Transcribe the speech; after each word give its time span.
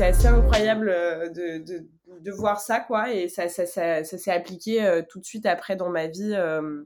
c'est 0.00 0.06
assez 0.06 0.26
incroyable 0.28 0.86
de, 1.34 1.58
de, 1.58 1.86
de, 2.20 2.30
voir 2.32 2.58
ça, 2.58 2.80
quoi. 2.80 3.12
Et 3.12 3.28
ça, 3.28 3.50
ça, 3.50 3.66
ça, 3.66 4.02
s'est 4.02 4.30
appliqué 4.30 5.02
tout 5.10 5.20
de 5.20 5.26
suite 5.26 5.44
après 5.44 5.76
dans 5.76 5.90
ma 5.90 6.06
vie. 6.06 6.32
Euh, 6.34 6.82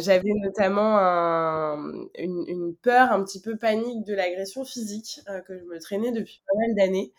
j'avais 0.00 0.32
notamment 0.42 0.98
un, 0.98 1.92
une, 2.18 2.74
peur 2.82 3.12
un 3.12 3.22
petit 3.22 3.40
peu 3.40 3.56
panique 3.56 4.04
de 4.04 4.12
l'agression 4.12 4.64
physique 4.64 5.20
euh, 5.28 5.40
que 5.42 5.56
je 5.56 5.62
me 5.66 5.78
traînais 5.78 6.10
depuis 6.10 6.42
pas 6.48 6.58
mal 6.58 6.74
d'années. 6.74 7.12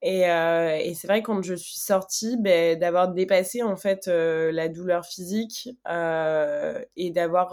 Et, 0.00 0.30
euh, 0.30 0.78
et 0.80 0.94
c'est 0.94 1.06
vrai 1.06 1.22
quand 1.22 1.42
je 1.42 1.52
suis 1.52 1.78
sortie, 1.78 2.38
ben, 2.38 2.78
d'avoir 2.78 3.08
dépassé 3.12 3.62
en 3.62 3.76
fait 3.76 4.08
euh, 4.08 4.52
la 4.52 4.70
douleur 4.70 5.04
physique 5.04 5.68
euh, 5.86 6.82
et 6.96 7.10
d'avoir 7.10 7.50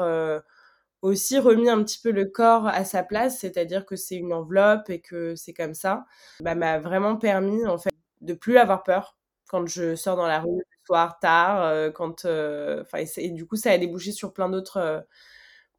aussi 1.07 1.39
remis 1.39 1.69
un 1.69 1.83
petit 1.83 1.99
peu 2.01 2.11
le 2.11 2.25
corps 2.25 2.67
à 2.67 2.83
sa 2.83 3.03
place, 3.03 3.39
c'est-à-dire 3.39 3.85
que 3.85 3.95
c'est 3.95 4.15
une 4.15 4.33
enveloppe 4.33 4.89
et 4.89 5.01
que 5.01 5.35
c'est 5.35 5.53
comme 5.53 5.73
ça, 5.73 6.05
bah, 6.41 6.55
m'a 6.55 6.79
vraiment 6.79 7.17
permis 7.17 7.65
en 7.65 7.77
fait 7.77 7.91
de 8.21 8.33
plus 8.33 8.57
avoir 8.57 8.83
peur 8.83 9.17
quand 9.47 9.65
je 9.67 9.95
sors 9.95 10.17
dans 10.17 10.27
la 10.27 10.39
rue 10.41 10.61
soir 10.85 11.19
tard, 11.19 11.63
euh, 11.63 11.91
quand, 11.91 12.25
euh, 12.25 12.83
et, 13.17 13.29
du 13.29 13.45
coup, 13.45 13.55
ça 13.55 13.71
a 13.71 13.77
débouché 13.77 14.11
sur 14.11 14.33
plein 14.33 14.49
d'autres 14.49 14.77
euh, 14.77 14.99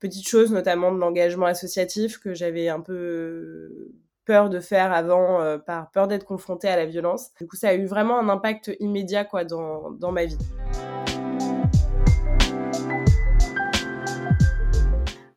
petites 0.00 0.28
choses, 0.28 0.52
notamment 0.52 0.92
de 0.92 0.98
l'engagement 0.98 1.46
associatif 1.46 2.18
que 2.18 2.34
j'avais 2.34 2.68
un 2.68 2.80
peu 2.80 3.90
peur 4.24 4.50
de 4.50 4.60
faire 4.60 4.92
avant 4.92 5.58
par 5.60 5.90
peur 5.90 6.06
d'être 6.06 6.26
confrontée 6.26 6.68
à 6.68 6.76
la 6.76 6.84
violence. 6.84 7.32
Du 7.40 7.48
coup, 7.48 7.56
ça 7.56 7.70
a 7.70 7.74
eu 7.74 7.86
vraiment 7.86 8.18
un 8.18 8.28
impact 8.28 8.70
immédiat 8.78 9.24
quoi 9.24 9.44
dans 9.44 10.12
ma 10.12 10.26
vie. 10.26 10.36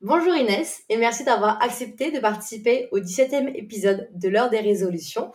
Bonjour 0.03 0.33
Inès 0.33 0.81
et 0.89 0.97
merci 0.97 1.23
d'avoir 1.23 1.61
accepté 1.61 2.09
de 2.09 2.19
participer 2.19 2.89
au 2.91 2.97
17e 2.97 3.55
épisode 3.55 4.09
de 4.15 4.29
l'heure 4.29 4.49
des 4.49 4.59
résolutions. 4.59 5.31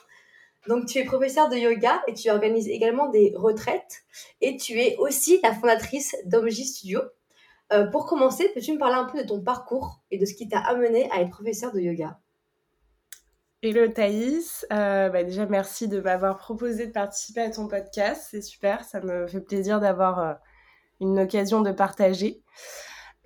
Donc, 0.66 0.86
tu 0.86 0.98
es 0.98 1.04
professeur 1.04 1.48
de 1.48 1.54
yoga 1.54 2.02
et 2.08 2.14
tu 2.14 2.30
organises 2.30 2.66
également 2.66 3.08
des 3.08 3.32
retraites. 3.36 4.02
Et 4.40 4.56
tu 4.56 4.80
es 4.80 4.96
aussi 4.96 5.38
la 5.44 5.54
fondatrice 5.54 6.16
d'Omji 6.24 6.64
Studio. 6.64 7.00
Euh, 7.72 7.86
pour 7.86 8.06
commencer, 8.06 8.50
peux-tu 8.54 8.72
me 8.72 8.78
parler 8.78 8.96
un 8.96 9.04
peu 9.04 9.22
de 9.22 9.28
ton 9.28 9.40
parcours 9.40 10.00
et 10.10 10.18
de 10.18 10.24
ce 10.24 10.34
qui 10.34 10.48
t'a 10.48 10.58
amené 10.58 11.08
à 11.12 11.20
être 11.20 11.30
professeur 11.30 11.72
de 11.72 11.78
yoga? 11.78 12.18
Hello 13.62 13.86
Thaïs, 13.86 14.66
euh, 14.72 15.08
bah 15.10 15.22
déjà 15.22 15.46
merci 15.46 15.86
de 15.86 16.00
m'avoir 16.00 16.38
proposé 16.38 16.88
de 16.88 16.92
participer 16.92 17.42
à 17.42 17.50
ton 17.50 17.68
podcast, 17.68 18.28
c'est 18.30 18.42
super, 18.42 18.84
ça 18.84 19.00
me 19.00 19.26
fait 19.28 19.40
plaisir 19.40 19.80
d'avoir 19.80 20.18
euh, 20.18 20.34
une 21.00 21.20
occasion 21.20 21.62
de 21.62 21.70
partager. 21.70 22.42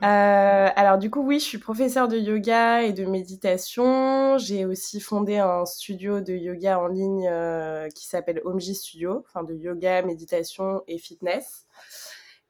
Euh, 0.03 0.69
alors 0.77 0.99
du 0.99 1.11
coup, 1.11 1.21
oui, 1.23 1.39
je 1.41 1.45
suis 1.45 1.59
professeure 1.59 2.09
de 2.09 2.17
yoga 2.17 2.83
et 2.83 2.93
de 2.93 3.05
méditation. 3.05 4.39
J'ai 4.39 4.65
aussi 4.65 5.01
fondé 5.01 5.39
un 5.39 5.67
studio 5.67 6.21
de 6.21 6.33
yoga 6.33 6.79
en 6.81 6.87
ligne 6.87 7.29
euh, 7.31 7.89
qui 7.91 8.07
s'appelle 8.07 8.41
Omji 8.45 8.75
Studio, 8.75 9.25
enfin 9.27 9.45
de 9.45 9.55
yoga, 9.55 10.03
méditation 10.03 10.83
et 10.89 10.99
fitness. 10.99 11.67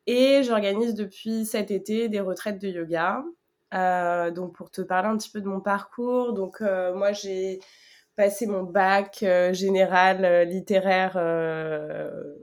Et 0.07 0.43
j'organise 0.45 0.95
depuis 0.95 1.45
cet 1.45 1.71
été 1.71 2.09
des 2.09 2.21
retraites 2.21 2.61
de 2.61 2.69
yoga. 2.69 3.25
Euh, 3.75 4.31
donc 4.31 4.55
pour 4.55 4.71
te 4.71 4.83
parler 4.83 5.09
un 5.09 5.17
petit 5.17 5.31
peu 5.31 5.41
de 5.41 5.47
mon 5.47 5.61
parcours, 5.61 6.33
donc 6.33 6.61
euh, 6.61 6.93
moi 6.95 7.13
j'ai 7.13 7.61
passé 8.17 8.47
mon 8.47 8.65
bac 8.65 9.23
euh, 9.23 9.53
général 9.53 10.25
euh, 10.25 10.45
littéraire, 10.45 11.13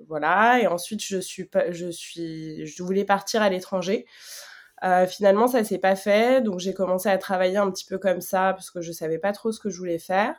voilà, 0.07 0.59
et 0.61 0.67
ensuite 0.67 1.03
je 1.03 1.17
suis, 1.17 1.49
je 1.71 1.91
suis, 1.91 2.65
je 2.65 2.83
voulais 2.83 3.03
partir 3.03 3.41
à 3.41 3.49
l'étranger. 3.49 4.05
Euh, 4.83 5.07
finalement, 5.07 5.47
ça 5.47 5.63
s'est 5.63 5.79
pas 5.79 5.95
fait, 5.95 6.41
donc 6.41 6.59
j'ai 6.59 6.73
commencé 6.73 7.09
à 7.09 7.17
travailler 7.17 7.57
un 7.57 7.71
petit 7.71 7.85
peu 7.85 7.97
comme 7.97 8.21
ça 8.21 8.53
parce 8.53 8.69
que 8.69 8.81
je 8.81 8.91
savais 8.91 9.17
pas 9.17 9.31
trop 9.31 9.51
ce 9.51 9.59
que 9.59 9.69
je 9.69 9.77
voulais 9.77 9.99
faire. 9.99 10.35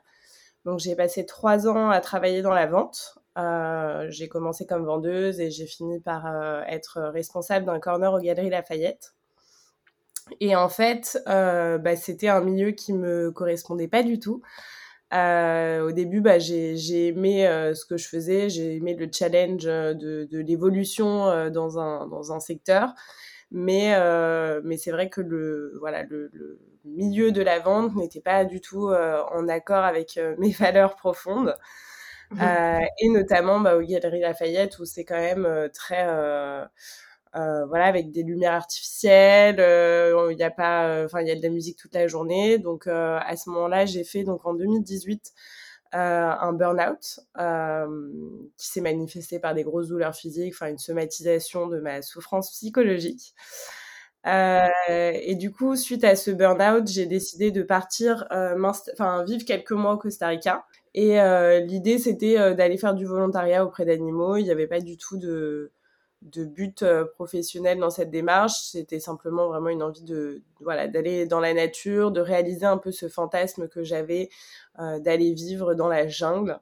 Donc 0.64 0.78
j'ai 0.78 0.94
passé 0.94 1.26
trois 1.26 1.66
ans 1.66 1.90
à 1.90 2.00
travailler 2.00 2.42
dans 2.42 2.52
la 2.52 2.66
vente. 2.66 3.18
Euh, 3.36 4.06
j'ai 4.10 4.28
commencé 4.28 4.66
comme 4.66 4.84
vendeuse 4.84 5.40
et 5.40 5.50
j'ai 5.50 5.66
fini 5.66 6.00
par 6.00 6.26
euh, 6.26 6.62
être 6.68 7.00
responsable 7.00 7.66
d'un 7.66 7.80
corner 7.80 8.12
aux 8.12 8.20
Galeries 8.20 8.50
Lafayette. 8.50 9.14
Et 10.40 10.54
en 10.54 10.68
fait, 10.68 11.18
bah, 11.26 11.96
c'était 11.96 12.28
un 12.28 12.42
milieu 12.42 12.72
qui 12.72 12.92
me 12.92 13.30
correspondait 13.30 13.88
pas 13.88 14.02
du 14.02 14.20
tout. 14.20 14.42
Au 15.10 15.92
début, 15.92 16.20
bah, 16.20 16.38
j'ai 16.38 17.06
aimé 17.06 17.46
ce 17.74 17.86
que 17.86 17.96
je 17.96 18.06
faisais, 18.06 18.50
j'ai 18.50 18.76
aimé 18.76 18.94
le 18.94 19.08
challenge 19.10 19.64
de, 19.64 20.28
de 20.30 20.38
l'évolution 20.38 21.48
dans, 21.48 21.78
un, 21.78 22.06
dans 22.08 22.30
un 22.32 22.40
secteur. 22.40 22.94
Mais, 23.50 23.94
euh, 23.94 24.60
mais 24.64 24.76
c'est 24.76 24.90
vrai 24.90 25.08
que 25.08 25.20
le, 25.20 25.74
voilà, 25.80 26.02
le, 26.04 26.30
le, 26.32 26.60
milieu 26.84 27.32
de 27.32 27.42
la 27.42 27.58
vente 27.58 27.94
n'était 27.96 28.20
pas 28.20 28.44
du 28.44 28.60
tout 28.60 28.88
euh, 28.88 29.22
en 29.30 29.48
accord 29.48 29.84
avec 29.84 30.16
euh, 30.16 30.34
mes 30.38 30.50
valeurs 30.52 30.96
profondes. 30.96 31.56
Mmh. 32.30 32.40
Euh, 32.42 32.80
et 32.98 33.08
notamment 33.08 33.58
bah, 33.60 33.76
aux 33.76 33.80
Galeries 33.82 34.20
Lafayette 34.20 34.78
où 34.80 34.84
c'est 34.84 35.04
quand 35.04 35.18
même 35.18 35.46
euh, 35.46 35.68
très 35.72 36.06
euh, 36.06 36.66
voilà 37.34 37.86
avec 37.86 38.10
des 38.10 38.22
lumières 38.22 38.52
artificielles 38.52 39.56
il 39.58 40.36
n'y 40.36 40.42
a 40.42 40.50
pas 40.50 41.04
enfin 41.04 41.22
il 41.22 41.28
y 41.28 41.30
a 41.30 41.36
de 41.36 41.42
la 41.42 41.48
musique 41.48 41.78
toute 41.78 41.94
la 41.94 42.06
journée 42.06 42.58
donc 42.58 42.86
à 42.86 43.34
ce 43.36 43.48
moment-là 43.48 43.86
j'ai 43.86 44.04
fait 44.04 44.24
donc 44.24 44.44
en 44.44 44.52
2018 44.54 45.32
euh, 45.94 46.30
un 46.40 46.52
burn-out 46.52 47.20
euh, 47.38 47.86
qui 48.56 48.68
s'est 48.68 48.80
manifesté 48.80 49.38
par 49.38 49.54
des 49.54 49.62
grosses 49.62 49.88
douleurs 49.88 50.14
physiques, 50.14 50.54
enfin 50.54 50.70
une 50.70 50.78
somatisation 50.78 51.66
de 51.66 51.80
ma 51.80 52.02
souffrance 52.02 52.50
psychologique. 52.50 53.34
Euh, 54.26 54.68
et 54.84 55.34
du 55.34 55.52
coup, 55.52 55.76
suite 55.76 56.04
à 56.04 56.16
ce 56.16 56.30
burn-out, 56.30 56.86
j'ai 56.86 57.06
décidé 57.06 57.50
de 57.50 57.62
partir, 57.62 58.26
euh, 58.32 58.60
enfin 58.92 59.24
vivre 59.24 59.44
quelques 59.44 59.72
mois 59.72 59.94
au 59.94 59.98
Costa 59.98 60.28
Rica. 60.28 60.64
Et 60.94 61.18
l'idée, 61.60 61.98
c'était 61.98 62.54
d'aller 62.54 62.76
faire 62.76 62.94
du 62.94 63.04
volontariat 63.04 63.64
auprès 63.64 63.84
d'animaux. 63.84 64.36
Il 64.36 64.42
n'y 64.44 64.50
avait 64.50 64.66
pas 64.66 64.80
du 64.80 64.96
tout 64.96 65.16
de, 65.16 65.70
de 66.22 66.44
but 66.44 66.82
euh, 66.82 67.04
professionnel 67.04 67.78
dans 67.78 67.90
cette 67.90 68.10
démarche. 68.10 68.70
C'était 68.72 69.00
simplement 69.00 69.48
vraiment 69.48 69.68
une 69.68 69.82
envie 69.82 70.02
de, 70.02 70.42
voilà 70.60 70.88
d'aller 70.88 71.26
dans 71.26 71.40
la 71.40 71.54
nature, 71.54 72.10
de 72.10 72.20
réaliser 72.20 72.66
un 72.66 72.78
peu 72.78 72.90
ce 72.90 73.08
fantasme 73.08 73.68
que 73.68 73.84
j'avais 73.84 74.28
euh, 74.80 74.98
d'aller 74.98 75.32
vivre 75.32 75.74
dans 75.74 75.88
la 75.88 76.08
jungle. 76.08 76.60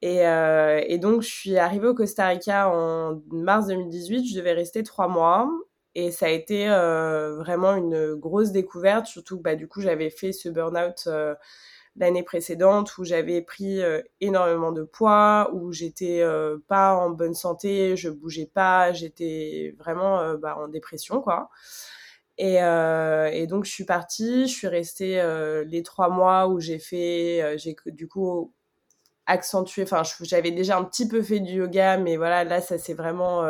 Et, 0.00 0.26
euh, 0.26 0.98
donc 0.98 1.22
je 1.22 1.28
suis 1.28 1.58
arrivée 1.58 1.88
au 1.88 1.94
Costa 1.94 2.28
Rica 2.28 2.68
en 2.70 3.20
mars 3.30 3.66
2018. 3.66 4.28
Je 4.28 4.36
devais 4.36 4.52
rester 4.52 4.82
trois 4.82 5.08
mois. 5.08 5.50
Et 5.94 6.12
ça 6.12 6.26
a 6.26 6.28
été 6.28 6.68
euh, 6.70 7.36
vraiment 7.36 7.74
une 7.74 8.14
grosse 8.14 8.52
découverte, 8.52 9.06
surtout 9.06 9.38
que 9.38 9.42
bah, 9.42 9.56
du 9.56 9.66
coup 9.66 9.80
j'avais 9.80 10.10
fait 10.10 10.32
ce 10.32 10.48
burn-out 10.48 11.08
l'année 11.98 12.22
précédente 12.22 12.96
où 12.98 13.04
j'avais 13.04 13.42
pris 13.42 13.82
euh, 13.82 14.00
énormément 14.20 14.72
de 14.72 14.82
poids, 14.84 15.50
où 15.52 15.72
j'étais 15.72 16.20
euh, 16.22 16.58
pas 16.68 16.94
en 16.94 17.10
bonne 17.10 17.34
santé, 17.34 17.96
je 17.96 18.08
bougeais 18.08 18.50
pas, 18.52 18.92
j'étais 18.92 19.74
vraiment 19.78 20.20
euh, 20.20 20.36
bah, 20.36 20.56
en 20.58 20.68
dépression 20.68 21.20
quoi. 21.20 21.50
Et, 22.38 22.62
euh, 22.62 23.28
et, 23.32 23.48
donc 23.48 23.64
je 23.64 23.72
suis 23.72 23.84
partie, 23.84 24.46
je 24.46 24.52
suis 24.52 24.68
restée 24.68 25.20
les 25.66 25.82
trois 25.82 26.08
mois 26.08 26.46
où 26.46 26.60
j'ai 26.60 26.78
fait, 26.78 27.58
j'ai 27.58 27.74
du 27.86 28.06
coup 28.06 28.54
accentué, 29.26 29.82
enfin 29.82 30.02
j'avais 30.22 30.52
déjà 30.52 30.78
un 30.78 30.84
petit 30.84 31.08
peu 31.08 31.20
fait 31.22 31.40
du 31.40 31.54
yoga, 31.54 31.98
mais 31.98 32.16
voilà 32.16 32.44
là 32.44 32.60
ça 32.60 32.78
c'est 32.78 32.94
vraiment, 32.94 33.44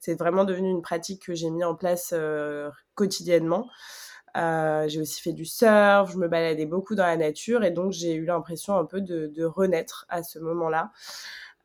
c'est 0.00 0.18
vraiment 0.18 0.44
devenu 0.46 0.70
une 0.70 0.80
pratique 0.80 1.26
que 1.26 1.34
j'ai 1.34 1.50
mis 1.50 1.62
en 1.62 1.74
place 1.74 2.14
quotidiennement. 2.94 3.68
Euh, 4.36 4.88
j'ai 4.88 5.00
aussi 5.00 5.20
fait 5.20 5.32
du 5.32 5.44
surf, 5.44 6.10
je 6.10 6.16
me 6.16 6.26
baladais 6.26 6.64
beaucoup 6.64 6.94
dans 6.94 7.04
la 7.04 7.16
nature 7.16 7.64
et 7.64 7.70
donc 7.70 7.92
j'ai 7.92 8.14
eu 8.14 8.24
l'impression 8.24 8.76
un 8.78 8.86
peu 8.86 9.00
de, 9.02 9.26
de, 9.26 9.44
renaître 9.44 10.06
à 10.08 10.22
ce 10.22 10.38
moment-là. 10.38 10.90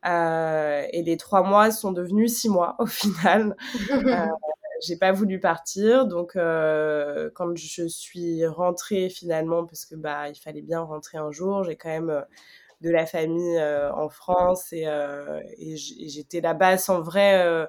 Euh, 0.06 0.86
et 0.92 1.02
les 1.02 1.16
trois 1.16 1.42
mois 1.42 1.70
sont 1.70 1.92
devenus 1.92 2.36
six 2.36 2.48
mois 2.48 2.76
au 2.78 2.86
final. 2.86 3.56
euh, 3.92 4.26
j'ai 4.80 4.96
pas 4.96 5.12
voulu 5.12 5.40
partir, 5.40 6.06
donc 6.06 6.36
euh, 6.36 7.30
quand 7.34 7.56
je 7.56 7.86
suis 7.88 8.46
rentrée 8.46 9.08
finalement, 9.08 9.64
parce 9.64 9.84
que 9.84 9.94
bah 9.96 10.28
il 10.28 10.36
fallait 10.36 10.62
bien 10.62 10.80
rentrer 10.80 11.18
un 11.18 11.30
jour, 11.30 11.64
j'ai 11.64 11.76
quand 11.76 11.88
même 11.88 12.10
euh, 12.10 12.22
de 12.80 12.90
la 12.90 13.06
famille 13.06 13.58
euh, 13.58 13.92
en 13.94 14.08
France 14.08 14.72
et, 14.72 14.86
euh, 14.86 15.40
et 15.58 15.76
j'étais 15.76 16.40
là-bas 16.40 16.78
sans 16.78 17.00
vrai, 17.00 17.66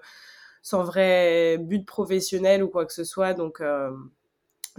sans 0.61 0.83
vrai 0.83 1.57
but 1.59 1.85
professionnel 1.85 2.63
ou 2.63 2.69
quoi 2.69 2.85
que 2.85 2.93
ce 2.93 3.03
soit, 3.03 3.33
donc 3.33 3.61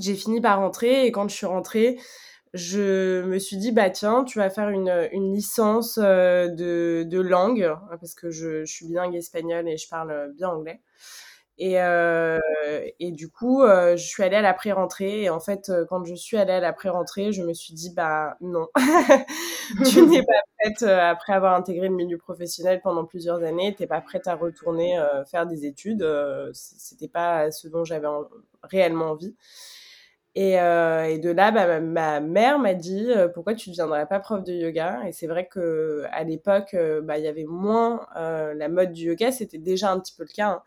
j'ai 0.00 0.14
fini 0.14 0.40
par 0.40 0.58
rentrer 0.58 1.06
et 1.06 1.12
quand 1.12 1.28
je 1.28 1.34
suis 1.34 1.46
rentrée, 1.46 1.98
je 2.52 3.22
me 3.22 3.38
suis 3.38 3.56
dit 3.56 3.72
bah 3.72 3.90
tiens 3.90 4.24
tu 4.24 4.38
vas 4.38 4.50
faire 4.50 4.70
une, 4.70 5.32
licence 5.32 5.98
euh, 6.02 6.48
de, 6.48 7.20
langue 7.20 7.62
hein, 7.62 7.96
parce 8.00 8.14
que 8.14 8.30
je, 8.30 8.64
suis 8.64 8.86
bilingue 8.86 9.14
espagnol 9.14 9.68
et 9.68 9.76
je 9.76 9.88
parle 9.88 10.32
bien 10.36 10.48
anglais. 10.48 10.80
Et, 11.62 11.78
euh, 11.78 12.38
et 13.00 13.12
du 13.12 13.30
coup 13.30 13.62
euh, 13.62 13.94
je 13.94 14.02
suis 14.02 14.22
allée 14.22 14.36
à 14.36 14.40
la 14.40 14.54
pré-rentrée 14.54 15.24
et 15.24 15.30
en 15.30 15.40
fait 15.40 15.70
quand 15.90 16.02
je 16.06 16.14
suis 16.14 16.38
allée 16.38 16.54
à 16.54 16.60
la 16.60 16.72
pré-rentrée 16.72 17.32
je 17.32 17.42
me 17.42 17.52
suis 17.52 17.74
dit 17.74 17.92
bah 17.94 18.36
non. 18.40 18.66
Tu 19.88 20.02
n'es 20.06 20.22
pas 20.24 20.40
prête 20.58 20.82
après 20.82 21.34
avoir 21.34 21.54
intégré 21.54 21.88
le 21.88 21.94
milieu 21.94 22.18
professionnel 22.18 22.80
pendant 22.82 23.04
plusieurs 23.04 23.42
années 23.44 23.74
t'es 23.76 23.86
pas 23.86 24.00
prête 24.00 24.26
à 24.26 24.34
retourner 24.34 24.98
faire 25.30 25.46
des 25.46 25.66
études 25.66 26.04
c'était 26.54 27.08
pas 27.08 27.50
ce 27.52 27.68
dont 27.68 27.84
j'avais 27.84 28.08
réellement 28.62 29.10
envie 29.10 29.36
Et, 30.36 30.52
et, 30.52 31.18
de 31.18 31.30
là, 31.30 31.50
bah, 31.50 31.80
ma, 31.80 32.20
mère 32.20 32.58
m'a 32.58 32.74
dit 32.74 33.08
pourquoi 33.34 33.54
tu 33.54 33.70
ne 33.70 33.74
deviendrais 33.74 34.06
pas 34.06 34.20
prof 34.20 34.44
de 34.44 34.52
yoga? 34.52 35.00
Et 35.06 35.12
c'est 35.12 35.26
vrai 35.26 35.48
que 35.48 36.04
à 36.12 36.22
l'époque, 36.22 36.76
bah, 37.02 37.18
il 37.18 37.24
y 37.24 37.28
avait 37.28 37.44
moins 37.44 38.06
la 38.14 38.68
mode 38.68 38.92
du 38.92 39.06
yoga, 39.06 39.32
c'était 39.32 39.58
déjà 39.58 39.90
un 39.90 39.98
petit 39.98 40.14
peu 40.16 40.22
le 40.22 40.32
cas. 40.32 40.48
Hein. 40.48 40.62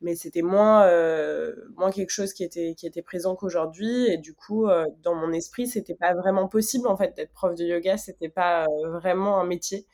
Mais 0.00 0.14
c'était 0.14 0.42
moins 0.42 0.84
euh, 0.86 1.54
moins 1.76 1.90
quelque 1.90 2.10
chose 2.10 2.32
qui 2.32 2.44
était 2.44 2.74
qui 2.76 2.86
était 2.86 3.02
présent 3.02 3.34
qu'aujourd'hui. 3.34 4.06
Et 4.06 4.16
du 4.16 4.32
coup 4.34 4.68
euh, 4.68 4.84
dans 5.02 5.14
mon 5.14 5.32
esprit 5.32 5.66
c'était 5.66 5.94
pas 5.96 6.14
vraiment 6.14 6.46
possible 6.48 6.86
en 6.86 6.96
fait 6.96 7.16
d'être 7.16 7.32
prof 7.32 7.54
de 7.56 7.64
yoga. 7.64 7.96
C'était 7.96 8.28
pas 8.28 8.64
euh, 8.64 8.90
vraiment 8.90 9.40
un 9.40 9.44
métier 9.44 9.86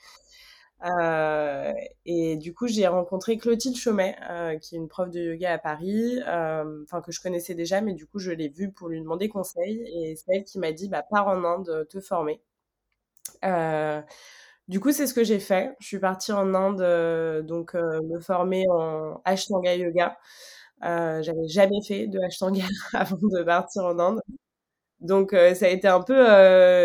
euh, 0.84 1.72
et 2.04 2.36
du 2.36 2.52
coup 2.54 2.66
j'ai 2.68 2.86
rencontré 2.86 3.38
Clotilde 3.38 3.76
Chaumet 3.76 4.16
qui 4.60 4.74
est 4.74 4.78
une 4.78 4.88
prof 4.88 5.10
de 5.10 5.20
yoga 5.20 5.52
à 5.54 5.58
Paris 5.58 6.18
enfin 6.26 7.00
que 7.02 7.12
je 7.12 7.20
connaissais 7.20 7.54
déjà 7.54 7.80
mais 7.80 7.94
du 7.94 8.06
coup 8.06 8.18
je 8.18 8.30
l'ai 8.32 8.48
vue 8.48 8.70
pour 8.72 8.88
lui 8.88 9.00
demander 9.00 9.28
conseil 9.28 9.82
et 9.94 10.16
c'est 10.16 10.36
elle 10.36 10.44
qui 10.44 10.58
m'a 10.58 10.72
dit 10.72 10.88
bah 10.88 11.02
pars 11.08 11.28
en 11.28 11.44
Inde 11.44 11.86
te 11.88 12.00
former 12.00 12.40
du 14.68 14.80
coup, 14.80 14.92
c'est 14.92 15.06
ce 15.06 15.12
que 15.14 15.24
j'ai 15.24 15.40
fait. 15.40 15.74
Je 15.80 15.86
suis 15.86 15.98
partie 15.98 16.32
en 16.32 16.54
Inde, 16.54 16.80
euh, 16.80 17.42
donc 17.42 17.74
euh, 17.74 18.00
me 18.02 18.18
former 18.20 18.64
en 18.70 19.20
Ashtanga 19.24 19.74
Yoga. 19.76 20.16
Euh, 20.84 21.22
j'avais 21.22 21.48
jamais 21.48 21.82
fait 21.86 22.06
de 22.08 22.18
Ashtanga 22.20 22.64
avant 22.94 23.16
de 23.18 23.42
partir 23.44 23.84
en 23.84 23.98
Inde. 23.98 24.20
Donc 25.04 25.32
ça 25.32 25.66
a 25.66 25.68
été 25.68 25.86
un 25.86 26.00
peu, 26.02 26.16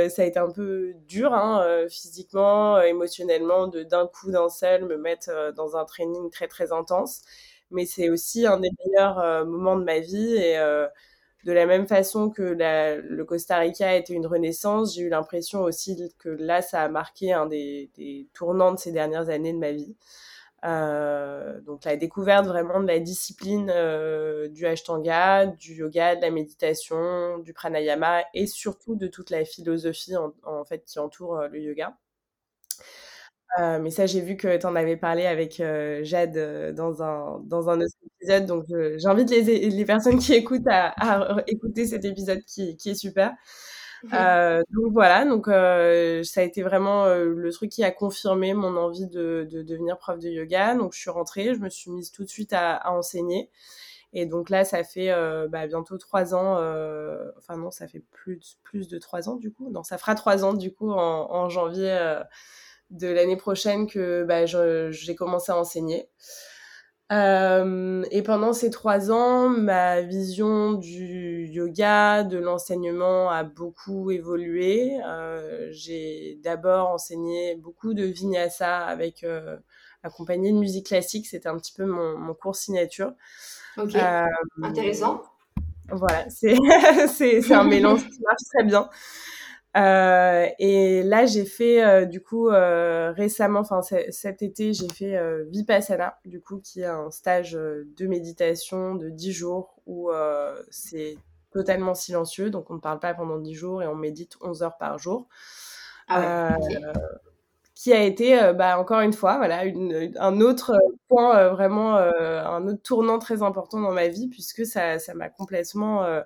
ça 0.09 0.21
a 0.21 0.25
été 0.25 0.37
un 0.37 0.51
peu 0.51 0.93
dur 1.07 1.33
hein, 1.33 1.65
physiquement, 1.89 2.79
émotionnellement, 2.81 3.67
de 3.67 3.83
d'un 3.83 4.07
coup 4.07 4.31
d'un 4.31 4.49
seul 4.49 4.85
me 4.85 4.97
mettre 4.97 5.53
dans 5.55 5.77
un 5.77 5.85
training 5.85 6.29
très 6.29 6.47
très 6.47 6.71
intense. 6.71 7.21
Mais 7.71 7.85
c'est 7.85 8.09
aussi 8.09 8.45
un 8.45 8.59
des 8.59 8.69
meilleurs 8.85 9.45
moments 9.45 9.77
de 9.77 9.83
ma 9.85 9.99
vie 9.99 10.35
et 10.35 10.57
de 11.45 11.51
la 11.53 11.65
même 11.65 11.87
façon 11.87 12.29
que 12.29 12.41
le 12.43 13.23
Costa 13.23 13.57
Rica 13.57 13.89
a 13.89 13.95
été 13.95 14.13
une 14.13 14.27
renaissance, 14.27 14.95
j'ai 14.95 15.03
eu 15.03 15.09
l'impression 15.09 15.61
aussi 15.61 15.97
que 16.17 16.29
là, 16.29 16.61
ça 16.61 16.81
a 16.81 16.89
marqué 16.89 17.31
un 17.33 17.45
des, 17.45 17.89
tournants 18.33 18.73
de 18.73 18.79
ces 18.79 18.91
dernières 18.91 19.29
années 19.29 19.53
de 19.53 19.57
ma 19.57 19.71
vie. 19.71 19.95
Euh, 20.65 21.61
donc 21.61 21.85
la 21.85 21.95
découverte 21.95 22.45
vraiment 22.47 22.81
de 22.81 22.87
la 22.87 22.99
discipline 22.99 23.71
euh, 23.73 24.49
du 24.49 24.65
Ashtanga, 24.65 25.45
du 25.47 25.73
yoga, 25.75 26.15
de 26.15 26.21
la 26.21 26.31
méditation, 26.31 27.37
du 27.39 27.53
pranayama 27.53 28.23
et 28.33 28.45
surtout 28.47 28.95
de 28.95 29.07
toute 29.07 29.29
la 29.29 29.45
philosophie 29.45 30.15
en 30.17 30.65
fait 30.65 30.83
qui 30.85 30.99
entoure 30.99 31.37
euh, 31.39 31.47
le 31.47 31.59
yoga. 31.61 31.97
Euh, 33.59 33.79
mais 33.79 33.89
ça, 33.89 34.05
j'ai 34.05 34.21
vu 34.21 34.37
que 34.37 34.57
tu 34.57 34.65
en 34.67 34.75
avais 34.75 34.95
parlé 34.95 35.25
avec 35.25 35.59
euh, 35.59 36.03
Jade 36.03 36.73
dans, 36.75 37.01
un, 37.01 37.39
dans 37.45 37.69
un 37.69 37.81
autre 37.81 37.95
épisode. 38.19 38.45
Donc, 38.45 38.65
j'invite 38.97 39.29
les, 39.31 39.69
les 39.69 39.85
personnes 39.85 40.19
qui 40.19 40.33
écoutent 40.35 40.67
à, 40.67 40.89
à 41.37 41.43
écouter 41.47 41.87
cet 41.87 42.05
épisode 42.05 42.41
qui, 42.45 42.77
qui 42.77 42.91
est 42.91 42.95
super. 42.95 43.33
Mmh. 44.03 44.09
donc 44.71 44.93
voilà, 44.93 45.25
donc 45.25 45.45
ça 45.47 46.41
a 46.41 46.43
été 46.43 46.61
vraiment 46.61 47.05
le 47.07 47.51
truc 47.51 47.69
qui 47.71 47.83
a 47.83 47.91
confirmé 47.91 48.53
mon 48.53 48.75
envie 48.77 49.07
de, 49.07 49.47
de, 49.49 49.61
devenir 49.61 49.97
prof 49.97 50.19
de 50.19 50.29
yoga. 50.29 50.75
Donc 50.75 50.93
je 50.93 50.99
suis 50.99 51.09
rentrée, 51.09 51.53
je 51.53 51.59
me 51.59 51.69
suis 51.69 51.91
mise 51.91 52.11
tout 52.11 52.23
de 52.23 52.29
suite 52.29 52.53
à, 52.53 52.75
à 52.75 52.91
enseigner. 52.91 53.49
Et 54.13 54.25
donc 54.25 54.49
là, 54.49 54.65
ça 54.65 54.83
fait 54.83 55.13
bah, 55.49 55.67
bientôt 55.67 55.97
trois 55.97 56.33
ans. 56.33 56.53
enfin 57.37 57.57
non, 57.57 57.71
ça 57.71 57.87
fait 57.87 58.03
plus, 58.11 58.57
plus 58.63 58.87
de 58.87 58.97
trois 58.97 59.29
ans 59.29 59.35
du 59.35 59.51
coup. 59.51 59.69
Non, 59.69 59.83
ça 59.83 59.97
fera 59.97 60.15
trois 60.15 60.43
ans 60.45 60.53
du 60.53 60.73
coup 60.73 60.91
en, 60.91 61.31
en 61.31 61.49
janvier 61.49 62.19
de 62.89 63.07
l'année 63.07 63.37
prochaine 63.37 63.87
que 63.87 64.23
bah, 64.23 64.45
j'ai 64.45 65.15
commencé 65.15 65.51
à 65.51 65.57
enseigner. 65.57 66.09
Euh, 67.11 68.03
et 68.11 68.21
pendant 68.21 68.53
ces 68.53 68.69
trois 68.69 69.11
ans, 69.11 69.49
ma 69.49 70.01
vision 70.01 70.73
du 70.73 71.47
yoga, 71.47 72.23
de 72.23 72.37
l'enseignement 72.37 73.31
a 73.31 73.43
beaucoup 73.43 74.11
évolué. 74.11 74.99
Euh, 75.07 75.69
j'ai 75.71 76.39
d'abord 76.43 76.89
enseigné 76.89 77.55
beaucoup 77.55 77.95
de 77.95 78.03
vinyasa 78.03 78.85
avec 78.85 79.23
euh, 79.23 79.57
accompagné 80.03 80.51
de 80.51 80.57
musique 80.57 80.87
classique. 80.87 81.25
C'était 81.25 81.49
un 81.49 81.57
petit 81.57 81.73
peu 81.73 81.85
mon, 81.85 82.17
mon 82.17 82.35
cours 82.35 82.55
signature. 82.55 83.13
Ok, 83.77 83.95
intéressant. 84.61 85.23
Voilà, 85.91 86.29
c'est 86.29 87.51
un 87.51 87.63
mélange 87.63 88.07
qui 88.07 88.21
marche 88.21 88.43
très 88.53 88.63
bien. 88.63 88.87
Euh, 89.77 90.47
et 90.57 91.03
là, 91.03 91.25
j'ai 91.25 91.45
fait 91.45 91.83
euh, 91.83 92.05
du 92.05 92.21
coup 92.21 92.49
euh, 92.49 93.11
récemment, 93.11 93.59
enfin 93.59 93.81
cet 94.09 94.41
été, 94.41 94.73
j'ai 94.73 94.89
fait 94.89 95.15
euh, 95.15 95.45
Vipassana, 95.49 96.17
du 96.25 96.41
coup, 96.41 96.59
qui 96.59 96.81
est 96.81 96.85
un 96.85 97.11
stage 97.11 97.51
de 97.53 98.07
méditation 98.07 98.95
de 98.95 99.09
10 99.09 99.31
jours 99.31 99.75
où 99.85 100.09
c'est 100.69 101.17
totalement 101.51 101.93
silencieux, 101.93 102.49
donc 102.49 102.69
on 102.69 102.75
ne 102.75 102.79
parle 102.79 102.99
pas 102.99 103.13
pendant 103.13 103.37
10 103.37 103.53
jours 103.53 103.83
et 103.83 103.87
on 103.87 103.95
médite 103.95 104.37
11 104.41 104.63
heures 104.63 104.77
par 104.77 104.97
jour. 104.97 105.27
Ah 106.07 106.57
qui 107.75 107.93
a 107.93 108.03
été, 108.03 108.37
bah, 108.57 108.77
encore 108.77 108.99
une 108.99 109.13
fois, 109.13 109.37
voilà, 109.37 109.63
une, 109.63 110.11
un 110.19 110.41
autre 110.41 110.77
point 111.07 111.47
vraiment, 111.47 111.95
un 111.95 112.67
autre 112.67 112.81
tournant 112.83 113.19
très 113.19 113.41
important 113.41 113.79
dans 113.79 113.93
ma 113.93 114.09
vie, 114.09 114.27
puisque 114.27 114.65
ça 114.65 114.97
m'a 115.15 115.29
complètement 115.29 116.03
euh, 116.03 116.21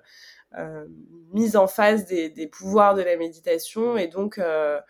mise 1.34 1.56
en 1.56 1.66
face 1.66 2.06
des, 2.06 2.46
pouvoirs 2.46 2.94
de 2.94 3.02
la 3.02 3.16
méditation 3.16 3.96
et 3.96 4.06
donc, 4.06 4.38
euh, 4.38 4.80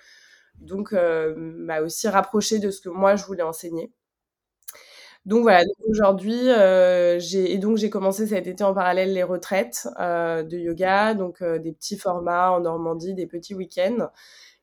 donc 0.59 0.93
euh, 0.93 1.35
m'a 1.37 1.81
aussi 1.81 2.07
rapproché 2.07 2.59
de 2.59 2.71
ce 2.71 2.81
que 2.81 2.91
moi 2.91 3.17
je 3.17 3.25
voulais 3.25 3.43
enseigner. 3.43 3.91
Donc 5.25 5.41
voilà, 5.41 5.65
aujourd'hui, 5.89 6.39
j'ai 7.19 7.53
et 7.53 7.57
donc 7.57 7.79
j'ai 7.79 7.89
commencé 7.89 8.27
cet 8.27 8.47
été 8.47 8.63
en 8.63 8.75
parallèle 8.75 9.15
les 9.15 9.23
retraites 9.23 9.89
de 9.99 10.59
yoga, 10.59 11.15
donc 11.15 11.43
des 11.43 11.73
petits 11.73 11.97
formats 11.97 12.53
en 12.53 12.61
Normandie, 12.61 13.15
des 13.15 13.27
petits 13.27 13.55
week-ends. 13.55 14.11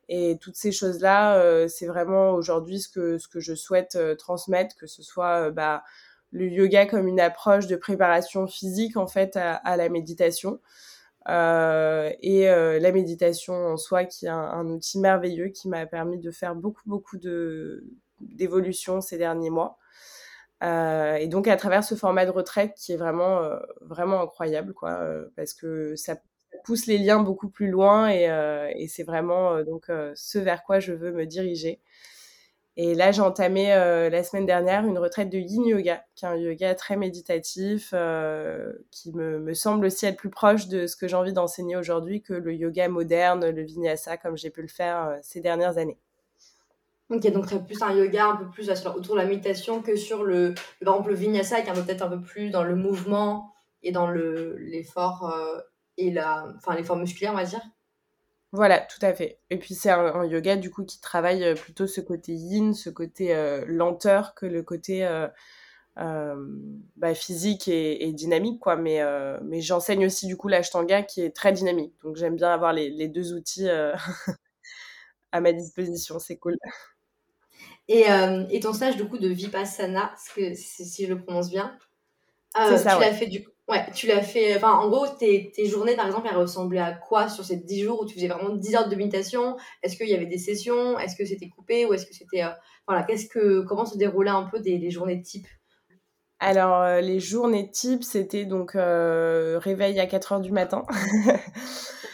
Et 0.07 0.37
toutes 0.39 0.57
ces 0.57 0.71
choses-là, 0.71 1.67
c'est 1.67 1.87
vraiment 1.87 2.33
aujourd'hui 2.33 2.79
ce 2.79 2.89
que, 2.89 3.17
ce 3.17 3.27
que 3.27 3.39
je 3.39 3.55
souhaite 3.55 3.97
transmettre, 4.19 4.75
que 4.75 4.85
ce 4.85 5.01
soit 5.01 5.49
bah, 5.49 5.81
le 6.29 6.47
yoga 6.47 6.85
comme 6.85 7.07
une 7.07 7.19
approche 7.19 7.65
de 7.65 7.75
préparation 7.75 8.45
physique 8.45 8.97
en 8.97 9.07
fait 9.07 9.37
à 9.37 9.77
la 9.77 9.89
méditation. 9.89 10.59
Euh, 11.29 12.11
et 12.21 12.49
euh, 12.49 12.79
la 12.79 12.91
méditation 12.91 13.53
en 13.53 13.77
soi, 13.77 14.05
qui 14.05 14.25
est 14.25 14.29
un, 14.29 14.65
outil 14.67 14.99
merveilleux 14.99 15.49
qui 15.49 15.69
m'a 15.69 15.85
permis 15.85 16.19
de 16.19 16.31
faire 16.31 16.55
beaucoup, 16.55 16.83
beaucoup 16.87 17.17
de, 17.17 17.85
d'évolution 18.19 19.01
ces 19.01 19.17
derniers 19.17 19.49
mois. 19.49 19.77
Euh, 20.63 21.15
et 21.15 21.27
donc 21.27 21.47
à 21.47 21.57
travers 21.57 21.83
ce 21.83 21.95
format 21.95 22.25
de 22.25 22.31
retraite 22.31 22.73
qui 22.75 22.93
est 22.93 22.97
vraiment, 22.97 23.41
vraiment 23.81 24.21
incroyable, 24.21 24.73
quoi, 24.73 24.99
parce 25.35 25.53
que 25.53 25.95
ça, 25.95 26.17
pousse 26.65 26.85
les 26.85 26.97
liens 26.97 27.19
beaucoup 27.19 27.49
plus 27.49 27.69
loin 27.69 28.09
et, 28.11 28.25
et 28.75 28.87
c'est 28.87 29.03
vraiment 29.03 29.63
donc 29.63 29.89
ce 30.15 30.37
vers 30.37 30.63
quoi 30.63 30.79
je 30.79 30.93
veux 30.93 31.11
me 31.11 31.25
diriger. 31.25 31.81
Et 32.77 32.95
là, 32.95 33.11
j'ai 33.11 33.21
entamé 33.21 33.73
euh, 33.73 34.09
la 34.09 34.23
semaine 34.23 34.45
dernière 34.45 34.85
une 34.85 34.97
retraite 34.97 35.29
de 35.29 35.37
yin 35.37 35.65
yoga, 35.65 36.05
qui 36.15 36.23
est 36.23 36.27
un 36.27 36.37
yoga 36.37 36.73
très 36.73 36.95
méditatif, 36.95 37.89
euh, 37.93 38.71
qui 38.91 39.11
me, 39.11 39.53
semble 39.53 39.85
aussi 39.87 40.05
être 40.05 40.15
plus 40.15 40.29
proche 40.29 40.67
de 40.67 40.87
ce 40.87 40.95
que 40.95 41.07
j'ai 41.07 41.17
envie 41.17 41.33
d'enseigner 41.33 41.75
aujourd'hui 41.75 42.21
que 42.21 42.33
le 42.33 42.53
yoga 42.53 42.87
moderne, 42.87 43.49
le 43.49 43.61
vinyasa, 43.61 44.15
comme 44.15 44.37
j'ai 44.37 44.49
pu 44.51 44.61
le 44.61 44.69
faire 44.69 45.03
euh, 45.03 45.17
ces 45.21 45.41
dernières 45.41 45.77
années. 45.77 45.99
Ok, 47.09 47.29
donc 47.31 47.45
c'est 47.49 47.65
plus 47.65 47.81
un 47.81 47.93
yoga 47.93 48.27
un 48.27 48.35
peu 48.37 48.49
plus 48.49 48.69
autour 48.69 49.15
de 49.15 49.19
la 49.19 49.25
méditation 49.25 49.81
que 49.81 49.97
sur 49.97 50.23
le, 50.23 50.53
par 50.81 50.93
exemple, 50.93 51.09
le 51.09 51.15
vinyasa, 51.15 51.61
qui 51.61 51.69
est 51.69 51.73
peut-être 51.73 52.03
un 52.03 52.09
peu 52.09 52.21
plus 52.21 52.51
dans 52.51 52.63
le 52.63 52.75
mouvement 52.75 53.51
et 53.83 53.91
dans 53.91 54.09
l'effort 54.09 55.29
et 55.97 56.09
la, 56.09 56.45
l'effort 56.73 56.95
musculaire, 56.95 57.33
on 57.33 57.35
va 57.35 57.43
dire. 57.43 57.61
Voilà, 58.53 58.79
tout 58.81 58.99
à 59.01 59.13
fait. 59.13 59.39
Et 59.49 59.57
puis 59.57 59.75
c'est 59.75 59.89
un, 59.89 60.25
yoga 60.25 60.57
du 60.57 60.71
coup 60.71 60.83
qui 60.83 60.99
travaille 60.99 61.43
euh, 61.43 61.55
plutôt 61.55 61.87
ce 61.87 62.01
côté 62.01 62.33
yin, 62.33 62.73
ce 62.73 62.89
côté 62.89 63.33
euh, 63.33 63.63
lenteur 63.65 64.35
que 64.35 64.45
le 64.45 64.61
côté 64.61 65.05
euh, 65.05 66.35
bah, 66.97 67.13
physique 67.13 67.69
et, 67.69 68.11
dynamique 68.11 68.59
quoi. 68.59 68.75
Mais 68.75 69.01
mais 69.43 69.61
j'enseigne 69.61 70.05
aussi 70.05 70.27
du 70.27 70.35
coup 70.35 70.49
l'ashtanga 70.49 71.01
qui 71.01 71.21
est 71.21 71.35
très 71.35 71.53
dynamique. 71.53 71.93
Donc 72.03 72.17
j'aime 72.17 72.35
bien 72.35 72.49
avoir 72.49 72.73
les, 72.73 73.07
deux 73.07 73.33
outils 73.33 73.69
à 75.31 75.41
ma 75.41 75.53
disposition. 75.53 76.19
C'est 76.19 76.37
cool. 76.37 76.57
Et, 77.87 78.05
et, 78.49 78.59
ton 78.59 78.73
stage 78.73 78.97
du 78.97 79.05
coup 79.05 79.17
de 79.17 79.29
vipassana, 79.29 80.13
que, 80.35 80.53
si 80.55 81.05
je 81.05 81.13
le 81.13 81.21
prononce 81.21 81.49
bien, 81.49 81.77
ça, 82.53 82.77
tu 82.77 83.01
l'as 83.01 83.13
fait 83.13 83.27
du 83.27 83.43
coup 83.43 83.50
Ouais, 83.67 83.85
tu 83.93 84.07
l'as 84.07 84.21
fait. 84.21 84.55
Enfin, 84.55 84.73
en 84.73 84.89
gros, 84.89 85.07
tes, 85.07 85.51
tes, 85.55 85.65
journées, 85.65 85.95
par 85.95 86.05
exemple, 86.05 86.27
elles 86.29 86.37
ressemblaient 86.37 86.79
à 86.79 86.93
quoi 86.93 87.29
sur 87.29 87.45
ces 87.45 87.57
10 87.57 87.83
jours 87.83 88.01
où 88.01 88.05
tu 88.05 88.15
faisais 88.15 88.27
vraiment 88.27 88.55
10 88.55 88.75
heures 88.75 88.89
de 88.89 88.95
méditation? 88.95 89.55
Est-ce 89.83 89.95
qu'il 89.95 90.09
y 90.09 90.13
avait 90.13 90.25
des 90.25 90.39
sessions? 90.39 90.97
Est-ce 90.99 91.15
que 91.15 91.25
c'était 91.25 91.47
coupé 91.47 91.85
Ou 91.85 91.93
est-ce 91.93 92.05
que 92.05 92.13
c'était. 92.13 92.43
Euh, 92.43 92.49
voilà, 92.87 93.03
qu'est-ce 93.03 93.27
que, 93.27 93.61
comment 93.61 93.85
se 93.85 93.97
déroulaient 93.97 94.31
un 94.31 94.43
peu 94.43 94.59
des, 94.59 94.77
les 94.77 94.91
journées 94.91 95.21
type 95.21 95.47
alors, 96.43 96.81
euh, 96.81 97.01
les 97.01 97.19
journées 97.19 97.69
type, 97.69 98.03
c'était 98.03 98.45
donc 98.45 98.75
euh, 98.75 99.59
réveil 99.59 99.99
à 99.99 100.07
4 100.07 100.31
heures 100.31 100.41
du 100.41 100.51
matin. 100.51 100.87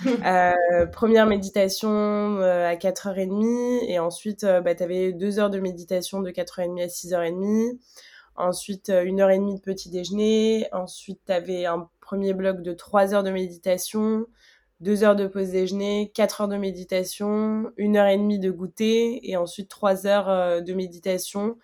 première 0.92 1.27
méditation 1.27 2.42
à 2.42 2.75
4h30. 2.75 3.86
Et 3.88 4.00
ensuite, 4.00 4.44
bah, 4.44 4.75
tu 4.75 4.84
avais 4.84 5.13
2 5.13 5.39
heures 5.39 5.50
de 5.50 5.62
méditation 5.62 6.20
de 6.20 6.30
4h30 6.30 6.84
à 6.84 6.88
6h30. 6.88 7.80
Ensuite 8.38 8.89
une 8.89 9.22
heure 9.22 9.29
et 9.29 9.38
demie 9.38 9.56
de 9.56 9.62
petit 9.62 9.89
déjeuner, 9.89 10.67
ensuite 10.72 11.20
tu 11.25 11.32
avais 11.32 11.65
un 11.65 11.89
premier 12.01 12.34
bloc 12.34 12.62
de 12.62 12.74
trois 12.74 13.13
heures 13.13 13.24
de 13.24 13.32
méditation, 13.32 14.25
deux 14.79 15.03
heures 15.03 15.15
de 15.15 15.27
pause 15.27 15.50
déjeuner, 15.51 16.12
quatre 16.13 16.41
heures 16.41 16.48
de 16.48 16.58
méditation, 16.58 17.72
une 17.77 17.98
heure 17.98 18.08
et 18.08 18.17
demie 18.17 18.39
de 18.39 18.51
goûter, 18.51 19.29
et 19.29 19.38
ensuite 19.38 19.70
trois 19.70 20.08
heures 20.08 20.62
de 20.62 20.74
méditation. 20.74 21.58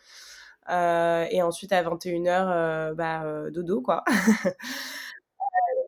et 0.69 1.41
ensuite 1.41 1.71
à 1.71 1.83
21h, 1.83 2.95
bah, 2.95 3.49
dodo, 3.51 3.81
quoi. 3.81 4.03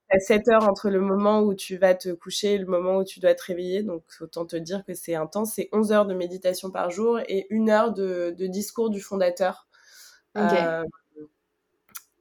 à 0.10 0.20
7 0.20 0.48
heures 0.50 0.68
entre 0.70 0.90
le 0.90 1.00
moment 1.00 1.42
où 1.42 1.54
tu 1.54 1.78
vas 1.78 1.96
te 1.96 2.10
coucher 2.10 2.54
et 2.54 2.58
le 2.58 2.66
moment 2.66 2.98
où 2.98 3.04
tu 3.04 3.20
dois 3.20 3.34
te 3.34 3.44
réveiller. 3.44 3.84
Donc, 3.84 4.04
autant 4.22 4.46
te 4.46 4.56
dire 4.56 4.84
que 4.86 4.94
c'est 4.94 5.16
intense. 5.16 5.54
C'est 5.56 5.70
11 5.72 5.92
heures 5.92 6.06
de 6.06 6.14
méditation 6.14 6.72
par 6.72 6.92
jour 6.92 7.20
et 7.28 7.48
une 7.50 7.70
heure 7.70 7.94
de, 7.94 8.34
discours 8.48 8.90
du 8.90 9.02
fondateur. 9.02 9.65
Euh, 10.38 10.84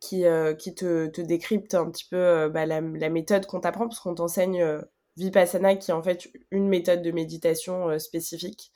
qui, 0.01 0.27
euh, 0.27 0.55
qui 0.55 0.75
te, 0.75 1.07
te, 1.07 1.21
décrypte 1.23 1.75
un 1.75 1.91
petit 1.91 2.05
peu 2.05 2.17
euh, 2.17 2.49
bah, 2.49 2.67
la, 2.67 2.81
méthode 2.81 3.47
qu'on 3.47 3.61
t'apprend, 3.61 3.89
parce 3.89 4.01
qu'on 4.01 4.15
t'enseigne 4.15 4.83
Vipassana, 5.17 5.77
qui 5.77 5.91
est 5.91 5.95
en 5.95 6.03
fait 6.03 6.31
une 6.51 6.69
méthode 6.69 7.03
de 7.03 7.11
méditation 7.11 7.99
spécifique. 7.99 8.71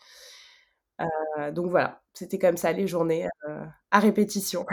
donc 1.52 1.70
voilà, 1.70 2.00
c'était 2.14 2.38
comme 2.38 2.56
ça 2.56 2.72
les 2.72 2.86
journées 2.86 3.28
à 3.90 4.00
répétition. 4.00 4.64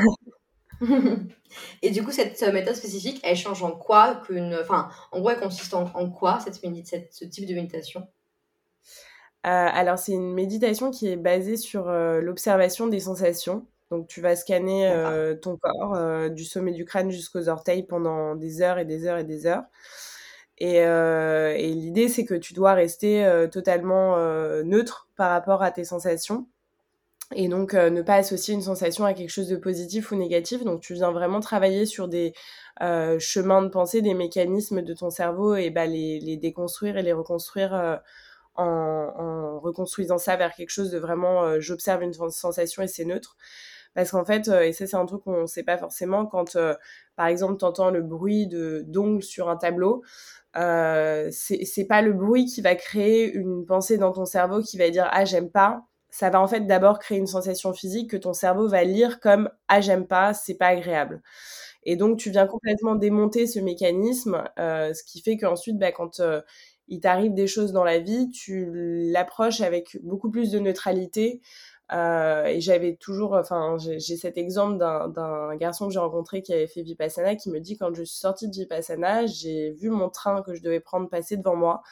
Et 1.81 1.91
du 1.91 2.03
coup, 2.03 2.11
cette 2.11 2.41
méthode 2.53 2.75
spécifique, 2.75 3.19
elle 3.23 3.37
change 3.37 3.63
en 3.63 3.71
quoi 3.71 4.21
qu'une... 4.25 4.57
Enfin, 4.61 4.89
en 5.11 5.19
gros, 5.19 5.31
elle 5.31 5.39
consiste 5.39 5.73
en, 5.73 6.09
quoi, 6.09 6.39
cette, 6.39 6.55
cette, 6.85 7.13
ce 7.13 7.25
type 7.25 7.47
de 7.47 7.53
méditation? 7.53 8.01
Euh, 8.01 8.07
Alors, 9.45 9.99
c'est 9.99 10.13
une 10.13 10.33
méditation 10.33 10.91
qui 10.91 11.07
est 11.07 11.17
basée 11.17 11.57
sur 11.57 11.89
l'observation 11.89 12.87
des 12.87 13.01
sensations. 13.01 13.67
Donc, 13.91 14.07
tu 14.07 14.21
vas 14.21 14.35
scanner 14.35 14.87
euh, 14.89 15.35
ton 15.35 15.57
corps, 15.57 16.29
du 16.31 16.43
sommet 16.45 16.71
du 16.71 16.85
crâne 16.85 17.11
jusqu'aux 17.11 17.49
orteils 17.49 17.83
pendant 17.83 18.35
des 18.35 18.61
heures 18.61 18.77
et 18.79 18.85
des 18.85 19.05
heures 19.05 19.17
et 19.17 19.23
des 19.23 19.45
heures. 19.45 19.63
Et, 20.57 20.77
et 20.77 21.73
l'idée, 21.73 22.07
c'est 22.07 22.25
que 22.25 22.35
tu 22.35 22.53
dois 22.53 22.73
rester 22.73 23.47
totalement 23.51 24.17
neutre 24.63 25.09
par 25.17 25.31
rapport 25.31 25.61
à 25.63 25.71
tes 25.71 25.83
sensations 25.83 26.47
et 27.33 27.47
donc 27.47 27.73
euh, 27.73 27.89
ne 27.89 28.01
pas 28.01 28.15
associer 28.15 28.53
une 28.53 28.61
sensation 28.61 29.03
à 29.05 29.13
quelque 29.13 29.29
chose 29.29 29.47
de 29.47 29.55
positif 29.55 30.11
ou 30.11 30.15
négatif. 30.15 30.63
Donc 30.63 30.81
tu 30.81 30.93
viens 30.93 31.11
vraiment 31.11 31.39
travailler 31.39 31.85
sur 31.85 32.07
des 32.07 32.33
euh, 32.81 33.17
chemins 33.19 33.61
de 33.63 33.69
pensée, 33.69 34.01
des 34.01 34.13
mécanismes 34.13 34.81
de 34.83 34.93
ton 34.93 35.09
cerveau 35.09 35.55
et 35.55 35.69
bah, 35.71 35.87
les, 35.87 36.19
les 36.19 36.37
déconstruire 36.37 36.97
et 36.97 37.01
les 37.03 37.13
reconstruire 37.13 37.73
euh, 37.73 37.97
en, 38.55 38.65
en, 38.65 39.59
reconstruisant 39.59 40.17
ça 40.17 40.35
vers 40.37 40.53
quelque 40.53 40.69
chose 40.69 40.91
de 40.91 40.97
vraiment 40.99 41.59
j'observe 41.59 42.03
une 42.03 42.13
sensation 42.13 42.83
et 42.83 42.87
c'est 42.87 43.05
neutre. 43.05 43.35
Parce 43.95 44.11
qu'en 44.11 44.25
fait, 44.25 44.47
et 44.49 44.73
ça 44.73 44.87
c'est 44.87 44.97
un 44.97 45.05
truc 45.05 45.23
qu'on 45.23 45.41
ne 45.43 45.47
sait 45.47 45.63
pas 45.63 45.77
forcément, 45.77 46.25
quand 46.25 46.57
par 47.15 47.27
exemple 47.27 47.57
tu 47.57 47.65
entends 47.65 47.89
le 47.91 48.01
bruit 48.01 48.47
de 48.47 48.83
d'ongles 48.87 49.23
sur 49.23 49.49
un 49.49 49.57
tableau, 49.57 50.03
euh, 50.57 51.29
c'est 51.31 51.85
pas 51.85 52.01
le 52.01 52.13
bruit 52.13 52.45
qui 52.45 52.61
va 52.61 52.75
créer 52.75 53.33
une 53.33 53.65
pensée 53.65 53.97
dans 53.97 54.13
ton 54.13 54.25
cerveau 54.25 54.61
qui 54.61 54.77
va 54.77 54.89
dire 54.89 55.07
ah 55.11 55.25
j'aime 55.25 55.49
pas 55.51 55.83
ça 56.11 56.29
va 56.29 56.39
en 56.41 56.47
fait 56.47 56.61
d'abord 56.61 56.99
créer 56.99 57.17
une 57.17 57.27
sensation 57.27 57.73
physique 57.73 58.09
que 58.11 58.15
ton 58.17 58.31
cerveau 58.31 58.69
va 58.69 58.85
lire 58.85 59.19
comme 59.19 59.49
ah 59.67 59.81
j'aime 59.81 60.07
pas, 60.07 60.33
c'est 60.33 60.53
pas 60.55 60.67
agréable. 60.67 61.21
Et 61.83 61.97
donc 61.97 62.17
tu 62.17 62.29
viens 62.31 62.47
complètement 62.47 62.95
démonter 62.95 63.47
ce 63.47 63.59
mécanisme, 63.59 64.43
euh, 64.59 64.93
ce 64.93 65.03
qui 65.03 65.21
fait 65.21 65.37
qu'ensuite 65.37 65.77
bah, 65.77 65.91
quand 65.91 66.21
euh, 66.21 66.41
il 66.87 66.99
t'arrive 67.01 67.33
des 67.33 67.47
choses 67.47 67.73
dans 67.73 67.83
la 67.83 67.99
vie, 67.99 68.29
tu 68.29 68.69
l'approches 69.11 69.61
avec 69.61 69.97
beaucoup 70.03 70.29
plus 70.31 70.51
de 70.51 70.59
neutralité. 70.59 71.41
Euh, 71.91 72.45
et 72.45 72.61
j'avais 72.61 72.95
toujours, 72.95 73.33
enfin, 73.33 73.77
j'ai 73.79 73.99
cet 74.17 74.37
exemple 74.37 74.77
d'un 74.77 75.55
garçon 75.55 75.87
que 75.87 75.93
j'ai 75.93 75.99
rencontré 75.99 76.41
qui 76.41 76.51
avait 76.53 76.67
fait 76.67 76.81
Vipassana 76.81 77.35
qui 77.35 77.49
me 77.51 77.59
dit 77.59 77.77
quand 77.77 77.93
je 77.93 78.03
suis 78.03 78.17
sortie 78.17 78.47
de 78.49 78.55
Vipassana, 78.55 79.27
j'ai 79.27 79.71
vu 79.73 79.89
mon 79.89 80.09
train 80.09 80.41
que 80.41 80.55
je 80.55 80.63
devais 80.63 80.79
prendre 80.79 81.07
passer 81.09 81.37
devant 81.37 81.55
moi 81.55 81.83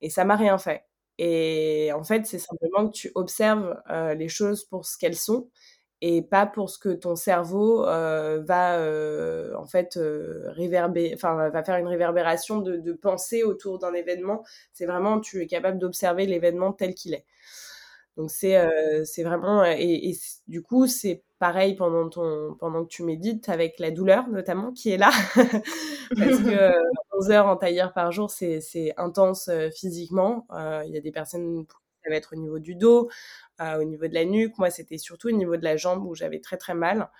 et 0.00 0.10
ça 0.10 0.24
m'a 0.24 0.36
rien 0.36 0.58
fait. 0.58 0.84
Et 1.18 1.90
en 1.94 2.02
fait, 2.04 2.26
c'est 2.26 2.38
simplement 2.38 2.88
que 2.88 2.92
tu 2.92 3.12
observes 3.14 3.76
euh, 3.90 4.14
les 4.14 4.28
choses 4.28 4.64
pour 4.64 4.86
ce 4.86 4.98
qu'elles 4.98 5.16
sont 5.16 5.48
et 6.00 6.22
pas 6.22 6.46
pour 6.46 6.70
ce 6.70 6.78
que 6.78 6.88
ton 6.90 7.14
cerveau 7.16 7.86
euh, 7.86 8.42
va 8.44 8.76
euh, 8.78 9.54
en 9.56 9.66
fait 9.66 9.98
réverbérer, 10.46 11.14
enfin 11.14 11.48
va 11.50 11.64
faire 11.64 11.76
une 11.76 11.86
réverbération 11.86 12.58
de, 12.60 12.76
de 12.76 12.92
pensée 12.92 13.42
autour 13.44 13.78
d'un 13.78 13.94
événement. 13.94 14.44
C'est 14.72 14.86
vraiment 14.86 15.20
tu 15.20 15.40
es 15.42 15.46
capable 15.46 15.78
d'observer 15.78 16.26
l'événement 16.26 16.72
tel 16.72 16.94
qu'il 16.94 17.14
est. 17.14 17.24
Donc 18.16 18.30
c'est 18.30 18.56
c'est 19.04 19.24
vraiment 19.24 19.64
et, 19.64 20.10
et 20.10 20.16
du 20.46 20.62
coup 20.62 20.86
c'est 20.86 21.24
pareil 21.40 21.74
pendant 21.74 22.08
ton 22.08 22.54
pendant 22.60 22.84
que 22.84 22.88
tu 22.88 23.02
médites 23.02 23.48
avec 23.48 23.78
la 23.80 23.90
douleur 23.90 24.28
notamment 24.28 24.72
qui 24.72 24.90
est 24.90 24.96
là. 24.98 25.10
Parce 26.16 26.38
que 26.38 26.72
11 27.18 27.30
heures 27.30 27.46
en 27.46 27.56
tailleur 27.56 27.92
par 27.92 28.12
jour 28.12 28.30
c'est 28.30 28.60
c'est 28.60 28.94
intense 28.96 29.50
physiquement. 29.74 30.46
Il 30.86 30.90
y 30.92 30.96
a 30.96 31.00
des 31.00 31.12
personnes 31.12 31.66
ça 32.04 32.10
va 32.10 32.16
être 32.16 32.34
au 32.34 32.36
niveau 32.36 32.58
du 32.60 32.76
dos 32.76 33.08
au 33.60 33.84
niveau 33.84 34.06
de 34.06 34.14
la 34.14 34.24
nuque. 34.24 34.58
Moi 34.58 34.70
c'était 34.70 34.98
surtout 34.98 35.28
au 35.28 35.32
niveau 35.32 35.56
de 35.56 35.64
la 35.64 35.76
jambe 35.76 36.06
où 36.06 36.14
j'avais 36.14 36.40
très 36.40 36.56
très 36.56 36.74
mal. 36.74 37.10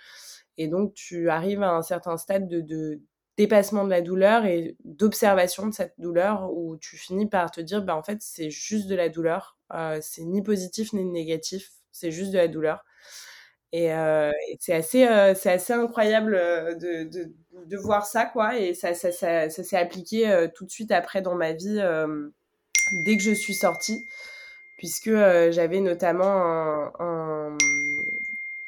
Et 0.58 0.68
donc 0.68 0.94
tu 0.94 1.28
arrives 1.30 1.62
à 1.62 1.72
un 1.72 1.82
certain 1.82 2.16
stade 2.16 2.48
de, 2.48 2.60
de 2.60 3.00
dépassement 3.36 3.84
de 3.84 3.90
la 3.90 4.00
douleur 4.00 4.46
et 4.46 4.76
d'observation 4.84 5.66
de 5.66 5.74
cette 5.74 5.94
douleur 5.98 6.52
où 6.52 6.76
tu 6.76 6.96
finis 6.96 7.26
par 7.26 7.50
te 7.50 7.60
dire 7.60 7.82
bah 7.82 7.96
en 7.96 8.02
fait 8.02 8.18
c'est 8.20 8.50
juste 8.50 8.86
de 8.86 8.94
la 8.94 9.08
douleur. 9.08 9.58
Euh, 9.72 9.98
c'est 10.02 10.22
ni 10.22 10.42
positif 10.42 10.92
ni 10.92 11.04
négatif 11.04 11.70
c'est 11.90 12.10
juste 12.10 12.32
de 12.32 12.38
la 12.38 12.48
douleur. 12.48 12.84
Et, 13.72 13.92
euh, 13.92 14.30
c'est 14.60 14.74
assez 14.74 15.06
euh, 15.06 15.34
c'est 15.34 15.50
assez 15.50 15.72
incroyable 15.72 16.32
de, 16.78 17.04
de, 17.04 17.32
de, 17.66 17.76
voir 17.76 18.06
ça 18.06 18.24
quoi. 18.24 18.56
Et 18.56 18.72
ça 18.72 18.94
ça, 18.94 19.10
ça, 19.10 19.50
ça 19.50 19.64
s'est 19.64 19.76
appliqué 19.76 20.48
tout 20.54 20.64
de 20.64 20.70
suite 20.70 20.92
après 20.92 21.22
dans 21.22 21.34
ma 21.34 21.52
vie 21.52 21.82
dès 23.04 23.16
que 23.16 23.22
je 23.22 23.32
suis 23.32 23.54
sortie. 23.54 24.06
Puisque 24.78 25.10
j'avais 25.10 25.80
notamment 25.80 26.24
un, 26.24 26.92
un, 26.98 27.58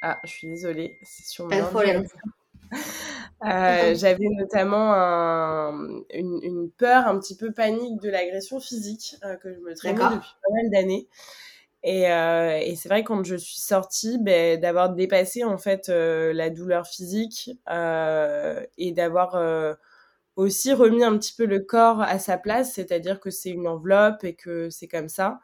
ah 0.03 0.19
je 0.25 0.31
suis 0.31 0.49
désolée 0.49 0.99
c'est 1.03 1.27
sur 1.27 1.47
mon 1.47 2.05
euh, 3.45 3.95
j'avais 3.95 4.29
notamment 4.31 4.95
une, 6.11 6.71
peur 6.79 7.07
un 7.07 7.19
petit 7.19 7.37
peu 7.37 7.53
panique 7.53 8.01
de 8.01 8.09
l'agression 8.09 8.61
physique 8.61 9.17
euh, 9.25 9.37
que 9.37 9.53
je 9.53 9.61
me 9.61 9.75
traînais 9.75 9.99
depuis 9.99 10.35
pas 10.43 10.55
mal 10.55 10.71
d'années. 10.73 11.09
Et, 11.83 12.11
euh, 12.11 12.59
et 12.59 12.75
c'est 12.77 12.89
vrai 12.89 13.05
quand 13.05 13.23
je 13.25 13.37
suis 13.37 13.61
sortie, 13.61 14.19
ben, 14.19 14.59
d'avoir 14.59 14.91
dépassé 14.91 15.45
en 15.45 15.59
fait 15.59 15.89
la 15.89 16.51
douleur 16.51 16.87
physique 16.87 17.51
et 17.69 18.93
d'avoir 18.93 19.77
aussi 20.37 20.73
remis 20.73 21.05
un 21.05 21.17
petit 21.19 21.35
peu 21.35 21.47
le 21.47 21.61
corps 21.61 22.01
à 22.01 22.19
sa 22.19 22.39
place, 22.39 22.73
c'est-à-dire 22.75 23.21
que 23.21 23.31
c'est 23.31 23.51
une 23.51 23.69
enveloppe 23.69 24.25
et 24.25 24.35
que 24.35 24.71
c'est 24.71 24.89
comme 24.89 25.09
ça. 25.09 25.41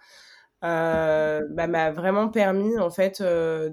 bah, 0.62 1.66
m'a 1.68 1.90
vraiment 1.92 2.28
permis 2.28 2.78
en 2.78 2.90
fait 2.90 3.22
de, 3.22 3.72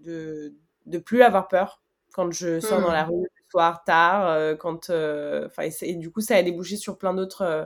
de 0.00 0.54
de 0.86 0.98
plus 0.98 1.22
avoir 1.22 1.48
peur 1.48 1.83
quand 2.14 2.30
je 2.32 2.60
sors 2.60 2.80
dans 2.80 2.92
la 2.92 3.04
mmh. 3.04 3.10
rue 3.10 3.22
le 3.22 3.44
soir 3.50 3.82
tard, 3.84 4.28
euh, 4.28 4.54
quand, 4.54 4.88
euh, 4.90 5.46
enfin, 5.46 5.68
et, 5.82 5.94
du 5.96 6.12
coup, 6.12 6.20
ça 6.20 6.36
a 6.36 6.42
débouché 6.42 6.76
sur 6.76 6.96
plein 6.96 7.12
d'autres 7.12 7.42
euh, 7.42 7.64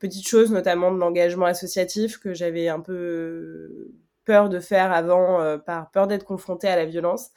petites 0.00 0.26
choses, 0.26 0.50
notamment 0.50 0.92
de 0.92 0.98
l'engagement 0.98 1.46
associatif 1.46 2.18
que 2.18 2.34
j'avais 2.34 2.68
un 2.68 2.80
peu 2.80 3.92
peur 4.24 4.48
de 4.48 4.58
faire 4.58 4.92
avant, 4.92 5.58
par 5.60 5.90
peur 5.92 6.06
d'être 6.08 6.24
confrontée 6.24 6.68
à 6.68 6.76
la 6.76 6.84
violence. 6.84 7.30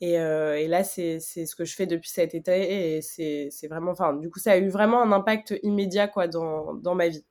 Et, 0.00 0.14
et 0.14 0.68
là, 0.68 0.84
c'est 0.84 1.20
ce 1.20 1.56
que 1.56 1.64
je 1.64 1.74
fais 1.74 1.86
depuis 1.86 2.10
cet 2.10 2.34
été, 2.34 2.96
et 2.96 3.02
c'est 3.02 3.68
vraiment, 3.68 3.92
enfin, 3.92 4.14
du 4.14 4.30
coup, 4.30 4.38
ça 4.38 4.52
a 4.52 4.56
eu 4.58 4.68
vraiment 4.68 5.02
un 5.02 5.12
impact 5.12 5.54
immédiat, 5.62 6.08
quoi, 6.08 6.28
dans, 6.28 6.74
dans 6.74 6.94
ma 6.94 7.08
vie. 7.08 7.24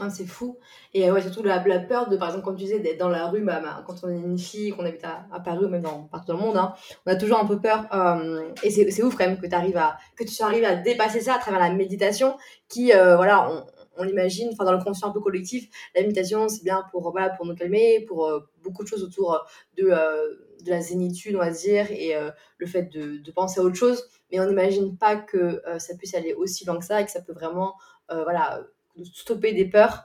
Ah, 0.00 0.10
c'est 0.10 0.26
fou. 0.26 0.56
Et 0.94 1.10
ouais, 1.10 1.20
surtout 1.20 1.42
la, 1.42 1.58
peur 1.58 2.08
de, 2.08 2.16
par 2.16 2.28
exemple, 2.28 2.44
comme 2.44 2.56
tu 2.56 2.62
disais, 2.62 2.78
d'être 2.78 2.98
dans 2.98 3.08
la 3.08 3.26
rue, 3.26 3.40
bah, 3.42 3.58
bah, 3.60 3.82
quand 3.84 3.96
on 4.04 4.08
est 4.08 4.14
une 4.14 4.38
fille, 4.38 4.70
qu'on 4.70 4.84
habite 4.84 5.04
à, 5.04 5.26
à, 5.32 5.40
Paris 5.40 5.64
ou 5.64 5.68
même 5.68 5.82
dans, 5.82 6.04
partout 6.04 6.28
dans 6.28 6.38
le 6.38 6.44
monde, 6.44 6.56
hein, 6.56 6.72
on 7.04 7.10
a 7.10 7.16
toujours 7.16 7.40
un 7.40 7.46
peu 7.46 7.60
peur. 7.60 7.84
Euh, 7.92 8.48
et 8.62 8.70
c'est 8.70 9.02
ouf 9.02 9.16
quand 9.16 9.26
même 9.26 9.40
que, 9.40 9.46
à, 9.52 9.98
que 10.16 10.22
tu 10.22 10.40
arrives 10.40 10.64
à 10.64 10.76
dépasser 10.76 11.20
ça 11.20 11.34
à 11.34 11.38
travers 11.38 11.58
la 11.58 11.72
méditation 11.72 12.36
qui, 12.68 12.92
euh, 12.92 13.16
voilà, 13.16 13.50
on, 13.50 13.66
on 13.96 14.04
l'imagine, 14.04 14.50
enfin 14.52 14.64
dans 14.64 14.72
le 14.72 14.82
conscient 14.84 15.08
un 15.08 15.10
peu 15.10 15.20
collectif, 15.20 15.68
la 15.96 16.02
méditation 16.02 16.48
c'est 16.48 16.62
bien 16.62 16.84
pour, 16.92 17.10
voilà, 17.10 17.30
pour 17.30 17.44
nous 17.44 17.56
calmer, 17.56 18.04
pour 18.06 18.28
euh, 18.28 18.38
beaucoup 18.62 18.84
de 18.84 18.88
choses 18.88 19.02
autour 19.02 19.44
de, 19.76 19.86
de 19.86 20.70
la 20.70 20.80
zénitude, 20.80 21.34
on 21.34 21.40
va 21.40 21.50
dire, 21.50 21.90
et 21.90 22.14
le 22.58 22.66
fait 22.68 22.84
de, 22.84 23.16
de, 23.16 23.30
penser 23.32 23.58
à 23.58 23.64
autre 23.64 23.74
chose. 23.74 24.04
Mais 24.30 24.38
on 24.38 24.46
n'imagine 24.46 24.96
pas 24.96 25.16
que 25.16 25.60
ça 25.78 25.96
puisse 25.96 26.14
aller 26.14 26.34
aussi 26.34 26.64
loin 26.64 26.78
que 26.78 26.84
ça 26.84 27.00
et 27.00 27.04
que 27.04 27.10
ça 27.10 27.20
peut 27.20 27.32
vraiment, 27.32 27.74
voilà, 28.08 28.60
stopper 29.04 29.52
des 29.52 29.64
peurs 29.66 30.04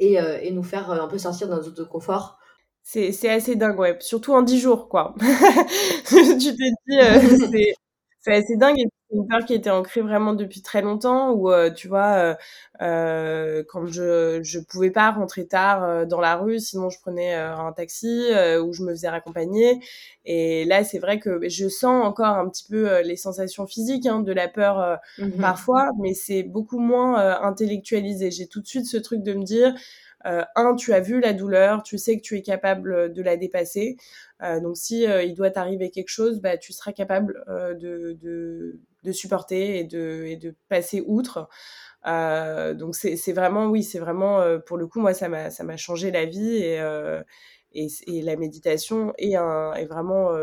et, 0.00 0.20
euh, 0.20 0.38
et 0.42 0.52
nous 0.52 0.62
faire 0.64 0.90
euh, 0.90 1.00
un 1.02 1.08
peu 1.08 1.18
sortir 1.18 1.48
de 1.48 1.54
notre 1.54 1.66
zone 1.66 1.74
de 1.74 1.84
confort. 1.84 2.38
C'est 2.82 3.28
assez 3.30 3.56
dingue, 3.56 3.78
ouais. 3.80 3.96
Surtout 4.00 4.32
en 4.34 4.42
10 4.42 4.60
jours, 4.60 4.88
quoi. 4.88 5.14
tu 5.20 5.24
te 6.36 6.50
dis, 6.52 6.98
euh, 7.00 7.72
c'est 8.26 8.34
assez 8.34 8.56
dingue. 8.56 8.76
Une 9.12 9.24
peur 9.28 9.44
qui 9.46 9.54
était 9.54 9.70
ancrée 9.70 10.00
vraiment 10.00 10.34
depuis 10.34 10.62
très 10.62 10.82
longtemps 10.82 11.30
où 11.32 11.48
euh, 11.52 11.70
tu 11.70 11.86
vois 11.86 12.16
euh, 12.18 12.34
euh, 12.82 13.62
quand 13.68 13.86
je 13.86 14.40
je 14.42 14.58
pouvais 14.58 14.90
pas 14.90 15.12
rentrer 15.12 15.46
tard 15.46 15.84
euh, 15.84 16.04
dans 16.06 16.20
la 16.20 16.34
rue 16.34 16.58
sinon 16.58 16.90
je 16.90 16.98
prenais 17.00 17.32
un 17.34 17.72
taxi 17.72 18.08
ou 18.60 18.72
je 18.72 18.82
me 18.82 18.90
faisais 18.90 19.08
raccompagner 19.08 19.78
et 20.24 20.64
là 20.64 20.82
c'est 20.82 20.98
vrai 20.98 21.20
que 21.20 21.48
je 21.48 21.68
sens 21.68 22.04
encore 22.04 22.26
un 22.36 22.48
petit 22.48 22.64
peu 22.68 23.00
les 23.02 23.16
sensations 23.16 23.66
physiques 23.68 24.06
hein, 24.06 24.20
de 24.20 24.32
la 24.32 24.48
peur 24.48 24.98
mmh 25.18 25.38
parfois 25.40 25.90
mais 26.00 26.12
c'est 26.14 26.42
beaucoup 26.42 26.80
moins 26.80 27.40
intellectualisé. 27.42 28.32
J'ai 28.32 28.48
tout 28.48 28.60
de 28.60 28.66
suite 28.66 28.86
ce 28.86 28.96
truc 28.96 29.22
de 29.22 29.34
me 29.34 29.44
dire 29.44 29.72
un 30.24 30.74
tu 30.74 30.92
as 30.92 31.00
vu 31.00 31.20
la 31.20 31.32
douleur 31.32 31.84
tu 31.84 31.98
sais 31.98 32.16
que 32.16 32.22
tu 32.22 32.36
es 32.36 32.42
capable 32.42 33.12
de 33.12 33.22
la 33.22 33.36
dépasser. 33.36 33.96
euh, 33.96 34.25
donc 34.40 34.76
si 34.76 35.06
euh, 35.06 35.22
il 35.22 35.34
doit 35.34 35.50
t'arriver 35.50 35.90
quelque 35.90 36.08
chose, 36.08 36.40
bah, 36.40 36.58
tu 36.58 36.72
seras 36.72 36.92
capable 36.92 37.42
euh, 37.48 37.74
de, 37.74 38.18
de, 39.02 39.12
supporter 39.12 39.78
et 39.78 39.84
de, 39.84 40.36
de 40.38 40.54
passer 40.68 41.02
outre. 41.06 41.48
Euh, 42.06 42.74
donc 42.74 42.94
c'est 42.94 43.32
vraiment, 43.32 43.66
oui, 43.66 43.82
c'est 43.82 43.98
vraiment, 43.98 44.42
pour 44.66 44.76
le 44.76 44.86
coup, 44.86 45.00
moi, 45.00 45.14
ça 45.14 45.28
m'a 45.28 45.76
changé 45.76 46.10
la 46.10 46.24
vie 46.24 46.56
et, 46.56 46.76
et, 47.72 47.86
et, 48.06 48.22
la 48.22 48.36
méditation 48.36 49.12
est, 49.18 49.36
un, 49.36 49.72
est 49.74 49.86
vraiment, 49.86 50.36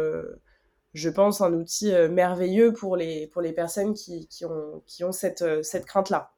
je 0.94 1.10
pense, 1.10 1.42
un 1.42 1.54
outil 1.54 1.92
merveilleux 2.10 2.74
pour 2.74 2.96
les, 2.96 3.28
pour 3.28 3.42
les 3.42 3.54
personnes 3.54 3.94
qui, 3.94 4.28
qui 4.28 4.46
ont, 4.46 4.82
qui 4.88 5.04
ont 5.04 5.12
cette, 5.12 5.64
cette 5.64 5.86
crainte-là. 5.86 6.32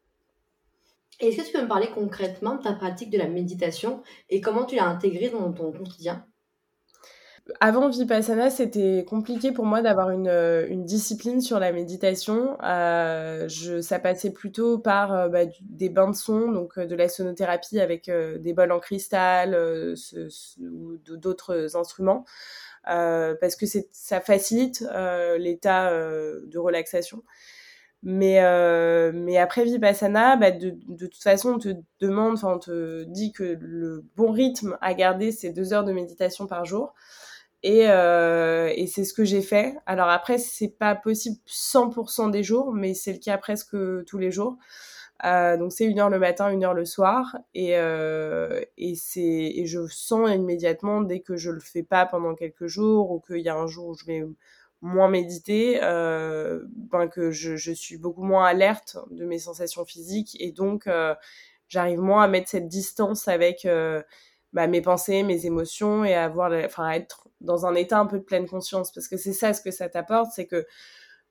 Est-ce 1.20 1.38
que 1.38 1.46
tu 1.46 1.54
peux 1.54 1.62
me 1.62 1.68
parler 1.68 1.90
concrètement 1.94 2.56
de 2.56 2.64
ta 2.64 2.74
pratique 2.74 3.10
de 3.10 3.18
la 3.18 3.28
méditation 3.28 4.02
et 4.30 4.42
comment 4.42 4.66
tu 4.66 4.76
l'as 4.76 4.88
intégrée 4.88 5.30
dans 5.30 5.54
ton 5.54 5.72
quotidien? 5.72 6.26
Avant 7.60 7.90
Vipassana, 7.90 8.50
c'était 8.50 9.06
compliqué 9.08 9.52
pour 9.52 9.66
moi 9.66 9.82
d'avoir 9.82 10.10
une, 10.10 10.28
euh, 10.28 10.66
une, 10.68 10.84
discipline 10.84 11.42
sur 11.42 11.60
la 11.60 11.72
méditation. 11.72 12.58
Euh, 12.64 13.48
je, 13.48 13.82
ça 13.82 14.00
passait 14.00 14.32
plutôt 14.32 14.80
par 14.80 15.14
euh, 15.14 15.30
bah, 15.30 15.46
des 15.62 15.90
bains 15.90 16.10
de 16.10 16.16
son, 16.16 16.52
donc 16.52 16.78
euh, 16.78 16.88
de 16.88 16.96
la 16.96 17.08
sonothérapie 17.08 17.80
avec 17.80 18.10
des 18.10 18.54
bols 18.54 18.72
en 18.72 18.80
cristal 18.80 19.52
ce, 19.96 20.28
ou 20.60 20.98
d'autres 20.98 21.76
instruments, 21.76 22.26
parce 22.84 23.56
que 23.56 23.66
ça 23.92 24.22
facilite 24.22 24.84
l'état 25.38 25.92
de 25.92 26.58
relaxation. 26.58 27.24
Mais, 28.02 28.42
mais 29.14 29.38
après 29.38 29.66
Vipassana, 29.66 30.36
bah, 30.36 30.52
de, 30.52 30.74
de 30.88 31.08
toute 31.08 31.24
façon, 31.24 31.54
on 31.54 31.60
te 31.60 31.70
demande, 32.00 32.34
enfin, 32.34 32.54
on 32.56 32.60
te 32.60 33.04
dit 33.04 33.32
que 33.32 33.58
le 33.60 34.04
bon 34.16 34.32
rythme 34.32 34.78
à 34.82 34.94
garder, 34.94 35.32
c'est 35.32 35.52
deux 35.52 35.74
heures 35.74 35.84
de 35.86 35.94
méditation 35.94 36.48
par 36.48 36.66
jour. 36.66 36.94
Et, 37.66 37.90
euh, 37.90 38.72
et 38.76 38.86
c'est 38.86 39.04
ce 39.04 39.14
que 39.14 39.26
j'ai 39.26 39.42
fait. 39.42 39.76
Alors 39.88 40.10
après, 40.10 40.38
c'est 40.38 40.70
pas 40.70 40.94
possible 40.94 41.38
100% 41.48 42.30
des 42.30 42.44
jours, 42.44 42.74
mais 42.74 42.94
c'est 42.94 43.14
le 43.14 43.20
cas 43.20 43.40
presque 43.40 43.76
tous 44.06 44.20
les 44.20 44.32
jours. 44.32 44.58
Euh, 45.26 45.58
donc 45.58 45.72
c'est 45.72 45.86
une 45.86 46.00
heure 46.00 46.10
le 46.12 46.20
matin, 46.20 46.50
une 46.50 46.64
heure 46.64 46.76
le 46.76 46.86
soir, 46.86 47.38
et, 47.56 47.78
euh, 47.78 48.62
et 48.78 48.94
et 49.16 49.66
je 49.66 49.88
sens 49.88 50.30
immédiatement 50.30 51.02
dès 51.02 51.22
que 51.22 51.38
je 51.38 51.50
le 51.52 51.60
fais 51.60 51.84
pas 51.84 52.06
pendant 52.06 52.36
quelques 52.36 52.68
jours 52.68 53.12
ou 53.12 53.20
qu'il 53.20 53.40
y 53.40 53.50
a 53.50 53.56
un 53.56 53.68
jour 53.68 53.88
où 53.88 53.96
je 53.96 54.06
vais 54.06 54.24
moins 54.82 55.10
méditer, 55.10 55.80
euh, 55.84 56.64
ben 56.92 57.08
que 57.08 57.32
je, 57.32 57.56
je, 57.56 57.72
suis 57.72 57.98
beaucoup 57.98 58.24
moins 58.24 58.46
alerte 58.46 58.98
de 59.10 59.26
mes 59.26 59.40
sensations 59.40 59.86
physiques 59.86 60.38
et 60.40 60.52
donc 60.52 60.86
euh, 60.88 61.16
j'arrive 61.70 62.00
moins 62.00 62.24
à 62.24 62.28
mettre 62.28 62.50
cette 62.50 62.68
distance 62.68 63.28
avec 63.28 63.66
euh, 63.66 64.04
bah, 64.54 64.68
mes 64.68 64.82
pensées, 64.82 65.24
mes 65.24 65.46
émotions 65.46 66.06
et 66.06 66.14
à 66.14 66.26
avoir, 66.26 66.52
enfin, 66.66 66.92
être 66.92 67.28
dans 67.46 67.66
un 67.66 67.76
état 67.76 68.00
un 68.00 68.06
peu 68.06 68.20
de 68.20 68.24
pleine 68.24 68.48
conscience. 68.48 68.92
Parce 68.92 69.08
que 69.08 69.18
c'est 69.18 69.34
ça 69.34 69.54
ce 69.54 69.62
que 69.62 69.72
ça 69.72 69.90
t'apporte, 69.90 70.32
c'est 70.34 70.46
que 70.46 70.66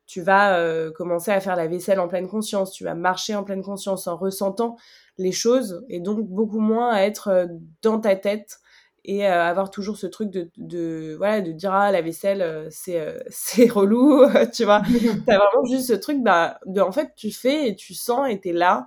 tu 0.07 0.21
vas 0.21 0.57
euh, 0.59 0.91
commencer 0.91 1.31
à 1.31 1.39
faire 1.39 1.55
la 1.55 1.67
vaisselle 1.67 1.99
en 1.99 2.07
pleine 2.07 2.27
conscience, 2.27 2.71
tu 2.71 2.83
vas 2.83 2.93
marcher 2.93 3.35
en 3.35 3.43
pleine 3.43 3.63
conscience 3.63 4.07
en 4.07 4.15
ressentant 4.15 4.77
les 5.17 5.31
choses 5.31 5.83
et 5.89 5.99
donc 5.99 6.19
beaucoup 6.27 6.59
moins 6.59 6.91
à 6.91 7.01
être 7.01 7.29
euh, 7.29 7.47
dans 7.81 7.99
ta 7.99 8.15
tête 8.15 8.59
et 9.03 9.27
euh, 9.27 9.43
avoir 9.43 9.71
toujours 9.71 9.97
ce 9.97 10.05
truc 10.05 10.29
de, 10.29 10.51
de 10.57 11.15
voilà 11.17 11.41
de 11.41 11.51
dire 11.51 11.73
ah 11.73 11.91
la 11.91 12.03
vaisselle 12.03 12.67
c'est 12.69 13.03
c'est 13.29 13.67
relou 13.67 14.25
tu 14.53 14.65
vois 14.65 14.83
t'as 15.25 15.37
vraiment 15.37 15.65
juste 15.65 15.87
ce 15.87 15.93
truc 15.93 16.21
bah 16.21 16.59
de 16.67 16.81
en 16.81 16.91
fait 16.91 17.13
tu 17.15 17.31
fais 17.31 17.69
et 17.69 17.75
tu 17.75 17.95
sens 17.95 18.29
et 18.29 18.39
t'es 18.39 18.53
là 18.53 18.85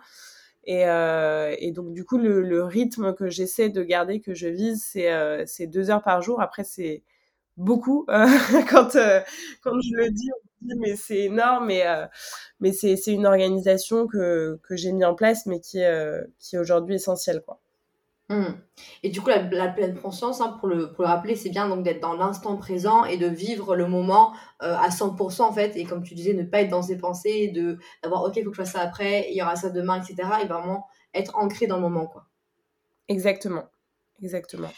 et, 0.68 0.84
euh, 0.86 1.56
et, 1.58 1.72
donc, 1.72 1.94
du 1.94 2.04
coup, 2.04 2.18
le, 2.18 2.42
le 2.42 2.62
rythme 2.62 3.14
que 3.14 3.30
j'essaie 3.30 3.70
de 3.70 3.82
garder, 3.82 4.20
que 4.20 4.34
je 4.34 4.48
vise, 4.48 4.84
c'est 4.84 5.10
euh, 5.10 5.46
deux 5.60 5.88
heures 5.88 6.02
par 6.02 6.20
jour. 6.20 6.42
Après, 6.42 6.62
c'est 6.62 7.04
beaucoup. 7.58 8.06
Euh, 8.08 8.26
quand, 8.70 8.96
euh, 8.96 9.20
quand 9.62 9.78
je 9.80 9.94
le 9.96 10.10
dis, 10.10 10.30
on 10.32 10.66
me 10.66 10.74
dit, 10.74 10.80
mais 10.80 10.96
c'est 10.96 11.24
énorme. 11.24 11.66
Mais, 11.66 11.86
euh, 11.86 12.06
mais 12.60 12.72
c'est 12.72 12.94
une 13.06 13.26
organisation 13.26 14.06
que, 14.06 14.58
que 14.62 14.76
j'ai 14.76 14.92
mis 14.92 15.04
en 15.04 15.14
place, 15.14 15.46
mais 15.46 15.60
qui 15.60 15.78
est, 15.80 16.20
qui 16.38 16.56
est 16.56 16.58
aujourd'hui 16.58 16.94
essentielle. 16.94 17.42
Quoi. 17.44 17.60
Mmh. 18.30 18.44
Et 19.02 19.08
du 19.08 19.22
coup, 19.22 19.30
la, 19.30 19.42
la 19.42 19.68
pleine 19.68 19.98
conscience, 19.98 20.42
hein, 20.42 20.56
pour, 20.58 20.68
le, 20.68 20.92
pour 20.92 21.04
le 21.04 21.08
rappeler, 21.08 21.34
c'est 21.34 21.48
bien 21.48 21.66
donc 21.66 21.82
d'être 21.82 22.00
dans 22.00 22.12
l'instant 22.12 22.56
présent 22.58 23.04
et 23.06 23.16
de 23.16 23.26
vivre 23.26 23.74
le 23.74 23.86
moment 23.86 24.34
euh, 24.62 24.76
à 24.76 24.90
100% 24.90 25.42
en 25.42 25.52
fait. 25.52 25.76
Et 25.76 25.84
comme 25.84 26.02
tu 26.02 26.14
disais, 26.14 26.34
ne 26.34 26.42
pas 26.42 26.60
être 26.60 26.68
dans 26.68 26.82
ses 26.82 26.98
pensées, 26.98 27.48
de 27.48 27.78
d'avoir 28.02 28.24
ok, 28.24 28.36
il 28.36 28.44
faut 28.44 28.50
que 28.50 28.56
je 28.56 28.62
fasse 28.62 28.72
ça 28.72 28.80
après, 28.80 29.28
il 29.30 29.36
y 29.36 29.42
aura 29.42 29.56
ça 29.56 29.70
demain, 29.70 30.02
etc. 30.02 30.28
Et 30.42 30.46
vraiment 30.46 30.86
être 31.14 31.36
ancré 31.38 31.66
dans 31.66 31.76
le 31.76 31.82
moment, 31.82 32.06
quoi. 32.06 32.26
Exactement, 33.08 33.64
exactement. 34.22 34.68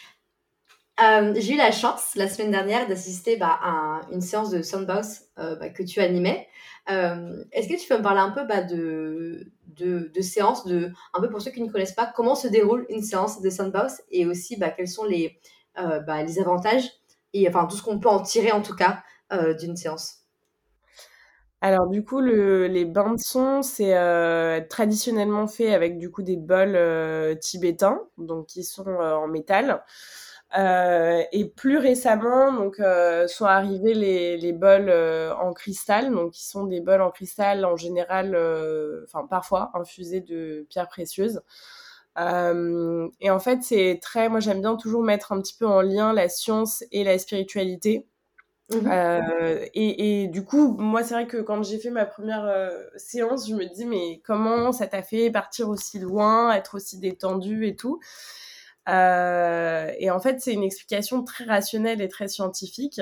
Euh, 1.03 1.33
j'ai 1.37 1.55
eu 1.55 1.57
la 1.57 1.71
chance 1.73 2.15
la 2.15 2.29
semaine 2.29 2.51
dernière 2.51 2.87
d'assister 2.87 3.39
bah, 3.39 3.59
à 3.63 4.01
une 4.13 4.21
séance 4.21 4.51
de 4.51 4.61
Soundboss 4.61 5.23
euh, 5.39 5.57
bah, 5.57 5.71
que 5.71 5.83
tu 5.83 6.01
animais. 6.01 6.47
Euh, 6.91 7.43
Est-ce 7.53 7.69
que 7.69 7.81
tu 7.81 7.89
peux 7.89 7.97
me 7.97 8.03
parler 8.03 8.21
un 8.21 8.31
peu 8.31 8.45
bah, 8.45 8.63
de, 8.63 9.47
de, 9.69 10.11
de 10.15 10.93
un 11.15 11.21
peu 11.21 11.31
pour 11.31 11.41
ceux 11.41 11.53
qui 11.53 11.63
ne 11.63 11.71
connaissent 11.71 11.95
pas, 11.95 12.13
comment 12.15 12.35
se 12.35 12.49
déroule 12.49 12.85
une 12.91 13.03
séance 13.03 13.41
de 13.41 13.49
Soundboss 13.49 14.03
et 14.11 14.27
aussi 14.27 14.59
quels 14.77 14.89
sont 14.89 15.05
les, 15.05 15.39
euh, 15.79 16.01
les 16.23 16.39
avantages 16.39 16.91
et 17.33 17.49
enfin 17.49 17.67
tout 17.67 17.77
ce 17.77 17.83
qu'on 17.83 17.99
peut 17.99 18.09
en 18.09 18.21
tirer 18.21 18.53
en 18.53 18.61
tout 18.61 18.75
cas 18.75 19.03
d'une 19.61 19.77
séance? 19.77 20.17
Alors 21.63 21.87
du 21.87 22.05
coup, 22.05 22.21
le, 22.21 22.67
les 22.67 22.85
bains 22.85 23.15
de 23.15 23.21
son, 23.21 23.63
c'est 23.63 23.95
traditionnellement 24.69 25.47
fait 25.47 25.73
avec 25.73 25.99
du 25.99 26.11
coup 26.11 26.23
des 26.23 26.37
bols 26.37 27.39
tibétains, 27.39 28.01
donc 28.19 28.47
qui 28.47 28.65
sont 28.65 28.89
en 28.89 29.29
métal. 29.29 29.85
Euh, 30.59 31.23
et 31.31 31.45
plus 31.45 31.79
récemment, 31.79 32.53
donc, 32.53 32.81
euh, 32.81 33.29
sont 33.29 33.45
arrivés 33.45 33.95
les, 33.95 34.37
les 34.37 34.53
bols 34.53 34.89
euh, 34.89 35.33
en 35.37 35.53
cristal, 35.53 36.11
donc 36.13 36.33
qui 36.33 36.45
sont 36.45 36.65
des 36.65 36.81
bols 36.81 37.03
en 37.03 37.11
cristal 37.11 37.65
en 37.65 37.77
général, 37.77 38.37
enfin 39.05 39.27
parfois 39.29 39.71
infusés 39.75 40.21
de 40.21 40.67
pierres 40.69 40.89
précieuses. 40.89 41.41
et 42.19 43.31
en 43.31 43.39
fait, 43.39 43.63
c'est 43.63 44.01
très, 44.03 44.29
moi 44.29 44.41
j'aime 44.41 44.61
bien 44.61 44.77
toujours 44.77 45.03
mettre 45.03 45.33
un 45.33 45.41
petit 45.41 45.55
peu 45.57 45.67
en 45.67 45.83
lien 45.83 46.13
la 46.13 46.29
science 46.29 46.85
et 46.91 47.05
la 47.05 47.19
spiritualité. 47.19 48.07
Mmh. 48.73 48.89
Et, 49.75 50.23
et, 50.23 50.29
du 50.29 50.45
coup, 50.45 50.77
moi 50.79 51.03
c'est 51.03 51.15
vrai 51.15 51.27
que 51.27 51.39
quand 51.39 51.63
j'ai 51.63 51.79
fait 51.79 51.91
ma 51.91 52.07
première 52.07 52.73
séance, 52.97 53.49
je 53.49 53.55
me 53.55 53.67
dis 53.73 53.85
mais 53.85 54.21
comment 54.25 54.73
ça 54.73 54.89
t'a 54.89 55.03
fait 55.03 55.31
partir 55.31 55.69
aussi 55.69 56.01
loin, 56.01 56.53
être 56.53 56.75
aussi 56.75 56.99
détendu 56.99 57.67
et 57.67 57.77
tout? 57.77 58.01
Euh, 58.89 59.91
et 59.99 60.11
en 60.11 60.21
fait, 60.21 60.41
c'est 60.41 60.53
une 60.53 60.63
explication 60.65 61.23
très 61.25 61.45
rationnelle 61.45 62.01
et 62.01 62.09
très 62.09 62.29
scientifique. 62.29 63.01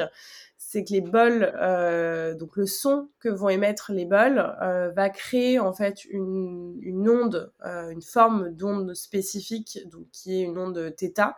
C'est 0.60 0.84
que 0.84 0.92
les 0.92 1.00
bols, 1.00 1.52
euh, 1.60 2.34
donc 2.34 2.56
le 2.56 2.66
son 2.66 3.08
que 3.20 3.28
vont 3.28 3.48
émettre 3.48 3.92
les 3.92 4.04
bols, 4.04 4.54
euh, 4.60 4.90
va 4.90 5.08
créer 5.08 5.58
en 5.60 5.72
fait 5.72 6.04
une, 6.06 6.76
une 6.82 7.08
onde, 7.08 7.52
euh, 7.64 7.90
une 7.90 8.02
forme 8.02 8.50
d'onde 8.50 8.92
spécifique, 8.94 9.78
donc 9.86 10.06
qui 10.12 10.40
est 10.40 10.42
une 10.44 10.58
onde 10.58 10.94
θ. 10.98 11.34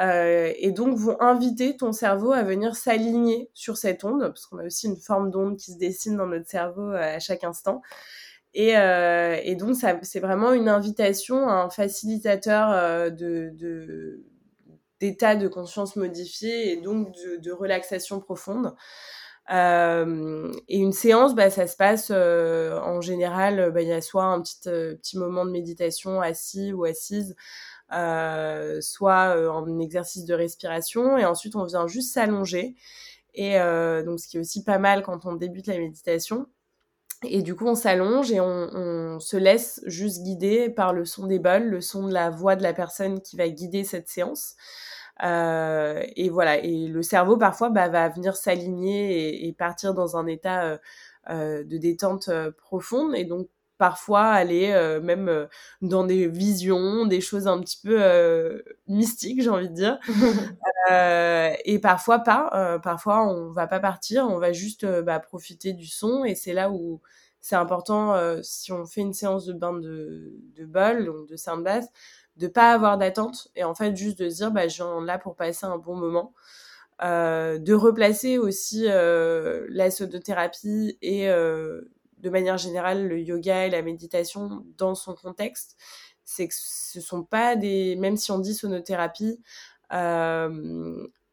Euh, 0.00 0.52
et 0.56 0.72
donc 0.72 0.96
vont 0.96 1.20
inviter 1.20 1.76
ton 1.76 1.92
cerveau 1.92 2.32
à 2.32 2.42
venir 2.44 2.76
s'aligner 2.76 3.50
sur 3.52 3.76
cette 3.76 4.04
onde, 4.04 4.20
parce 4.22 4.46
qu'on 4.46 4.58
a 4.58 4.64
aussi 4.64 4.86
une 4.86 4.96
forme 4.96 5.30
d'onde 5.30 5.56
qui 5.58 5.72
se 5.72 5.78
dessine 5.78 6.16
dans 6.16 6.26
notre 6.26 6.48
cerveau 6.48 6.90
à 6.92 7.18
chaque 7.18 7.44
instant. 7.44 7.82
Et, 8.54 8.76
euh, 8.76 9.38
et 9.42 9.56
donc, 9.56 9.76
c'est 10.02 10.20
vraiment 10.20 10.52
une 10.52 10.68
invitation 10.68 11.48
à 11.48 11.54
un 11.54 11.70
facilitateur 11.70 12.70
euh, 12.70 13.10
de, 13.10 14.22
d'état 15.00 15.36
de, 15.36 15.48
conscience 15.48 15.96
modifié 15.96 16.72
et 16.72 16.76
donc 16.76 17.14
de, 17.14 17.36
de 17.36 17.52
relaxation 17.52 18.20
profonde. 18.20 18.74
Euh, 19.50 20.52
et 20.68 20.78
une 20.78 20.92
séance, 20.92 21.34
bah, 21.34 21.50
ça 21.50 21.66
se 21.66 21.76
passe 21.76 22.10
euh, 22.12 22.78
en 22.80 23.00
général, 23.00 23.72
bah, 23.72 23.82
il 23.82 23.88
y 23.88 23.92
a 23.92 24.00
soit 24.00 24.24
un 24.24 24.40
petit, 24.40 24.68
euh, 24.68 24.94
petit 24.94 25.18
moment 25.18 25.44
de 25.44 25.50
méditation 25.50 26.20
assis 26.20 26.72
ou 26.72 26.84
assise, 26.84 27.34
euh, 27.92 28.80
soit 28.80 29.50
en 29.50 29.78
exercice 29.80 30.24
de 30.24 30.34
respiration, 30.34 31.18
et 31.18 31.24
ensuite 31.24 31.56
on 31.56 31.64
vient 31.64 31.86
juste 31.86 32.12
s'allonger. 32.14 32.76
Et 33.34 33.54
donc, 34.04 34.20
ce 34.20 34.28
qui 34.28 34.36
est 34.36 34.40
aussi 34.40 34.62
pas 34.62 34.78
mal 34.78 35.02
quand 35.02 35.24
on 35.24 35.34
débute 35.34 35.66
la 35.66 35.78
méditation, 35.78 36.46
et 37.24 37.42
du 37.42 37.54
coup, 37.54 37.66
on 37.66 37.74
s'allonge 37.74 38.32
et 38.32 38.40
on, 38.40 39.18
se 39.20 39.36
laisse 39.36 39.80
juste 39.86 40.22
guider 40.22 40.70
par 40.70 40.92
le 40.92 41.04
son 41.04 41.26
des 41.26 41.38
bols, 41.38 41.68
le 41.68 41.80
son 41.80 42.06
de 42.08 42.12
la 42.12 42.30
voix 42.30 42.56
de 42.56 42.62
la 42.62 42.72
personne 42.72 43.20
qui 43.20 43.36
va 43.36 43.48
guider 43.48 43.84
cette 43.84 44.08
séance. 44.08 44.56
Euh, 45.22 46.02
et 46.16 46.28
voilà. 46.30 46.58
Et 46.58 46.88
le 46.88 47.02
cerveau, 47.02 47.36
parfois, 47.36 47.70
bah, 47.70 47.88
va 47.88 48.08
venir 48.08 48.36
s'aligner 48.36 49.46
et, 49.46 49.52
partir 49.52 49.94
dans 49.94 50.16
un 50.16 50.26
état 50.26 50.78
euh, 51.30 51.64
de 51.64 51.76
détente 51.78 52.30
profonde. 52.58 53.14
Et 53.14 53.24
donc, 53.24 53.48
parfois 53.82 54.26
aller 54.26 54.68
même 55.02 55.48
dans 55.80 56.04
des 56.04 56.28
visions, 56.28 57.04
des 57.04 57.20
choses 57.20 57.48
un 57.48 57.60
petit 57.60 57.80
peu 57.82 58.62
mystiques, 58.86 59.42
j'ai 59.42 59.50
envie 59.50 59.68
de 59.68 59.74
dire. 59.74 59.98
et 61.64 61.78
parfois 61.80 62.20
pas. 62.20 62.78
parfois, 62.82 63.26
on 63.26 63.50
va 63.50 63.66
pas 63.66 63.80
partir, 63.80 64.28
on 64.28 64.38
va 64.38 64.52
juste 64.52 64.86
bah, 65.02 65.18
profiter 65.18 65.72
du 65.72 65.86
son. 65.86 66.24
Et 66.24 66.36
c'est 66.36 66.52
là 66.52 66.70
où 66.70 67.00
c'est 67.40 67.56
important, 67.56 68.14
si 68.42 68.70
on 68.70 68.86
fait 68.86 69.00
une 69.00 69.14
séance 69.14 69.46
de 69.46 69.52
bain 69.52 69.72
de, 69.72 70.32
de 70.54 70.64
bol, 70.64 71.06
donc 71.06 71.28
de 71.28 71.36
sound 71.36 71.64
bath, 71.64 71.90
de 72.36 72.46
pas 72.46 72.72
avoir 72.72 72.98
d'attente 72.98 73.48
et 73.56 73.64
en 73.64 73.74
fait 73.74 73.96
juste 73.96 74.18
de 74.18 74.30
se 74.30 74.36
dire 74.36 74.50
bah 74.50 74.68
je 74.68 74.76
viens 74.76 75.04
là 75.04 75.18
pour 75.18 75.36
passer 75.36 75.66
un 75.66 75.78
bon 75.78 75.96
moment 75.96 76.32
euh, 77.02 77.58
de 77.58 77.74
replacer 77.74 78.38
aussi 78.38 78.84
euh, 78.86 79.66
la 79.70 79.90
sonothérapie 79.90 80.98
et 81.02 81.28
euh, 81.28 81.82
de 82.22 82.30
manière 82.30 82.56
générale 82.56 83.06
le 83.08 83.20
yoga 83.20 83.66
et 83.66 83.70
la 83.70 83.82
méditation 83.82 84.64
dans 84.78 84.94
son 84.94 85.14
contexte 85.14 85.76
c'est 86.24 86.48
que 86.48 86.54
ce 86.56 87.00
sont 87.00 87.24
pas 87.24 87.56
des 87.56 87.96
même 87.96 88.16
si 88.16 88.30
on 88.32 88.38
dit 88.38 88.54
sonothérapie 88.54 89.40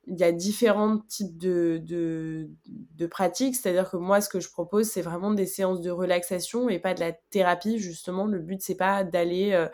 il 0.10 0.18
y 0.18 0.24
a 0.24 0.32
différents 0.32 0.98
types 0.98 1.38
de, 1.38 1.80
de, 1.84 2.50
de 2.68 3.08
pratiques. 3.08 3.56
C'est-à-dire 3.56 3.90
que 3.90 3.98
moi, 3.98 4.22
ce 4.22 4.30
que 4.30 4.40
je 4.40 4.50
propose, 4.50 4.88
c'est 4.88 5.02
vraiment 5.02 5.32
des 5.32 5.46
séances 5.46 5.82
de 5.82 5.92
relaxation 5.92 6.68
et 6.68 6.80
pas 6.80 6.96
de 6.96 7.00
la 7.00 7.12
thérapie, 7.12 7.78
justement. 7.78 8.26
Le 8.26 8.40
but, 8.40 8.62
c'est 8.62 8.76
pas 8.76 9.04
d'aller 9.04 9.54
euh, 9.54 9.68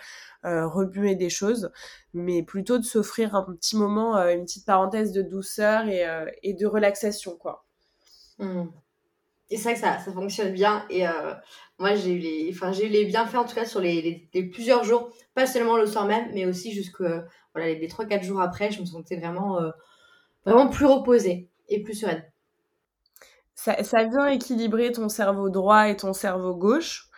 euh 0.45 1.15
des 1.15 1.29
choses, 1.29 1.71
mais 2.13 2.43
plutôt 2.43 2.77
de 2.77 2.83
s'offrir 2.83 3.33
un 3.35 3.43
petit 3.43 3.77
moment, 3.77 4.17
euh, 4.17 4.33
une 4.33 4.43
petite 4.43 4.65
parenthèse 4.65 5.13
de 5.13 5.21
douceur 5.21 5.87
et, 5.87 6.05
euh, 6.05 6.29
et 6.43 6.53
de 6.53 6.65
relaxation, 6.65 7.37
quoi. 7.37 7.65
Mmh. 8.39 8.65
C'est 9.49 9.61
vrai 9.61 9.73
que 9.75 9.79
ça, 9.79 9.99
ça 9.99 10.11
fonctionne 10.11 10.53
bien. 10.53 10.85
Et 10.89 11.03
moi, 11.79 11.95
j'ai 11.95 12.11
eu, 12.13 12.19
les, 12.19 12.49
enfin, 12.51 12.71
j'ai 12.71 12.87
eu 12.87 12.89
les 12.89 13.05
bienfaits, 13.05 13.35
en 13.35 13.45
tout 13.45 13.55
cas, 13.55 13.65
sur 13.65 13.79
les, 13.79 14.29
plusieurs 14.51 14.83
jours. 14.83 15.11
Pas 15.33 15.45
seulement 15.45 15.77
le 15.77 15.85
soir 15.85 16.05
même, 16.05 16.29
mais 16.33 16.45
aussi 16.45 16.71
jusque 16.73 17.01
voilà, 17.53 17.67
les, 17.67 17.79
les 17.79 17.87
3-4 17.87 18.23
jours 18.23 18.41
après. 18.41 18.71
Je 18.71 18.81
me 18.81 18.85
sentais 18.85 19.17
vraiment 19.17 19.59
vraiment 20.45 20.69
plus 20.69 20.85
reposée 20.85 21.49
et 21.69 21.81
plus 21.81 21.95
sereine. 21.95 22.23
Ça, 23.55 23.83
ça, 23.83 24.03
vient 24.03 24.27
équilibrer 24.27 24.91
ton 24.91 25.09
cerveau 25.09 25.49
droit 25.49 25.87
et 25.89 25.95
ton 25.95 26.13
cerveau 26.13 26.55
gauche 26.55 27.09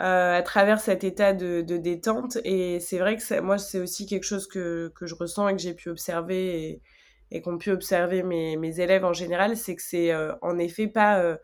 euh, 0.00 0.38
à 0.38 0.42
travers 0.42 0.80
cet 0.80 1.04
état 1.04 1.34
de, 1.34 1.60
détente. 1.60 2.38
Et 2.44 2.80
c'est 2.80 2.98
vrai 2.98 3.16
que 3.16 3.40
moi, 3.40 3.58
c'est 3.58 3.78
aussi 3.78 4.06
quelque 4.06 4.24
chose 4.24 4.48
que, 4.48 4.90
que, 4.96 5.06
je 5.06 5.14
ressens 5.14 5.48
et 5.48 5.56
que 5.56 5.60
j'ai 5.60 5.74
pu 5.74 5.90
observer 5.90 6.64
et, 6.64 6.82
et 7.30 7.42
qu'ont 7.42 7.58
pu 7.58 7.70
observer 7.70 8.22
mes, 8.22 8.56
mes, 8.56 8.80
élèves 8.80 9.04
en 9.04 9.12
général, 9.12 9.56
c'est 9.56 9.76
que 9.76 9.82
c'est 9.82 10.12
euh, 10.12 10.32
en 10.40 10.58
effet 10.58 10.88
pas 10.88 11.20
euh, 11.20 11.36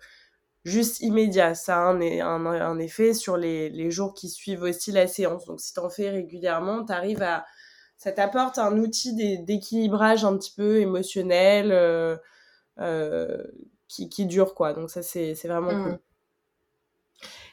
juste 0.68 1.00
immédiat. 1.00 1.54
Ça 1.54 1.78
a 1.78 1.90
un, 1.90 2.00
un, 2.00 2.46
un 2.46 2.78
effet 2.78 3.14
sur 3.14 3.36
les, 3.36 3.70
les, 3.70 3.90
jours 3.90 4.14
qui 4.14 4.28
suivent 4.28 4.62
aussi 4.62 4.92
la 4.92 5.06
séance. 5.06 5.46
Donc 5.46 5.60
si 5.60 5.72
tu 5.72 5.80
en 5.80 5.90
fais 5.90 6.10
régulièrement, 6.10 6.84
tu 6.84 6.92
arrives 6.92 7.22
à 7.22 7.44
ça 7.98 8.12
t'apporte 8.12 8.58
un 8.58 8.78
outil 8.78 9.12
d'équilibrage 9.42 10.24
un 10.24 10.38
petit 10.38 10.54
peu 10.56 10.78
émotionnel 10.78 11.72
euh, 11.72 12.16
euh, 12.78 13.42
qui, 13.88 14.08
qui, 14.08 14.24
dure, 14.26 14.54
quoi. 14.54 14.72
Donc 14.72 14.88
ça, 14.88 15.02
c'est 15.02 15.34
vraiment 15.44 15.72
mmh. 15.72 15.82
cool. 15.82 15.98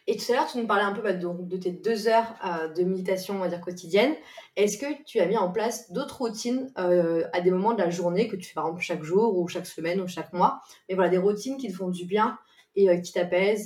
Et 0.08 0.17
tout 0.17 0.32
à 0.32 0.36
l'heure, 0.36 0.45
tu 0.45 0.60
nous 0.60 0.67
parlais 0.67 0.84
un 0.84 0.93
peu 0.93 1.01
bah, 1.01 1.13
de, 1.13 1.58
tes 1.58 1.71
deux 1.71 2.08
heures 2.08 2.36
euh, 2.45 2.67
de 2.67 2.84
méditation, 2.84 3.38
on 3.38 3.39
va 3.39 3.47
dire, 3.47 3.60
quotidienne. 3.60 4.13
Est-ce 4.56 4.78
que 4.78 5.04
tu 5.04 5.19
as 5.19 5.25
mis 5.25 5.36
en 5.36 5.51
place 5.51 5.91
d'autres 5.91 6.19
routines 6.19 6.71
à 6.75 7.41
des 7.41 7.49
moments 7.49 7.73
de 7.73 7.82
la 7.82 7.89
journée 7.89 8.28
que 8.28 8.36
tu 8.36 8.47
fais 8.47 8.54
par 8.54 8.65
exemple 8.65 8.84
chaque 8.84 9.01
jour 9.01 9.39
ou 9.39 9.47
chaque 9.47 9.65
semaine 9.65 9.99
ou 9.99 10.08
chaque 10.08 10.32
mois? 10.32 10.60
Mais 10.88 10.93
voilà, 10.93 11.10
des 11.10 11.17
routines 11.17 11.58
qui 11.58 11.69
te 11.69 11.73
font 11.73 11.89
du 11.89 12.06
bien 12.06 12.38
et 12.75 13.01
qui 13.01 13.13
t'apaisent 13.13 13.65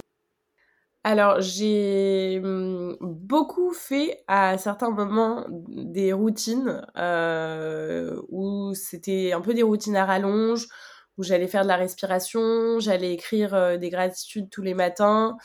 alors, 1.04 1.40
j'ai 1.40 2.42
mmh, 2.44 2.98
beaucoup 3.02 3.72
fait 3.74 4.22
à 4.28 4.58
certains 4.58 4.90
moments 4.90 5.46
des 5.50 6.12
routines 6.12 6.86
euh, 6.98 8.22
où 8.30 8.74
c'était 8.76 9.32
un 9.32 9.40
peu 9.40 9.54
des 9.54 9.64
routines 9.64 9.96
à 9.96 10.06
rallonge, 10.06 10.68
où 11.18 11.24
j'allais 11.24 11.48
faire 11.48 11.64
de 11.64 11.70
la 11.70 11.78
respiration, 11.78 12.80
j'allais 12.80 13.14
écrire 13.14 13.54
euh, 13.54 13.78
des 13.78 13.90
gratitudes 13.90 14.50
tous 14.50 14.62
les 14.62 14.74
matins. 14.74 15.38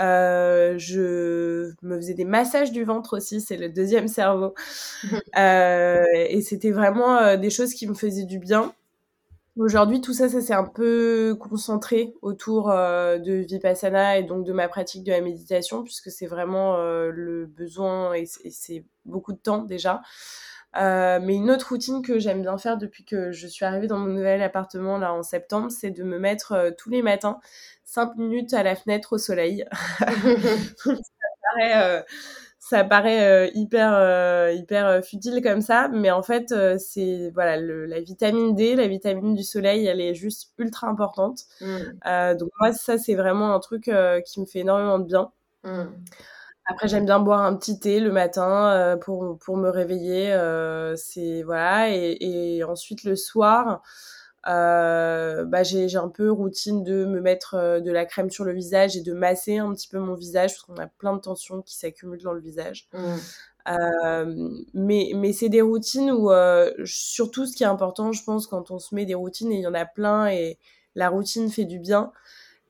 Euh, 0.00 0.76
je 0.78 1.72
me 1.82 1.96
faisais 1.96 2.14
des 2.14 2.24
massages 2.24 2.72
du 2.72 2.84
ventre 2.84 3.16
aussi, 3.16 3.40
c'est 3.40 3.56
le 3.56 3.68
deuxième 3.68 4.08
cerveau. 4.08 4.54
et 5.36 6.40
c'était 6.42 6.72
vraiment 6.72 7.36
des 7.36 7.50
choses 7.50 7.72
qui 7.74 7.86
me 7.86 7.94
faisaient 7.94 8.26
du 8.26 8.40
bien. 8.40 8.74
Aujourd'hui, 9.58 10.00
tout 10.00 10.12
ça, 10.12 10.28
ça 10.28 10.40
s'est 10.40 10.54
un 10.54 10.64
peu 10.64 11.36
concentré 11.40 12.14
autour 12.22 12.70
euh, 12.70 13.18
de 13.18 13.32
Vipassana 13.32 14.16
et 14.16 14.22
donc 14.22 14.46
de 14.46 14.52
ma 14.52 14.68
pratique 14.68 15.02
de 15.02 15.10
la 15.10 15.20
méditation, 15.20 15.82
puisque 15.82 16.12
c'est 16.12 16.28
vraiment 16.28 16.76
euh, 16.76 17.10
le 17.10 17.46
besoin 17.46 18.14
et, 18.14 18.24
c'est 18.26 18.84
beaucoup 19.04 19.32
de 19.32 19.38
temps 19.38 19.64
déjà. 19.64 20.00
Euh, 20.76 21.18
mais 21.20 21.34
une 21.34 21.50
autre 21.50 21.70
routine 21.70 22.02
que 22.02 22.20
j'aime 22.20 22.42
bien 22.42 22.56
faire 22.56 22.78
depuis 22.78 23.04
que 23.04 23.32
je 23.32 23.48
suis 23.48 23.64
arrivée 23.64 23.88
dans 23.88 23.98
mon 23.98 24.06
nouvel 24.06 24.42
appartement 24.42 24.96
là 24.96 25.12
en 25.12 25.24
septembre, 25.24 25.72
c'est 25.72 25.90
de 25.90 26.04
me 26.04 26.20
mettre 26.20 26.72
tous 26.78 26.90
les 26.90 27.02
matins 27.02 27.40
5 27.84 28.14
minutes 28.16 28.54
à 28.54 28.62
la 28.62 28.76
fenêtre 28.76 29.14
au 29.14 29.18
soleil. 29.18 29.64
ça 30.84 30.92
paraît 31.56 32.04
ça 32.68 32.84
paraît 32.84 33.48
euh, 33.48 33.50
hyper 33.54 33.94
euh, 33.94 34.52
hyper 34.52 34.86
euh, 34.86 35.00
futile 35.00 35.40
comme 35.42 35.62
ça, 35.62 35.88
mais 35.88 36.10
en 36.10 36.22
fait 36.22 36.54
c'est 36.78 37.30
voilà 37.32 37.56
la 37.56 38.00
vitamine 38.00 38.54
D, 38.54 38.76
la 38.76 38.86
vitamine 38.86 39.34
du 39.34 39.42
soleil, 39.42 39.86
elle 39.86 40.02
est 40.02 40.14
juste 40.14 40.52
ultra 40.58 40.88
importante. 40.88 41.44
Mm. 41.62 42.36
donc 42.38 42.50
moi 42.60 42.72
ça 42.72 42.98
c'est 42.98 43.14
vraiment 43.14 43.54
un 43.54 43.60
truc 43.60 43.90
qui 44.26 44.40
me 44.40 44.46
fait 44.46 44.60
énormément 44.60 44.98
de 44.98 45.04
bien. 45.04 45.32
Mm. 45.64 45.84
Après 46.66 46.88
j'aime 46.88 47.06
bien 47.06 47.20
boire 47.20 47.40
un 47.40 47.56
petit 47.56 47.80
thé 47.80 48.00
le 48.00 48.12
matin 48.12 48.98
pour 49.00 49.38
pour 49.38 49.56
me 49.56 49.70
réveiller, 49.70 50.36
c'est 50.96 51.42
voilà 51.44 51.90
et, 51.90 52.18
et 52.20 52.64
ensuite 52.64 53.04
le 53.04 53.16
soir. 53.16 53.80
Euh, 54.48 55.44
bah, 55.44 55.62
j'ai 55.62 55.94
un 55.96 56.08
peu 56.08 56.30
routine 56.30 56.82
de 56.82 57.04
me 57.04 57.20
mettre 57.20 57.54
euh, 57.54 57.80
de 57.80 57.90
la 57.90 58.06
crème 58.06 58.30
sur 58.30 58.44
le 58.44 58.52
visage 58.52 58.96
et 58.96 59.02
de 59.02 59.12
masser 59.12 59.58
un 59.58 59.72
petit 59.74 59.88
peu 59.88 59.98
mon 59.98 60.14
visage 60.14 60.52
parce 60.54 60.62
qu'on 60.62 60.82
a 60.82 60.86
plein 60.86 61.14
de 61.14 61.20
tensions 61.20 61.60
qui 61.60 61.76
s'accumulent 61.76 62.22
dans 62.22 62.32
le 62.32 62.40
visage. 62.40 62.88
Mmh. 62.94 62.98
Euh, 63.68 64.48
mais 64.72 65.12
mais 65.14 65.32
c'est 65.32 65.48
des 65.48 65.60
routines 65.60 66.10
où 66.10 66.30
euh, 66.30 66.72
surtout 66.84 67.46
ce 67.46 67.54
qui 67.54 67.64
est 67.64 67.66
important, 67.66 68.12
je 68.12 68.22
pense, 68.24 68.46
quand 68.46 68.70
on 68.70 68.78
se 68.78 68.94
met 68.94 69.04
des 69.04 69.14
routines 69.14 69.52
et 69.52 69.56
il 69.56 69.60
y 69.60 69.66
en 69.66 69.74
a 69.74 69.84
plein 69.84 70.28
et 70.28 70.58
la 70.94 71.08
routine 71.10 71.50
fait 71.50 71.64
du 71.64 71.78
bien, 71.78 72.12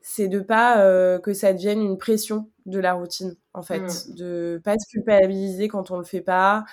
c'est 0.01 0.27
de 0.27 0.39
pas 0.39 0.83
euh, 0.83 1.19
que 1.19 1.33
ça 1.33 1.53
devienne 1.53 1.81
une 1.81 1.97
pression 1.97 2.49
de 2.65 2.79
la 2.79 2.93
routine 2.93 3.35
en 3.59 3.61
fait, 3.61 3.81
mmh. 3.81 4.15
de 4.15 4.61
pas 4.63 4.75
se 4.77 4.89
culpabiliser 4.89 5.67
quand 5.67 5.91
on 5.91 5.97
le 5.97 6.05
fait 6.05 6.21
pas, 6.21 6.63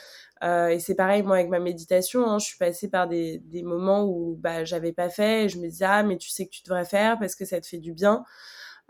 euh, 0.45 0.69
et 0.69 0.79
c'est 0.79 0.95
pareil, 0.95 1.23
moi, 1.23 1.37
avec 1.37 1.49
ma 1.49 1.59
méditation, 1.59 2.29
hein, 2.29 2.39
je 2.39 2.47
suis 2.47 2.59
passée 2.59 2.89
par 2.89 3.09
des, 3.09 3.39
des 3.47 3.63
moments 3.63 4.05
où 4.05 4.37
bah, 4.37 4.65
j'avais 4.65 4.93
pas 4.93 5.09
fait 5.09 5.45
et 5.45 5.49
je 5.49 5.59
me 5.59 5.69
disais, 5.69 5.87
ah, 5.87 6.03
mais 6.03 6.19
tu 6.19 6.31
sais 6.31 6.47
que 6.47 6.51
tu 6.51 6.63
devrais 6.63 6.85
faire 6.85 7.19
parce 7.19 7.35
que 7.35 7.45
ça 7.45 7.61
te 7.61 7.67
fait 7.67 7.79
du 7.79 7.93
bien. 7.93 8.25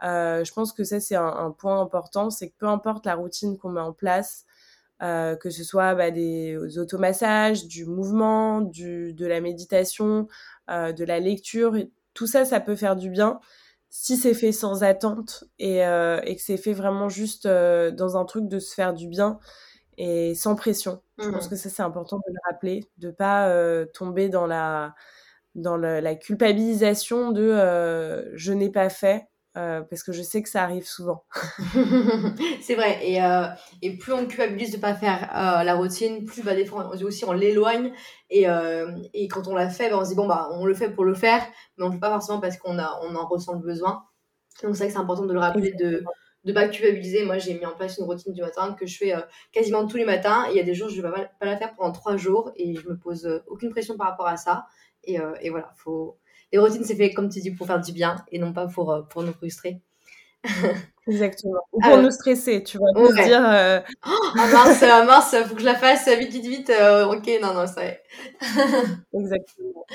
Euh, 0.03 0.45
je 0.45 0.53
pense 0.53 0.73
que 0.73 0.85
ça, 0.85 1.01
c'est 1.01 1.17
un, 1.17 1.27
un, 1.27 1.53
point 1.53 1.81
important, 1.81 2.31
c'est 2.31 2.51
que 2.51 2.55
peu 2.59 2.67
importe 2.67 3.07
la 3.07 3.15
routine 3.15 3.57
qu'on 3.59 3.71
met 3.71 3.81
en 3.81 3.93
place, 3.93 4.45
euh, 5.03 5.37
que 5.37 5.51
ce 5.51 5.65
soit 5.65 5.95
bah, 5.95 6.11
des 6.11 6.79
automassages, 6.79 7.67
du 7.67 7.87
mouvement, 7.87 8.61
du, 8.61 9.15
de 9.15 9.27
la 9.27 9.41
méditation, 9.41 10.29
de 10.69 11.05
la 11.05 11.21
lecture, 11.21 11.77
tout 12.13 12.27
ça, 12.27 12.45
ça 12.45 12.61
peut 12.61 12.77
faire 12.77 12.97
du 12.97 13.09
bien 13.11 13.41
si 13.88 14.16
c'est 14.16 14.35
fait 14.35 14.53
sans 14.53 14.83
attente 14.83 15.44
et, 15.59 15.85
euh, 15.87 16.20
et 16.25 16.37
que 16.37 16.42
c'est 16.42 16.57
fait 16.57 16.72
vraiment 16.72 17.09
juste 17.09 17.46
euh, 17.46 17.90
dans 17.90 18.16
un 18.16 18.25
truc 18.25 18.49
de 18.49 18.59
se 18.59 18.75
faire 18.75 18.94
du 18.94 19.09
bien 19.09 19.38
et 19.99 20.35
sans 20.35 20.55
pression. 20.55 21.03
Je 21.18 21.31
pense 21.31 21.46
mmh. 21.46 21.51
que 21.51 21.57
ça, 21.57 21.70
c'est 21.70 21.83
important 21.83 22.18
de 22.18 22.33
le 22.33 22.38
rappeler, 22.51 22.85
de 22.99 23.11
pas 23.11 23.49
euh, 23.49 23.87
tomber 23.87 24.29
dans 24.29 24.46
la, 24.46 24.94
dans 25.55 25.77
le, 25.77 26.01
la 26.01 26.14
culpabilisation 26.14 27.33
de 27.33 28.31
je 28.35 28.53
n'ai 28.53 28.70
pas 28.70 28.90
fait. 28.90 29.27
Euh, 29.57 29.81
parce 29.88 30.03
que 30.03 30.12
je 30.12 30.21
sais 30.21 30.42
que 30.42 30.49
ça 30.51 30.62
arrive 30.62 30.87
souvent. 30.87 31.25
c'est 32.61 32.75
vrai. 32.75 32.99
Et, 33.03 33.23
euh, 33.23 33.47
et, 33.81 33.97
plus 33.97 34.12
on 34.12 34.27
culpabilise 34.27 34.71
de 34.71 34.77
pas 34.77 34.95
faire 34.95 35.31
euh, 35.35 35.62
la 35.62 35.75
routine, 35.75 36.25
plus 36.25 36.42
bah, 36.42 36.55
des 36.55 36.66
fois 36.66 36.90
aussi 37.03 37.25
on 37.25 37.33
l'éloigne. 37.33 37.92
Et, 38.29 38.42
quand 39.29 39.49
on 39.49 39.55
l'a 39.55 39.71
fait, 39.71 39.88
bah, 39.88 39.99
on 39.99 40.05
se 40.05 40.11
dit 40.11 40.14
bon 40.14 40.27
bah 40.27 40.49
on 40.53 40.66
le 40.66 40.75
fait 40.75 40.90
pour 40.90 41.05
le 41.05 41.14
faire, 41.14 41.42
mais 41.79 41.85
on 41.85 41.88
le 41.88 41.95
fait 41.95 42.01
pas 42.01 42.11
forcément 42.11 42.40
parce 42.40 42.59
qu'on 42.59 42.79
on 42.79 43.14
en 43.14 43.27
ressent 43.27 43.55
le 43.55 43.61
besoin. 43.61 44.05
Donc 44.62 44.75
c'est 44.75 44.85
vrai 44.85 44.87
que 44.88 44.92
c'est 44.92 44.99
important 44.99 45.25
de 45.25 45.33
le 45.33 45.40
rappeler 45.40 45.73
de 45.73 46.05
de 46.45 46.53
pas 46.53 46.69
culpabiliser. 46.69 47.25
Moi, 47.25 47.38
j'ai 47.38 47.55
mis 47.55 47.66
en 47.66 47.75
place 47.75 47.99
une 47.99 48.05
routine 48.05 48.33
du 48.33 48.40
matin 48.40 48.77
que 48.79 48.87
je 48.87 48.97
fais 48.97 49.12
quasiment 49.51 49.87
tous 49.87 49.97
les 49.97 50.05
matins. 50.05 50.47
Il 50.51 50.57
y 50.57 50.61
a 50.61 50.62
des 50.62 50.75
jours, 50.75 50.88
je 50.88 51.03
ne 51.03 51.09
vais 51.09 51.29
pas, 51.40 51.47
la 51.47 51.57
faire 51.57 51.75
pendant 51.75 51.90
trois 51.90 52.16
jours 52.16 52.53
et 52.55 52.77
je 52.77 52.88
me 52.88 52.97
pose 52.97 53.42
aucune 53.49 53.71
pression 53.71 53.97
par 53.97 54.09
rapport 54.09 54.29
à 54.29 54.37
ça. 54.37 54.66
Et, 55.03 55.19
voilà, 55.51 55.73
faut... 55.77 56.19
les 56.53 56.59
routines, 56.59 56.85
c'est 56.85 56.97
fait, 56.97 57.13
comme 57.13 57.29
tu 57.29 57.41
dis, 57.41 57.51
pour 57.51 57.67
faire 57.67 57.81
du 57.81 57.93
bien 57.93 58.17
et 58.31 58.39
non 58.39 58.53
pas 58.53 58.67
pour, 58.67 59.07
pour 59.11 59.23
nous 59.23 59.33
frustrer. 59.33 59.81
Exactement. 61.09 61.61
Ou 61.73 61.81
pour 61.81 61.99
nous 61.99 62.11
stresser, 62.11 62.63
tu 62.63 62.79
vois, 62.79 62.91
nous 62.95 63.13
dire. 63.13 63.41
Oh, 64.07 64.11
ah 64.39 64.47
mince, 64.53 64.83
mince, 64.83 65.37
faut 65.49 65.55
que 65.55 65.61
je 65.61 65.67
la 65.67 65.75
fasse 65.77 66.09
vite, 66.09 66.33
vite, 66.33 66.47
vite. 66.47 66.71
ok, 66.71 67.41
non, 67.43 67.55
non, 67.55 67.67
ça 67.67 67.83
Exactement. 69.15 69.87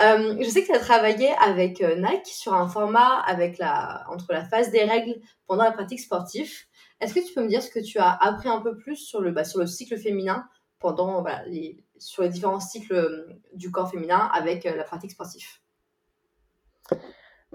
Euh, 0.00 0.36
je 0.40 0.48
sais 0.48 0.60
que 0.62 0.66
tu 0.66 0.74
as 0.74 0.78
travaillé 0.78 1.30
avec 1.40 1.80
euh, 1.80 1.96
Nike 1.96 2.26
sur 2.26 2.52
un 2.52 2.68
format 2.68 3.20
avec 3.20 3.56
la, 3.56 4.04
entre 4.10 4.26
la 4.30 4.44
phase 4.44 4.70
des 4.70 4.84
règles 4.84 5.14
pendant 5.46 5.64
la 5.64 5.72
pratique 5.72 6.00
sportive. 6.00 6.52
Est-ce 7.00 7.14
que 7.14 7.26
tu 7.26 7.32
peux 7.32 7.42
me 7.42 7.48
dire 7.48 7.62
ce 7.62 7.70
que 7.70 7.80
tu 7.80 7.98
as 7.98 8.12
appris 8.12 8.48
un 8.48 8.60
peu 8.60 8.76
plus 8.76 8.96
sur 8.96 9.20
le, 9.20 9.30
bah, 9.30 9.44
sur 9.44 9.58
le 9.58 9.66
cycle 9.66 9.96
féminin 9.96 10.46
pendant, 10.80 11.24
les, 11.46 11.82
sur 11.98 12.22
les 12.22 12.28
différents 12.28 12.60
cycles 12.60 12.94
euh, 12.94 13.40
du 13.54 13.70
corps 13.70 13.90
féminin 13.90 14.30
avec 14.34 14.64
la 14.64 14.84
pratique 14.84 15.12
sportive? 15.12 15.46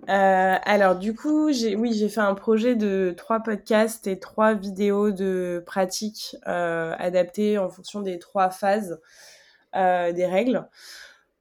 Alors 0.08 0.96
du 0.96 1.14
coup, 1.16 1.52
j'ai 1.52 1.76
oui, 1.76 1.94
j'ai 1.94 2.10
fait 2.10 2.22
un 2.22 2.36
projet 2.36 2.76
de 2.76 3.14
trois 3.18 3.40
podcasts 3.42 4.08
et 4.08 4.20
trois 4.20 4.54
vidéos 4.54 5.12
de 5.12 5.64
pratique 5.66 6.36
adaptées 6.46 7.58
en 7.58 7.70
fonction 7.70 8.02
des 8.02 8.20
trois 8.20 8.50
phases 8.50 9.00
des 9.74 10.26
règles. 10.26 10.68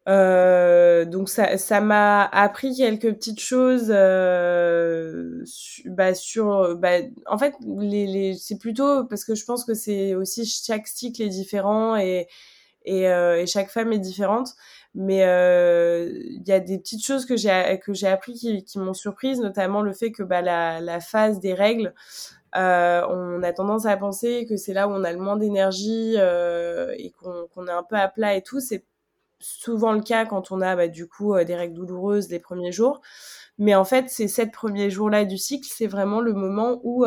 Euh, 0.08 1.04
donc 1.04 1.28
ça, 1.28 1.58
ça 1.58 1.80
m'a 1.80 2.24
appris 2.24 2.74
quelques 2.74 3.12
petites 3.14 3.40
choses 3.40 3.88
euh, 3.90 5.44
bah, 5.84 6.14
sur 6.14 6.74
bah, 6.76 7.00
en 7.26 7.38
fait 7.38 7.54
les, 7.78 8.06
les 8.06 8.34
c'est 8.34 8.58
plutôt 8.58 9.04
parce 9.04 9.24
que 9.24 9.34
je 9.34 9.44
pense 9.44 9.64
que 9.64 9.74
c'est 9.74 10.14
aussi 10.14 10.46
chaque 10.46 10.88
cycle 10.88 11.20
est 11.22 11.28
différent 11.28 11.96
et 11.96 12.28
et, 12.86 13.08
euh, 13.08 13.42
et 13.42 13.46
chaque 13.46 13.70
femme 13.70 13.92
est 13.92 13.98
différente 13.98 14.54
mais 14.94 15.24
euh, 15.24 16.10
il 16.12 16.46
y 16.46 16.52
a 16.52 16.60
des 16.60 16.78
petites 16.78 17.04
choses 17.04 17.24
que 17.24 17.36
j'ai 17.36 17.80
que 17.84 17.92
j'ai 17.92 18.08
appris 18.08 18.34
qui, 18.34 18.64
qui 18.64 18.78
m'ont 18.78 18.94
surprise 18.94 19.40
notamment 19.40 19.82
le 19.82 19.92
fait 19.92 20.10
que 20.10 20.22
bah, 20.22 20.42
la, 20.42 20.80
la 20.80 21.00
phase 21.00 21.38
des 21.40 21.54
règles 21.54 21.94
euh, 22.56 23.02
on 23.08 23.42
a 23.44 23.52
tendance 23.52 23.86
à 23.86 23.96
penser 23.96 24.46
que 24.48 24.56
c'est 24.56 24.72
là 24.72 24.88
où 24.88 24.90
on 24.90 25.04
a 25.04 25.12
le 25.12 25.18
moins 25.18 25.36
d'énergie 25.36 26.14
euh, 26.16 26.92
et 26.98 27.12
qu'on 27.12 27.46
qu'on 27.54 27.68
est 27.68 27.72
un 27.72 27.84
peu 27.84 27.96
à 27.96 28.08
plat 28.08 28.34
et 28.34 28.42
tout 28.42 28.60
c'est 28.60 28.84
souvent 29.38 29.92
le 29.92 30.02
cas 30.02 30.26
quand 30.26 30.50
on 30.50 30.60
a 30.60 30.74
bah, 30.74 30.88
du 30.88 31.06
coup 31.06 31.34
euh, 31.34 31.44
des 31.44 31.54
règles 31.54 31.74
douloureuses 31.74 32.28
les 32.28 32.40
premiers 32.40 32.72
jours. 32.72 33.00
Mais 33.58 33.74
en 33.74 33.84
fait, 33.84 34.08
ces 34.08 34.26
sept 34.26 34.52
premiers 34.52 34.90
jours-là 34.90 35.24
du 35.24 35.36
cycle, 35.36 35.68
c'est 35.70 35.86
vraiment 35.86 36.20
le 36.20 36.32
moment 36.32 36.80
où 36.82 37.04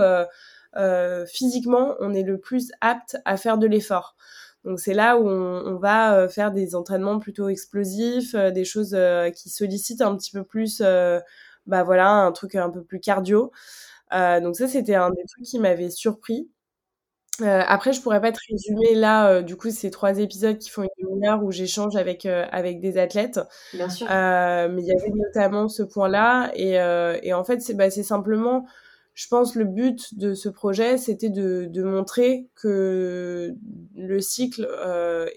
euh, 0.75 1.25
physiquement, 1.25 1.95
on 1.99 2.13
est 2.13 2.23
le 2.23 2.39
plus 2.39 2.71
apte 2.81 3.17
à 3.25 3.37
faire 3.37 3.57
de 3.57 3.67
l'effort. 3.67 4.15
Donc 4.63 4.79
c'est 4.79 4.93
là 4.93 5.17
où 5.17 5.27
on, 5.27 5.65
on, 5.65 5.77
va 5.77 6.15
euh, 6.15 6.29
faire 6.29 6.51
des 6.51 6.75
entraînements 6.75 7.19
plutôt 7.19 7.49
explosifs, 7.49 8.33
euh, 8.35 8.51
des 8.51 8.65
choses 8.65 8.97
qui 9.35 9.49
sollicitent 9.49 10.01
un 10.01 10.15
petit 10.15 10.31
peu 10.31 10.43
plus, 10.43 10.81
bah 11.65 11.83
voilà, 11.83 12.09
un 12.09 12.31
truc 12.31 12.55
un 12.55 12.69
peu 12.69 12.83
plus 12.83 12.99
cardio. 12.99 13.51
donc 14.11 14.55
ça, 14.55 14.67
c'était 14.67 14.95
un 14.95 15.09
des 15.11 15.25
trucs 15.27 15.45
qui 15.45 15.59
m'avait 15.59 15.89
surpris. 15.89 16.49
Euh, 17.41 17.63
après, 17.67 17.93
je 17.93 18.01
pourrais 18.01 18.21
pas 18.21 18.31
te 18.31 18.39
résumer 18.51 18.93
là, 18.93 19.29
euh, 19.29 19.41
du 19.41 19.55
coup, 19.55 19.71
ces 19.71 19.89
trois 19.89 20.19
épisodes 20.19 20.59
qui 20.59 20.69
font 20.69 20.87
une 20.97 21.25
heure 21.25 21.43
où 21.43 21.51
j'échange 21.51 21.95
avec 21.95 22.27
euh, 22.27 22.45
avec 22.51 22.79
des 22.79 22.97
athlètes. 22.97 23.39
Bien 23.73 23.89
sûr. 23.89 24.05
mais 24.07 24.81
il 24.81 24.85
y 24.85 24.91
avait 24.91 25.09
notamment 25.09 25.67
ce 25.67 25.81
point-là, 25.81 26.51
et, 26.53 26.73
et 27.27 27.33
en 27.33 27.43
fait, 27.43 27.61
c'est 27.61 27.73
bah, 27.73 27.89
c'est 27.89 28.03
simplement, 28.03 28.65
je 29.13 29.27
pense, 29.27 29.55
le 29.55 29.65
but 29.65 30.17
de 30.17 30.33
ce 30.33 30.49
projet, 30.49 30.97
c'était 30.97 31.29
de, 31.29 31.65
de 31.69 31.83
montrer 31.83 32.47
que 32.55 33.55
le 33.95 34.21
cycle 34.21 34.67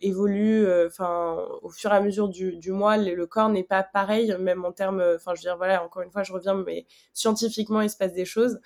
évolue, 0.03 0.67
enfin, 0.87 1.39
au 1.63 1.71
fur 1.71 1.93
et 1.93 1.97
à 1.97 2.01
mesure 2.01 2.29
du, 2.29 2.57
du 2.57 2.73
mois, 2.73 2.97
le, 2.97 3.15
le 3.15 3.27
corps 3.27 3.49
n'est 3.51 3.65
pas 3.65 3.83
pareil, 3.83 4.35
même 4.41 4.65
en 4.65 4.73
termes, 4.73 5.03
enfin, 5.15 5.33
je 5.35 5.41
veux 5.41 5.43
dire, 5.43 5.57
voilà, 5.59 5.85
encore 5.85 6.03
une 6.03 6.11
fois, 6.11 6.23
je 6.23 6.33
reviens, 6.33 6.55
mais 6.55 6.87
scientifiquement, 7.13 7.81
il 7.83 7.91
se 7.91 7.97
passe 7.97 8.15
des 8.15 8.25
choses. 8.25 8.61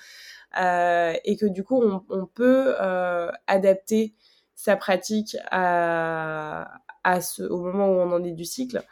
Euh, 0.60 1.14
et 1.24 1.36
que 1.36 1.46
du 1.46 1.62
coup 1.62 1.80
on, 1.80 2.04
on 2.08 2.26
peut 2.26 2.74
euh, 2.80 3.30
adapter 3.46 4.14
sa 4.56 4.76
pratique 4.76 5.36
à, 5.50 6.68
à 7.04 7.20
ce, 7.20 7.42
au 7.44 7.60
moment 7.60 7.88
où 7.88 7.92
on 8.00 8.12
en 8.12 8.24
est 8.24 8.32
du 8.32 8.44
cycle. 8.44 8.82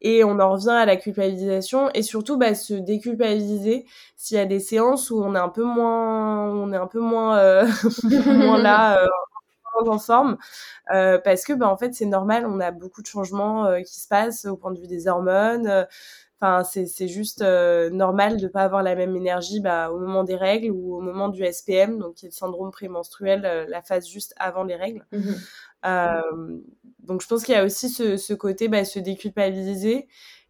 Et 0.00 0.24
on 0.24 0.38
en 0.40 0.52
revient 0.52 0.70
à 0.70 0.86
la 0.86 0.96
culpabilisation 0.96 1.90
et 1.94 2.02
surtout 2.02 2.38
bah, 2.38 2.54
se 2.54 2.74
déculpabiliser 2.74 3.86
s'il 4.16 4.36
y 4.36 4.40
a 4.40 4.46
des 4.46 4.60
séances 4.60 5.10
où 5.10 5.22
on 5.22 5.34
est 5.34 5.38
un 5.38 5.48
peu 5.48 5.64
moins, 5.64 6.50
on 6.50 6.72
est 6.72 6.76
un 6.76 6.86
peu 6.86 7.00
moins, 7.00 7.38
euh, 7.38 7.66
moins 8.26 8.58
là, 8.58 9.02
euh, 9.04 9.06
en 9.86 9.98
forme, 9.98 10.36
euh, 10.92 11.18
parce 11.18 11.44
que 11.44 11.52
bah, 11.54 11.68
en 11.68 11.76
fait 11.76 11.94
c'est 11.94 12.06
normal, 12.06 12.44
on 12.46 12.60
a 12.60 12.70
beaucoup 12.70 13.02
de 13.02 13.06
changements 13.06 13.66
euh, 13.66 13.80
qui 13.80 14.00
se 14.00 14.08
passent 14.08 14.44
au 14.44 14.56
point 14.56 14.72
de 14.72 14.80
vue 14.80 14.86
des 14.88 15.08
hormones, 15.08 15.86
Enfin, 16.42 16.64
c'est 16.64 17.06
juste 17.06 17.42
euh, 17.42 17.90
normal 17.90 18.38
de 18.38 18.48
pas 18.48 18.62
avoir 18.62 18.82
la 18.82 18.94
même 18.94 19.14
énergie 19.14 19.60
bah, 19.60 19.90
au 19.90 19.98
moment 19.98 20.24
des 20.24 20.36
règles 20.36 20.70
ou 20.70 20.96
au 20.96 21.00
moment 21.00 21.28
du 21.28 21.44
SPM, 21.44 21.98
donc 21.98 22.14
qui 22.14 22.24
est 22.24 22.28
le 22.30 22.34
syndrome 22.34 22.70
prémenstruel, 22.70 23.44
euh, 23.44 23.66
la 23.68 23.82
phase 23.82 24.08
juste 24.08 24.34
avant 24.38 24.64
les 24.64 24.76
règles. 24.76 25.04
Mmh 25.12 25.32
donc 25.82 27.22
je 27.22 27.26
pense 27.26 27.44
qu'il 27.44 27.54
y 27.54 27.58
a 27.58 27.64
aussi 27.64 27.88
ce, 27.88 28.16
ce 28.16 28.34
côté 28.34 28.68
bah, 28.68 28.84
se 28.84 28.98
déculpabiliser 28.98 30.08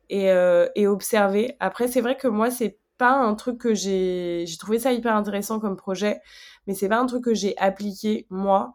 et, 0.09 0.31
euh, 0.31 0.69
et 0.75 0.87
observer. 0.87 1.57
Après, 1.61 1.89
c'est 1.89 2.01
vrai 2.01 2.17
que 2.17 2.29
moi, 2.29 2.51
c'est 2.51 2.79
pas 2.99 3.13
un 3.13 3.35
truc 3.35 3.59
que 3.59 3.75
j'ai 3.75 4.45
j'ai 4.47 4.59
trouvé 4.59 4.79
ça 4.79 4.93
hyper 4.93 5.17
intéressant 5.17 5.59
comme 5.61 5.77
projet, 5.77 6.21
mais 6.67 6.75
c'est 6.75 6.89
pas 6.89 6.99
un 6.99 7.07
truc 7.07 7.25
que 7.25 7.35
j'ai 7.35 7.57
appliqué 7.59 8.27
moi. 8.31 8.75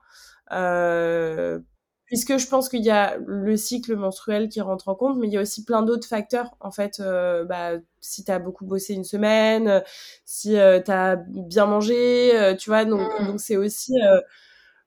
Euh, 0.51 1.59
puisque 2.05 2.37
je 2.37 2.47
pense 2.47 2.69
qu'il 2.69 2.83
y 2.83 2.91
a 2.91 3.17
le 3.25 3.57
cycle 3.57 3.95
menstruel 3.95 4.47
qui 4.49 4.61
rentre 4.61 4.87
en 4.89 4.95
compte, 4.95 5.17
mais 5.17 5.27
il 5.27 5.33
y 5.33 5.37
a 5.37 5.41
aussi 5.41 5.65
plein 5.65 5.81
d'autres 5.81 6.07
facteurs. 6.07 6.55
En 6.59 6.71
fait, 6.71 6.99
euh, 6.99 7.45
bah, 7.45 7.73
si 7.99 8.23
tu 8.23 8.31
as 8.31 8.39
beaucoup 8.39 8.65
bossé 8.65 8.93
une 8.93 9.03
semaine, 9.03 9.83
si 10.23 10.57
euh, 10.57 10.79
tu 10.81 10.91
as 10.91 11.17
bien 11.17 11.65
mangé, 11.65 12.35
euh, 12.35 12.55
tu 12.55 12.69
vois, 12.69 12.85
donc 12.85 13.01
mmh. 13.19 13.27
donc 13.27 13.39
c'est 13.39 13.57
aussi 13.57 13.93
euh, 14.03 14.21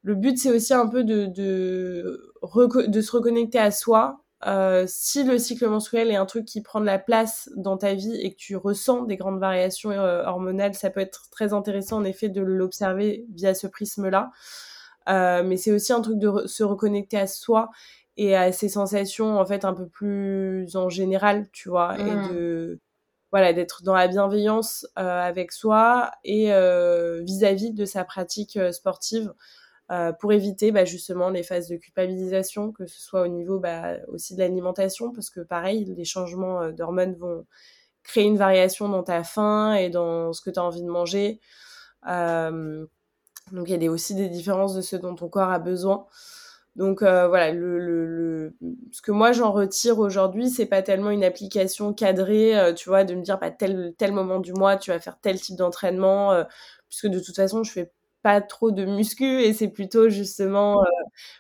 le 0.03 0.15
but, 0.15 0.39
c'est 0.39 0.51
aussi 0.51 0.75
un 0.75 0.87
peu 0.87 1.05
de 1.05 1.27
de, 1.27 2.33
de 2.87 3.01
se 3.01 3.13
reconnecter 3.13 3.59
à 3.59 3.71
soi. 3.71 4.21
si 4.87 5.25
le 5.25 5.39
cycle 5.39 5.69
menstruel 5.69 6.11
est 6.11 6.17
un 6.17 6.27
truc 6.27 6.45
qui 6.45 6.63
prend 6.63 6.81
de 6.81 6.87
la 6.87 6.99
place 6.99 7.51
dans 7.57 7.77
ta 7.77 7.95
vie 7.95 8.15
et 8.21 8.33
que 8.33 8.37
tu 8.37 8.57
ressens 8.57 9.03
des 9.03 9.17
grandes 9.17 9.41
variations 9.41 9.91
hormonales, 9.91 10.75
ça 10.75 10.91
peut 10.91 11.01
être 11.01 11.29
très 11.31 11.53
intéressant 11.53 11.99
en 11.99 12.05
effet 12.05 12.29
de 12.29 12.41
l'observer 12.41 13.27
via 13.35 13.55
ce 13.55 13.67
prisme-là. 13.67 14.31
Euh, 15.09 15.43
mais 15.43 15.57
c'est 15.57 15.73
aussi 15.73 15.93
un 15.93 16.01
truc 16.01 16.19
de 16.19 16.47
se 16.47 16.63
reconnecter 16.63 17.19
à 17.19 17.27
soi 17.27 17.71
et 18.19 18.37
à 18.37 18.53
ses 18.53 18.69
sensations 18.69 19.39
en 19.39 19.47
fait 19.47 19.65
un 19.65 19.73
peu 19.73 19.87
plus 19.89 20.77
en 20.77 20.89
général, 20.91 21.47
tu 21.53 21.69
vois, 21.69 21.99
et 21.99 22.03
mmh. 22.03 22.29
de 22.33 22.81
voilà 23.31 23.53
d'être 23.53 23.83
dans 23.83 23.95
la 23.95 24.09
bienveillance 24.09 24.87
euh, 24.99 25.03
avec 25.03 25.53
soi 25.53 26.11
et 26.25 26.53
euh, 26.53 27.23
vis-à-vis 27.23 27.73
de 27.73 27.85
sa 27.85 28.05
pratique 28.05 28.57
euh, 28.57 28.73
sportive 28.73 29.33
euh, 29.91 30.13
pour 30.13 30.33
éviter 30.33 30.73
bah, 30.73 30.85
justement 30.85 31.31
les 31.31 31.43
phases 31.43 31.69
de 31.69 31.77
culpabilisation, 31.77 32.73
que 32.73 32.87
ce 32.87 33.01
soit 33.01 33.23
au 33.23 33.29
niveau 33.29 33.59
bah, 33.59 33.97
aussi 34.09 34.35
de 34.35 34.41
l'alimentation, 34.41 35.13
parce 35.13 35.31
que 35.31 35.41
pareil, 35.41 35.85
les 35.85 36.05
changements 36.05 36.71
d'hormones 36.71 37.15
vont 37.15 37.47
créer 38.03 38.25
une 38.25 38.39
variation 38.39 38.89
dans 38.89 39.03
ta 39.03 39.23
faim 39.25 39.75
et 39.75 39.91
dans 39.91 40.33
ce 40.33 40.41
que 40.41 40.51
tu 40.51 40.59
as 40.59 40.65
envie 40.65 40.83
de 40.83 40.89
manger. 40.89 41.41
Euh, 42.09 42.87
donc 43.53 43.69
il 43.69 43.83
y 43.83 43.87
a 43.87 43.91
aussi 43.91 44.15
des 44.15 44.29
différences 44.29 44.75
de 44.75 44.81
ce 44.81 44.97
dont 44.97 45.15
ton 45.15 45.29
corps 45.29 45.51
a 45.51 45.59
besoin. 45.59 46.07
Donc 46.77 47.03
euh, 47.03 47.27
voilà, 47.27 47.51
le, 47.53 48.55
ce 48.93 49.03
que 49.03 49.11
moi 49.11 49.33
j'en 49.33 49.51
retire 49.53 49.99
aujourd'hui, 49.99 50.49
c'est 50.49 50.67
pas 50.67 50.83
tellement 50.83 51.11
une 51.11 51.25
application 51.25 51.93
cadrée, 51.93 52.57
euh, 52.59 52.73
tu 52.73 52.89
vois, 52.89 53.05
de 53.05 53.15
me 53.15 53.23
dire 53.23 53.39
bah, 53.39 53.51
tel 53.51 53.95
tel 53.99 54.13
moment 54.13 54.39
du 54.39 54.53
mois 54.53 54.77
tu 54.77 54.91
vas 54.93 55.01
faire 55.01 55.19
tel 55.21 55.41
type 55.41 55.57
d'entraînement, 55.57 56.33
euh, 56.33 56.45
puisque 56.89 57.09
de 57.09 57.19
toute 57.19 57.35
façon 57.35 57.65
je 57.65 57.73
fais 57.73 57.93
pas 58.23 58.41
trop 58.41 58.71
de 58.71 58.85
muscu 58.85 59.25
et 59.43 59.53
c'est 59.53 59.69
plutôt 59.69 60.09
justement 60.09 60.83
euh, 60.83 60.87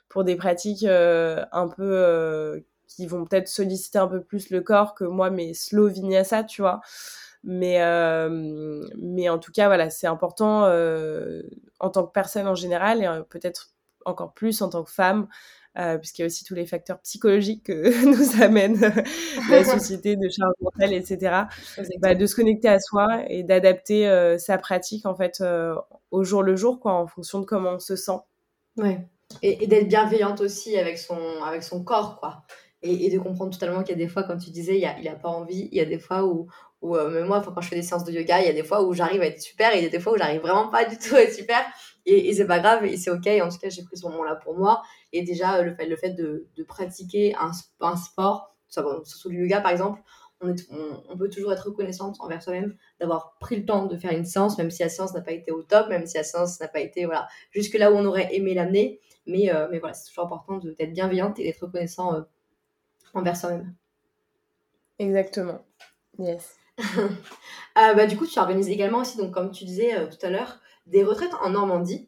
pour 0.08 0.24
des 0.24 0.36
pratiques 0.36 0.84
euh, 0.84 1.44
un 1.52 1.68
peu 1.68 2.64
qui 2.88 3.06
vont 3.06 3.24
peut-être 3.24 3.48
solliciter 3.48 3.98
un 3.98 4.08
peu 4.08 4.22
plus 4.22 4.50
le 4.50 4.60
corps 4.62 4.94
que 4.94 5.04
moi 5.04 5.30
mes 5.30 5.54
slow 5.54 5.88
vinyasa, 5.88 6.44
tu 6.44 6.62
vois. 6.62 6.80
Mais, 7.44 7.80
euh, 7.82 8.84
mais 9.00 9.28
en 9.28 9.38
tout 9.38 9.52
cas, 9.52 9.66
voilà, 9.68 9.90
c'est 9.90 10.06
important 10.06 10.64
euh, 10.64 11.42
en 11.80 11.90
tant 11.90 12.04
que 12.06 12.12
personne 12.12 12.48
en 12.48 12.54
général 12.54 13.02
et 13.02 13.06
euh, 13.06 13.22
peut-être 13.22 13.70
encore 14.04 14.32
plus 14.34 14.60
en 14.62 14.68
tant 14.70 14.82
que 14.84 14.90
femme, 14.90 15.28
euh, 15.78 15.98
puisqu'il 15.98 16.22
y 16.22 16.24
a 16.24 16.26
aussi 16.26 16.44
tous 16.44 16.54
les 16.54 16.66
facteurs 16.66 17.00
psychologiques 17.00 17.64
que 17.64 18.04
nous 18.04 18.42
amène 18.42 18.80
la 19.50 19.64
société 19.78 20.16
de 20.16 20.28
charge 20.28 20.54
mentale, 20.60 20.92
etc. 20.92 21.42
Bah, 22.00 22.14
de 22.14 22.26
se 22.26 22.34
connecter 22.34 22.68
à 22.68 22.80
soi 22.80 23.24
et 23.28 23.42
d'adapter 23.42 24.08
euh, 24.08 24.38
sa 24.38 24.58
pratique 24.58 25.06
en 25.06 25.14
fait 25.14 25.40
euh, 25.40 25.74
au 26.10 26.24
jour 26.24 26.42
le 26.42 26.56
jour, 26.56 26.80
quoi, 26.80 26.94
en 26.94 27.06
fonction 27.06 27.40
de 27.40 27.44
comment 27.44 27.74
on 27.74 27.78
se 27.78 27.96
sent. 27.96 28.18
Ouais. 28.76 28.98
Et, 29.42 29.64
et 29.64 29.66
d'être 29.66 29.88
bienveillante 29.88 30.40
aussi 30.40 30.76
avec 30.78 30.98
son, 30.98 31.18
avec 31.44 31.62
son 31.62 31.84
corps, 31.84 32.18
quoi. 32.18 32.42
Et, 32.82 33.06
et 33.06 33.10
de 33.10 33.18
comprendre 33.18 33.52
totalement 33.52 33.82
qu'il 33.82 33.98
y 33.98 34.00
a 34.00 34.04
des 34.04 34.08
fois, 34.08 34.22
comme 34.22 34.38
tu 34.38 34.50
disais, 34.50 34.78
il 34.78 34.84
a, 34.84 34.98
il 34.98 35.08
a 35.08 35.16
pas 35.16 35.28
envie. 35.28 35.68
Il 35.72 35.78
y 35.78 35.80
a 35.80 35.84
des 35.84 35.98
fois 35.98 36.24
où, 36.24 36.48
ou 36.80 36.96
euh, 36.96 37.10
même 37.10 37.26
moi, 37.26 37.42
quand 37.42 37.60
je 37.60 37.68
fais 37.68 37.76
des 37.76 37.82
séances 37.82 38.04
de 38.04 38.12
yoga, 38.12 38.40
il 38.40 38.46
y 38.46 38.50
a 38.50 38.52
des 38.52 38.62
fois 38.62 38.82
où 38.82 38.92
j'arrive 38.94 39.20
à 39.20 39.26
être 39.26 39.40
super 39.40 39.74
et 39.74 39.78
il 39.78 39.84
y 39.84 39.86
a 39.86 39.90
des 39.90 39.98
fois 39.98 40.12
où 40.12 40.16
j'arrive 40.16 40.40
vraiment 40.40 40.68
pas 40.68 40.84
du 40.84 40.96
tout 40.96 41.16
à 41.16 41.22
être 41.22 41.34
super. 41.34 41.60
Et, 42.06 42.28
et 42.28 42.32
c'est 42.32 42.46
pas 42.46 42.60
grave 42.60 42.84
et 42.84 42.96
c'est 42.96 43.10
ok. 43.10 43.26
En 43.42 43.48
tout 43.48 43.58
cas, 43.58 43.68
j'ai 43.68 43.82
pris 43.82 43.96
ce 43.96 44.06
moment-là 44.06 44.36
pour 44.36 44.56
moi. 44.56 44.82
Et 45.12 45.22
déjà, 45.22 45.62
le 45.62 45.74
fait, 45.74 45.86
le 45.86 45.96
fait 45.96 46.10
de, 46.10 46.46
de 46.56 46.62
pratiquer 46.62 47.34
un, 47.36 47.50
un 47.80 47.96
sport, 47.96 48.56
surtout 48.68 49.30
le 49.30 49.36
yoga 49.36 49.60
par 49.60 49.70
exemple, 49.70 50.02
on, 50.40 50.54
est, 50.54 50.66
on, 50.70 51.02
on, 51.08 51.18
peut 51.18 51.28
toujours 51.28 51.52
être 51.52 51.66
reconnaissante 51.66 52.16
envers 52.20 52.42
soi-même 52.42 52.76
d'avoir 53.00 53.36
pris 53.40 53.56
le 53.56 53.64
temps 53.64 53.86
de 53.86 53.96
faire 53.96 54.12
une 54.12 54.24
séance, 54.24 54.56
même 54.58 54.70
si 54.70 54.82
la 54.82 54.88
séance 54.88 55.14
n'a 55.14 55.20
pas 55.20 55.32
été 55.32 55.50
au 55.50 55.62
top, 55.62 55.88
même 55.88 56.06
si 56.06 56.16
la 56.16 56.22
séance 56.22 56.60
n'a 56.60 56.68
pas 56.68 56.80
été 56.80 57.06
voilà, 57.06 57.26
jusque 57.50 57.74
là 57.74 57.90
où 57.90 57.96
on 57.96 58.04
aurait 58.04 58.34
aimé 58.34 58.54
l'amener. 58.54 59.00
Mais, 59.26 59.52
euh, 59.52 59.66
mais 59.70 59.78
voilà, 59.78 59.94
c'est 59.94 60.08
toujours 60.08 60.24
important 60.24 60.58
d'être 60.58 60.92
bienveillante 60.92 61.38
et 61.38 61.44
d'être 61.44 61.60
reconnaissant 61.60 62.14
euh, 62.14 62.22
envers 63.14 63.36
soi-même. 63.36 63.74
Exactement. 64.98 65.64
Yes. 66.18 66.56
bah, 67.74 68.06
du 68.06 68.16
coup, 68.16 68.26
tu 68.26 68.38
organises 68.38 68.68
également 68.68 69.00
aussi, 69.00 69.18
donc, 69.18 69.32
comme 69.32 69.50
tu 69.50 69.64
disais 69.64 70.08
tout 70.08 70.24
à 70.24 70.30
l'heure, 70.30 70.60
des 70.86 71.04
retraites 71.04 71.34
en 71.42 71.50
Normandie. 71.50 72.07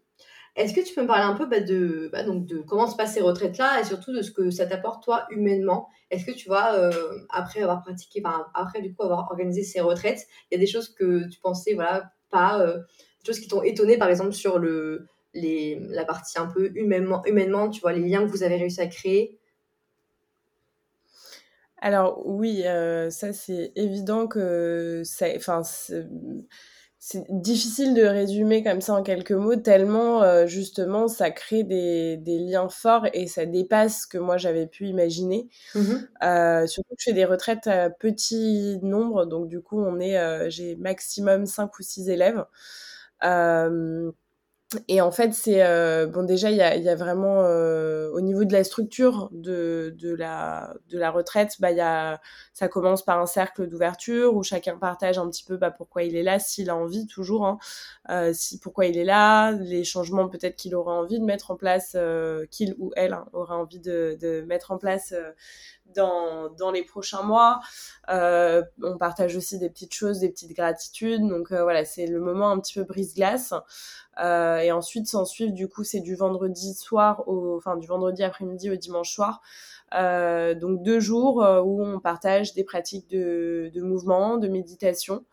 Est-ce 0.61 0.75
que 0.75 0.81
tu 0.87 0.95
peux 0.95 1.03
me 1.03 1.07
parler 1.07 1.25
un 1.25 1.35
peu 1.35 1.47
bah, 1.47 1.61
de, 1.61 2.11
bah, 2.13 2.23
donc 2.23 2.45
de 2.45 2.59
comment 2.59 2.87
se 2.87 2.95
passent 2.95 3.15
ces 3.15 3.23
retraites-là 3.23 3.81
et 3.81 3.85
surtout 3.85 4.13
de 4.13 4.21
ce 4.21 4.31
que 4.31 4.51
ça 4.51 4.67
t'apporte 4.67 5.03
toi 5.03 5.27
humainement? 5.31 5.89
Est-ce 6.11 6.27
que 6.27 6.33
tu 6.33 6.49
vois, 6.49 6.75
euh, 6.75 6.93
après 7.31 7.63
avoir 7.63 7.81
pratiqué, 7.81 8.23
après 8.53 8.83
du 8.83 8.95
coup 8.95 9.03
avoir 9.03 9.31
organisé 9.31 9.63
ces 9.63 9.81
retraites, 9.81 10.27
il 10.51 10.55
y 10.55 10.59
a 10.59 10.61
des 10.61 10.71
choses 10.71 10.91
que 10.95 11.27
tu 11.31 11.41
pensais 11.41 11.73
voilà 11.73 12.13
pas, 12.31 12.61
euh, 12.61 12.77
des 12.77 13.27
choses 13.27 13.41
qui 13.41 13.49
t'ont 13.49 13.63
étonné 13.63 13.97
par 13.97 14.09
exemple 14.09 14.33
sur 14.33 14.59
le, 14.59 15.07
les, 15.33 15.81
la 15.89 16.05
partie 16.05 16.39
un 16.39 16.47
peu 16.47 16.71
humainement, 16.75 17.25
humainement, 17.25 17.71
tu 17.71 17.81
vois, 17.81 17.95
les 17.95 18.07
liens 18.07 18.21
que 18.21 18.31
vous 18.31 18.43
avez 18.43 18.57
réussi 18.57 18.83
à 18.83 18.87
créer? 18.87 19.39
Alors 21.79 22.21
oui, 22.27 22.67
euh, 22.67 23.09
ça 23.09 23.33
c'est 23.33 23.73
évident 23.75 24.27
que 24.27 25.01
ça, 25.05 25.27
c'est 27.03 27.25
difficile 27.31 27.95
de 27.95 28.03
résumer 28.03 28.63
comme 28.63 28.83
ça 28.83 28.93
en 28.93 29.03
quelques 29.03 29.33
mots, 29.33 29.57
tellement 29.57 30.23
euh, 30.23 30.47
justement 30.47 31.09
ça 31.09 31.31
crée 31.31 31.65
des, 31.65 32.19
des, 32.19 32.39
liens 32.39 32.69
forts 32.69 33.07
et 33.15 33.27
ça 33.27 33.47
dépasse 33.47 34.03
ce 34.03 34.07
que 34.07 34.19
moi 34.19 34.37
j'avais 34.37 34.67
pu 34.67 34.87
imaginer. 34.87 35.49
Mmh 35.75 35.95
euh, 36.23 36.67
surtout 36.67 36.91
que 36.91 37.01
je 37.01 37.05
fais 37.11 37.15
des 37.15 37.25
retraites 37.25 37.67
à 37.67 37.89
petit 37.89 38.79
nombre, 38.83 39.25
donc 39.25 39.49
du 39.49 39.63
coup 39.63 39.81
on 39.81 39.99
est, 39.99 40.19
euh, 40.19 40.51
j'ai 40.51 40.77
maximum 40.77 41.47
5 41.47 41.79
ou 41.79 41.83
6 41.83 42.11
élèves. 42.11 42.45
Et 44.87 45.01
en 45.01 45.11
fait, 45.11 45.35
c'est 45.35 45.65
euh, 45.65 46.07
bon 46.07 46.23
déjà 46.23 46.49
il 46.51 46.57
y 46.57 46.61
a, 46.63 46.77
y 46.77 46.89
a, 46.89 46.95
vraiment 46.95 47.43
euh, 47.43 48.09
au 48.13 48.21
niveau 48.21 48.45
de 48.45 48.53
la 48.53 48.63
structure 48.63 49.29
de, 49.33 49.93
de 49.99 50.15
la 50.15 50.75
de 50.89 50.97
la 50.97 51.11
retraite, 51.11 51.57
bah 51.59 51.73
y 51.73 51.81
a 51.81 52.21
ça 52.53 52.69
commence 52.69 53.05
par 53.05 53.19
un 53.19 53.27
cercle 53.27 53.67
d'ouverture 53.67 54.33
où 54.37 54.45
chacun 54.45 54.79
partage 54.79 55.19
un 55.19 55.29
petit 55.29 55.43
peu 55.43 55.57
bah, 55.57 55.73
pourquoi 55.73 56.05
il 56.05 56.15
est 56.15 56.23
là, 56.23 56.39
s'il 56.39 56.71
a 56.71 56.77
envie 56.77 57.09
toujours, 57.09 57.47
hein, 57.47 57.59
euh, 58.11 58.33
si 58.33 58.61
pourquoi 58.61 58.87
il 58.87 58.97
est 58.97 59.05
là, 59.05 59.51
les 59.53 59.83
changements 59.83 60.29
peut-être 60.29 60.55
qu'il 60.55 60.77
aura 60.77 60.95
envie 60.95 61.19
de 61.19 61.25
mettre 61.25 61.51
en 61.51 61.57
place, 61.57 61.93
euh, 61.97 62.47
qu'il 62.53 62.77
ou 62.79 62.93
elle 62.95 63.15
hein, 63.15 63.27
aura 63.33 63.57
envie 63.57 63.81
de, 63.81 64.17
de 64.21 64.43
mettre 64.43 64.71
en 64.71 64.79
place 64.79 65.13
euh, 65.13 65.33
dans, 65.95 66.51
dans 66.51 66.71
les 66.71 66.83
prochains 66.85 67.23
mois. 67.23 67.61
Euh, 68.09 68.63
on 68.83 68.99
partage 68.99 69.37
aussi 69.37 69.59
des 69.59 69.71
petites 69.71 69.95
choses, 69.95 70.21
des 70.21 70.31
petites 70.31 70.55
gratitudes. 70.55 71.27
Donc 71.27 71.53
euh, 71.53 71.63
voilà, 71.63 71.85
c'est 71.85 72.07
le 72.07 72.21
moment 72.21 72.51
un 72.51 72.59
petit 72.59 72.75
peu 72.75 72.85
brise-glace. 72.85 73.55
Euh, 74.23 74.59
et 74.59 74.73
ensuite, 74.73 75.07
s'en 75.07 75.25
suivre, 75.25 75.53
du 75.53 75.69
coup, 75.69 75.85
c'est 75.85 76.01
du 76.01 76.15
vendredi 76.15 76.75
soir, 76.75 77.27
au, 77.29 77.57
enfin 77.57 77.77
du 77.77 77.87
vendredi 77.87 78.23
après-midi 78.23 78.71
au 78.71 78.77
dimanche 78.77 79.15
soir. 79.15 79.41
Donc 79.93 80.83
deux 80.83 81.01
jours 81.01 81.39
où 81.65 81.85
on 81.85 81.99
partage 81.99 82.55
des 82.55 82.63
pratiques 82.65 83.09
de, 83.11 83.71
de 83.75 83.83
mouvement, 83.83 84.37
de 84.37 84.47
méditation. 84.47 85.25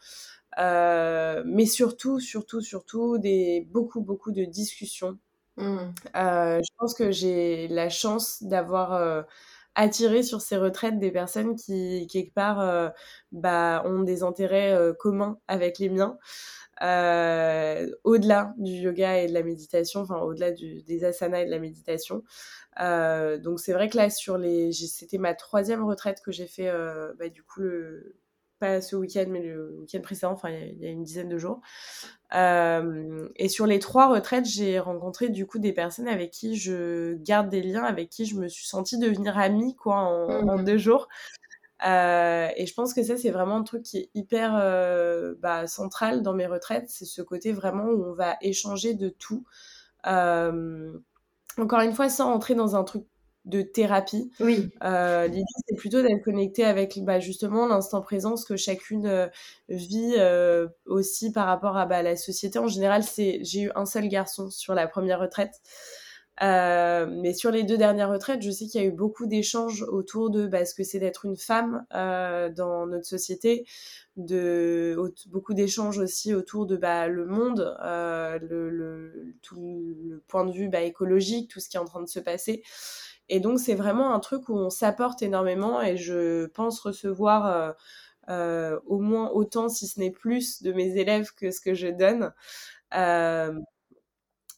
Mais 0.58 1.66
surtout, 1.66 2.20
surtout, 2.20 2.62
surtout, 2.62 3.18
des, 3.20 3.68
beaucoup, 3.70 4.02
beaucoup 4.02 4.32
de 4.32 4.46
discussions. 4.46 5.18
Mmh. 5.58 5.78
Je 6.16 6.70
pense 6.78 6.94
que 6.94 7.12
j'ai 7.12 7.68
la 7.68 7.90
chance 7.90 8.42
d'avoir 8.42 9.26
attirer 9.78 10.24
sur 10.24 10.42
ces 10.42 10.58
retraites 10.58 11.00
des 11.00 11.12
personnes 11.12 11.56
qui, 11.56 12.08
quelque 12.08 12.34
part, 12.34 12.60
euh, 12.60 12.90
bah, 13.32 13.84
ont 13.86 14.02
des 14.02 14.24
intérêts 14.24 14.74
euh, 14.74 14.94
communs 14.94 15.40
avec 15.48 15.78
les 15.80 15.90
miens. 15.90 16.18
Euh, 16.82 17.88
au-delà 18.04 18.54
du 18.58 18.72
yoga 18.72 19.20
et 19.20 19.28
de 19.28 19.34
la 19.34 19.44
méditation, 19.44 20.02
enfin 20.02 20.20
au-delà 20.20 20.52
des 20.52 21.04
asanas 21.06 21.42
et 21.42 21.46
de 21.46 21.52
la 21.52 21.60
méditation. 21.60 22.24
Donc 22.80 23.60
c'est 23.60 23.74
vrai 23.74 23.90
que 23.90 23.98
là 23.98 24.10
sur 24.10 24.38
les, 24.38 24.72
c'était 24.74 25.18
ma 25.18 25.34
troisième 25.34 25.84
retraite 25.84 26.22
que 26.24 26.32
j'ai 26.32 26.48
fait, 26.48 26.72
bah, 27.18 27.30
du 27.30 27.44
coup 27.44 27.62
le, 27.62 28.16
pas 28.60 28.82
ce 28.82 28.96
week-end, 28.96 29.26
mais 29.30 29.42
le 29.42 29.78
week-end 29.80 30.02
précédent, 30.02 30.32
enfin, 30.32 30.50
il 30.50 30.82
y, 30.82 30.86
a 30.86 30.90
une 30.90 31.04
dizaine 31.04 31.30
de 31.30 31.38
jours. 31.38 31.62
Euh, 32.34 33.30
et 33.36 33.50
sur 33.50 33.66
les 33.66 33.80
trois 33.80 34.10
retraites, 34.10 34.46
j'ai 34.46 34.80
rencontré 34.80 35.30
du 35.30 35.46
coup 35.46 35.60
des 35.60 35.74
personnes 35.74 36.08
avec 36.08 36.32
qui 36.32 36.56
je 36.56 37.16
garde 37.16 37.50
des 37.50 37.62
liens, 37.62 37.84
avec 37.84 38.10
qui 38.10 38.26
je 38.26 38.36
me 38.36 38.48
suis 38.48 38.68
sentie 38.68 38.98
devenir 38.98 39.38
amie, 39.38 39.76
quoi, 39.76 39.96
en, 39.96 40.58
mmh. 40.58 40.64
deux 40.64 40.78
jours. 40.78 41.08
Euh, 41.86 42.50
et 42.56 42.66
je 42.66 42.74
pense 42.74 42.94
que 42.94 43.04
ça, 43.04 43.18
c'est 43.18 43.30
vraiment 43.30 43.58
un 43.58 43.64
truc 43.64 43.84
qui 43.84 43.98
est 43.98 44.10
hyper 44.16 44.56
euh, 44.56 45.36
bah, 45.40 45.68
central 45.68 46.22
dans 46.24 46.34
mes 46.34 46.48
retraites. 46.48 46.90
C'est 46.90 47.06
ce 47.06 47.22
côté 47.22 47.54
vraiment 47.54 47.86
où 47.86 48.04
on 48.04 48.14
va 48.14 48.38
échanger 48.42 48.94
de 48.94 49.10
tout. 49.10 49.46
Euh, 50.08 50.98
encore 51.58 51.82
une 51.82 51.94
fois, 51.94 52.10
sans 52.10 52.32
entrer 52.32 52.56
dans 52.56 52.76
un 52.76 52.84
truc 52.84 53.04
de 53.48 53.62
thérapie. 53.62 54.32
Oui. 54.40 54.70
Euh, 54.84 55.28
L'idée, 55.28 55.44
c'est 55.68 55.76
plutôt 55.76 56.02
d'être 56.02 56.24
connecté 56.24 56.64
avec 56.64 57.00
bah, 57.04 57.20
justement 57.20 57.66
l'instant 57.68 58.02
présent, 58.02 58.36
ce 58.36 58.46
que 58.46 58.58
chacune 58.58 59.08
euh, 59.08 59.28
vit 59.70 60.16
euh, 60.18 60.68
aussi 60.86 61.32
par 61.32 61.48
rapport 61.48 61.78
à 61.78 61.86
bah, 61.86 62.04
la 62.04 62.16
société. 62.16 62.60
En 62.60 62.68
général, 62.68 63.04
c'est 63.04 63.40
j'ai 63.44 63.62
eu 63.62 63.72
un 63.76 63.86
seul 63.86 64.08
garçon 64.08 64.50
sur 64.50 64.74
la 64.74 64.88
première 64.88 65.20
retraite. 65.20 65.54
Euh, 66.44 67.08
mais 67.10 67.34
sur 67.34 67.50
les 67.50 67.64
deux 67.64 67.78
dernières 67.78 68.10
retraites, 68.10 68.44
je 68.44 68.52
sais 68.52 68.66
qu'il 68.68 68.80
y 68.80 68.84
a 68.84 68.88
eu 68.88 68.92
beaucoup 68.92 69.26
d'échanges 69.26 69.82
autour 69.82 70.30
de 70.30 70.46
bah, 70.46 70.66
ce 70.66 70.76
que 70.76 70.84
c'est 70.84 71.00
d'être 71.00 71.26
une 71.26 71.36
femme 71.36 71.86
euh, 71.96 72.50
dans 72.50 72.86
notre 72.86 73.06
société, 73.08 73.66
de 74.18 74.96
beaucoup 75.28 75.56
d'échanges 75.56 75.98
aussi 75.98 76.36
autour 76.36 76.68
de 76.68 76.78
bah, 76.78 77.08
le 77.08 77.26
monde, 77.26 77.76
euh, 77.84 78.38
le, 78.40 78.70
le, 78.70 79.36
tout 79.42 79.96
le 80.00 80.22
point 80.28 80.46
de 80.46 80.52
vue 80.52 80.70
bah, 80.70 80.82
écologique, 80.82 81.50
tout 81.50 81.60
ce 81.60 81.70
qui 81.70 81.78
est 81.78 81.80
en 81.80 81.86
train 81.86 82.04
de 82.04 82.10
se 82.10 82.20
passer. 82.20 82.62
Et 83.30 83.40
donc, 83.40 83.60
c'est 83.60 83.76
vraiment 83.76 84.14
un 84.14 84.20
truc 84.20 84.50
où 84.50 84.56
on 84.56 84.70
s'apporte 84.70 85.22
énormément 85.22 85.82
et 85.82 85.98
je 85.98 86.46
pense 86.48 86.80
recevoir 86.80 87.46
euh, 87.48 87.72
euh, 88.30 88.80
au 88.86 89.00
moins 89.00 89.30
autant, 89.32 89.70
si 89.70 89.88
ce 89.88 90.00
n'est 90.00 90.12
plus, 90.12 90.62
de 90.62 90.74
mes 90.74 90.98
élèves 90.98 91.32
que 91.36 91.52
ce 91.52 91.62
que 91.62 91.74
je 91.74 91.88
donne. 91.88 92.34
Euh, 92.96 93.54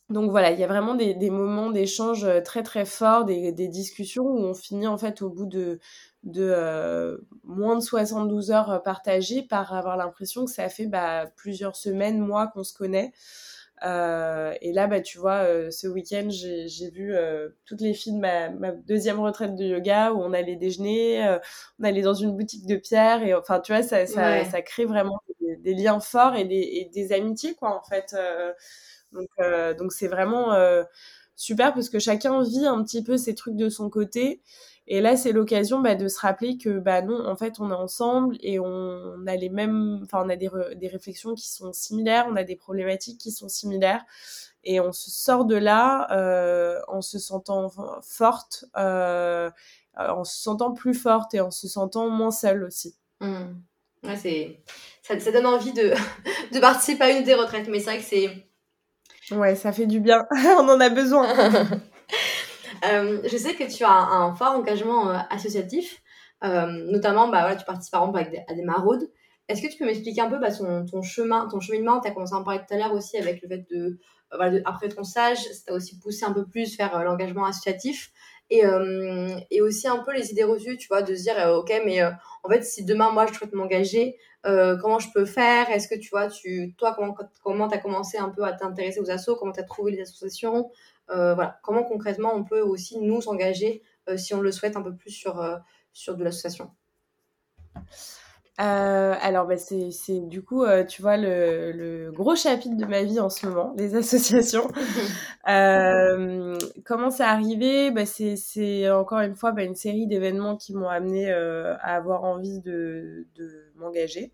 donc 0.10 0.32
voilà, 0.32 0.52
il 0.52 0.60
y 0.60 0.64
a 0.64 0.68
vraiment 0.68 0.96
des, 0.96 1.14
des 1.14 1.30
moments 1.30 1.70
d'échange 1.70 2.26
très 2.44 2.64
très 2.64 2.86
forts, 2.86 3.26
des, 3.26 3.52
des, 3.52 3.68
discussions 3.68 4.24
où 4.24 4.40
on 4.40 4.56
finit 4.56 4.88
en 4.88 4.98
fait 4.98 5.22
au 5.22 5.30
bout 5.30 5.46
de, 5.46 5.80
de 6.24 6.52
euh, 6.52 7.18
moins 7.44 7.76
de 7.76 7.82
72 7.82 8.50
heures 8.50 8.82
partagées 8.84 9.44
par 9.44 9.72
avoir 9.74 9.98
l'impression 9.98 10.46
que 10.46 10.52
ça 10.52 10.68
fait 10.68 10.88
bah, 10.88 11.28
plusieurs 11.36 11.76
semaines, 11.76 12.20
mois 12.20 12.48
qu'on 12.48 12.64
se 12.64 12.74
connaît. 12.74 13.12
Euh, 13.84 14.54
et 14.62 14.74
là, 14.74 14.88
bah, 14.88 15.02
tu 15.02 15.18
vois, 15.18 15.44
euh, 15.44 15.72
ce 15.72 15.88
week-end, 15.88 16.28
j'ai 16.30 16.90
vu 16.90 17.16
euh, 17.16 17.50
toutes 17.66 17.82
les 17.82 17.94
filles 17.94 18.14
de 18.14 18.20
ma, 18.20 18.50
ma, 18.50 18.72
deuxième 18.72 19.20
retraite 19.20 19.56
de 19.56 19.64
yoga 19.64 20.12
où 20.12 20.22
on 20.22 20.34
allait 20.34 20.56
déjeuner, 20.56 21.38
on 21.80 21.84
allait 21.84 22.02
dans 22.02 22.14
une 22.14 22.36
boutique 22.36 22.66
de 22.66 22.76
pierre 22.76 23.24
et 23.24 23.34
enfin, 23.34 23.60
tu 23.60 23.72
vois, 23.72 23.84
ça, 23.84 24.06
ça, 24.06 24.22
ouais. 24.32 24.46
ça 24.46 24.62
crée 24.62 24.86
vraiment 24.86 25.20
des, 25.40 25.56
des, 25.58 25.74
liens 25.74 26.00
forts 26.00 26.36
et 26.36 26.46
des, 26.46 26.56
et 26.56 26.90
des, 26.94 27.14
amitiés, 27.14 27.56
quoi, 27.56 27.76
en 27.76 27.84
fait. 27.84 28.16
Donc, 29.12 29.30
donc 29.78 29.92
c'est 29.94 30.08
vraiment 30.08 30.54
super 31.36 31.74
parce 31.74 31.90
que 31.90 32.00
chacun 32.00 32.44
vit 32.44 32.66
un 32.66 32.84
petit 32.84 33.04
peu 33.04 33.18
ces 33.18 33.34
trucs 33.34 33.56
de 33.56 33.70
son 33.70 33.90
côté 33.90 34.42
et 34.92 35.02
là, 35.02 35.16
c'est 35.16 35.32
l'occasion 35.32 35.82
bah, 35.82 35.94
de 35.94 36.08
se 36.08 36.20
rappeler 36.20 36.58
que 36.58 36.80
bah 36.80 37.04
non, 37.04 37.28
en 37.28 37.36
fait, 37.36 37.60
on 37.60 37.70
est 37.70 37.76
ensemble 37.76 38.38
et 38.42 38.60
on, 38.60 39.28
a 39.28 39.36
les 39.36 39.50
mêmes, 39.50 40.00
enfin, 40.04 40.24
on 40.26 40.30
a 40.30 40.36
des, 40.36 40.48
re, 40.48 40.76
des 40.76 40.88
réflexions 40.88 41.36
qui 41.36 41.48
sont 41.48 41.72
similaires, 41.74 42.26
on 42.28 42.36
a 42.36 42.44
des 42.44 42.56
problématiques 42.56 43.20
qui 43.20 43.32
sont 43.32 43.50
similaires 43.50 44.04
et 44.64 44.80
on 44.80 44.92
se 44.92 45.12
sort 45.12 45.46
de 45.46 45.56
là 45.56 46.08
euh, 46.12 46.80
en 46.88 47.04
se 47.04 47.20
sentant 47.20 47.70
forte, 48.02 48.66
euh, 48.78 49.52
en 49.96 50.24
se 50.24 50.42
sentant 50.42 50.72
plus 50.72 50.96
forte 50.96 51.36
et 51.36 51.40
en 51.40 51.52
se 51.52 51.68
sentant 51.68 52.10
moins 52.10 52.32
seule 52.32 52.64
aussi. 52.64 52.96
Mmh. 53.20 53.44
Ouais, 54.04 54.18
c'est 54.18 54.60
ça, 55.04 55.20
ça, 55.20 55.32
donne 55.32 55.46
envie 55.46 55.74
de, 55.74 55.94
de 56.52 56.60
participer 56.60 57.04
à 57.04 57.12
une 57.12 57.24
des 57.24 57.36
retraites, 57.36 57.68
mais 57.68 57.78
c'est 57.78 57.92
vrai 57.92 57.98
que 58.00 58.04
c'est 58.04 59.36
ouais, 59.36 59.56
ça 59.56 59.72
fait 59.72 59.86
du 59.86 60.00
bien, 60.00 60.26
on 60.32 60.68
en 60.68 60.80
a 60.80 60.90
besoin. 60.90 61.28
Euh, 62.86 63.22
je 63.24 63.38
sais 63.38 63.56
que 63.56 63.64
tu 63.64 63.84
as 63.84 63.90
un, 63.90 64.34
fort 64.36 64.54
engagement 64.54 65.10
euh, 65.10 65.18
associatif, 65.30 66.02
euh, 66.44 66.68
notamment, 66.92 67.28
bah, 67.28 67.42
voilà, 67.42 67.56
tu 67.56 67.66
participes 67.66 67.92
par 67.92 68.08
exemple 68.08 68.42
à 68.48 68.54
des 68.54 68.64
maraudes. 68.64 69.10
Est-ce 69.48 69.62
que 69.62 69.68
tu 69.68 69.78
peux 69.78 69.86
m'expliquer 69.86 70.22
un 70.22 70.30
peu 70.30 70.38
bah, 70.38 70.52
ton, 70.52 70.86
ton, 70.86 71.02
chemin, 71.02 71.48
ton 71.48 71.60
cheminement? 71.60 72.00
Tu 72.00 72.08
as 72.08 72.12
commencé 72.12 72.36
à 72.36 72.38
en 72.38 72.44
parler 72.44 72.60
tout 72.60 72.74
à 72.74 72.78
l'heure 72.78 72.94
aussi 72.94 73.18
avec 73.18 73.42
le 73.42 73.50
fait 73.50 73.66
de, 73.72 74.00
après 74.66 74.90
ton 74.90 75.04
stage, 75.04 75.40
ça 75.40 75.66
t'a 75.68 75.74
aussi 75.74 75.98
poussé 76.00 76.24
un 76.24 76.34
peu 76.34 76.46
plus 76.46 76.78
vers 76.78 77.04
l'engagement 77.04 77.46
associatif. 77.46 78.12
Et, 78.52 78.64
et, 79.52 79.62
aussi 79.62 79.88
un 79.88 80.00
peu 80.00 80.12
les 80.12 80.32
idées 80.32 80.44
reçues, 80.44 80.76
tu 80.78 80.88
vois, 80.88 81.04
de 81.04 81.14
se 81.14 81.22
dire, 81.22 81.36
ok, 81.56 81.72
mais 81.86 82.04
en 82.04 82.50
fait, 82.50 82.64
si 82.64 82.84
demain, 82.84 83.12
moi, 83.12 83.28
je 83.28 83.34
souhaite 83.34 83.54
m'engager, 83.54 84.18
comment 84.44 84.98
je 84.98 85.08
peux 85.14 85.26
faire? 85.26 85.70
Est-ce 85.70 85.88
que, 85.88 85.94
tu 85.96 86.10
vois, 86.10 86.28
tu, 86.28 86.74
toi, 86.76 86.94
comment 86.96 87.16
comment 87.44 87.68
t'as 87.68 87.78
commencé 87.78 88.18
un 88.18 88.30
peu 88.30 88.44
à 88.44 88.54
t'intéresser 88.54 89.00
aux 89.00 89.12
assos? 89.12 89.36
Comment 89.36 89.52
t'as 89.52 89.64
trouvé 89.64 89.92
les 89.92 90.02
associations? 90.02 90.72
Voilà, 91.36 91.60
comment 91.64 91.84
concrètement 91.84 92.34
on 92.36 92.44
peut 92.44 92.62
aussi 92.62 93.00
nous 93.00 93.28
engager 93.28 93.82
euh, 94.10 94.18
si 94.18 94.34
on 94.34 94.42
le 94.42 94.52
souhaite 94.52 94.76
un 94.76 94.82
peu 94.82 94.96
plus 94.96 95.12
sur, 95.12 95.40
euh, 95.40 95.58
sur 95.94 96.16
de 96.16 96.24
l'association? 96.24 96.72
Euh, 98.60 99.16
alors, 99.22 99.48
bah, 99.48 99.58
c'est, 99.58 99.90
c'est 99.92 100.20
du 100.20 100.42
coup, 100.44 100.64
euh, 100.64 100.84
tu 100.84 101.02
vois, 101.02 101.16
le, 101.16 101.72
le, 101.72 102.12
gros 102.12 102.36
chapitre 102.36 102.76
de 102.76 102.86
ma 102.86 103.04
vie 103.04 103.20
en 103.22 103.30
ce 103.30 103.46
moment, 103.48 103.74
les 103.78 103.96
associations. 103.96 104.68
euh, 105.48 106.58
comment 106.86 107.10
c'est 107.10 107.24
arrivé? 107.24 107.90
Bah, 107.92 108.06
c'est, 108.06 108.36
c'est 108.36 108.90
encore 108.92 109.20
une 109.20 109.36
fois 109.36 109.54
bah, 109.54 109.64
une 109.64 109.76
série 109.76 110.08
d'événements 110.08 110.58
qui 110.58 110.74
m'ont 110.74 110.90
amené 110.90 111.32
euh, 111.32 111.76
à 111.82 111.96
avoir 111.96 112.26
envie 112.26 112.60
de, 112.60 113.28
de 113.36 113.72
m'engager. 113.78 114.34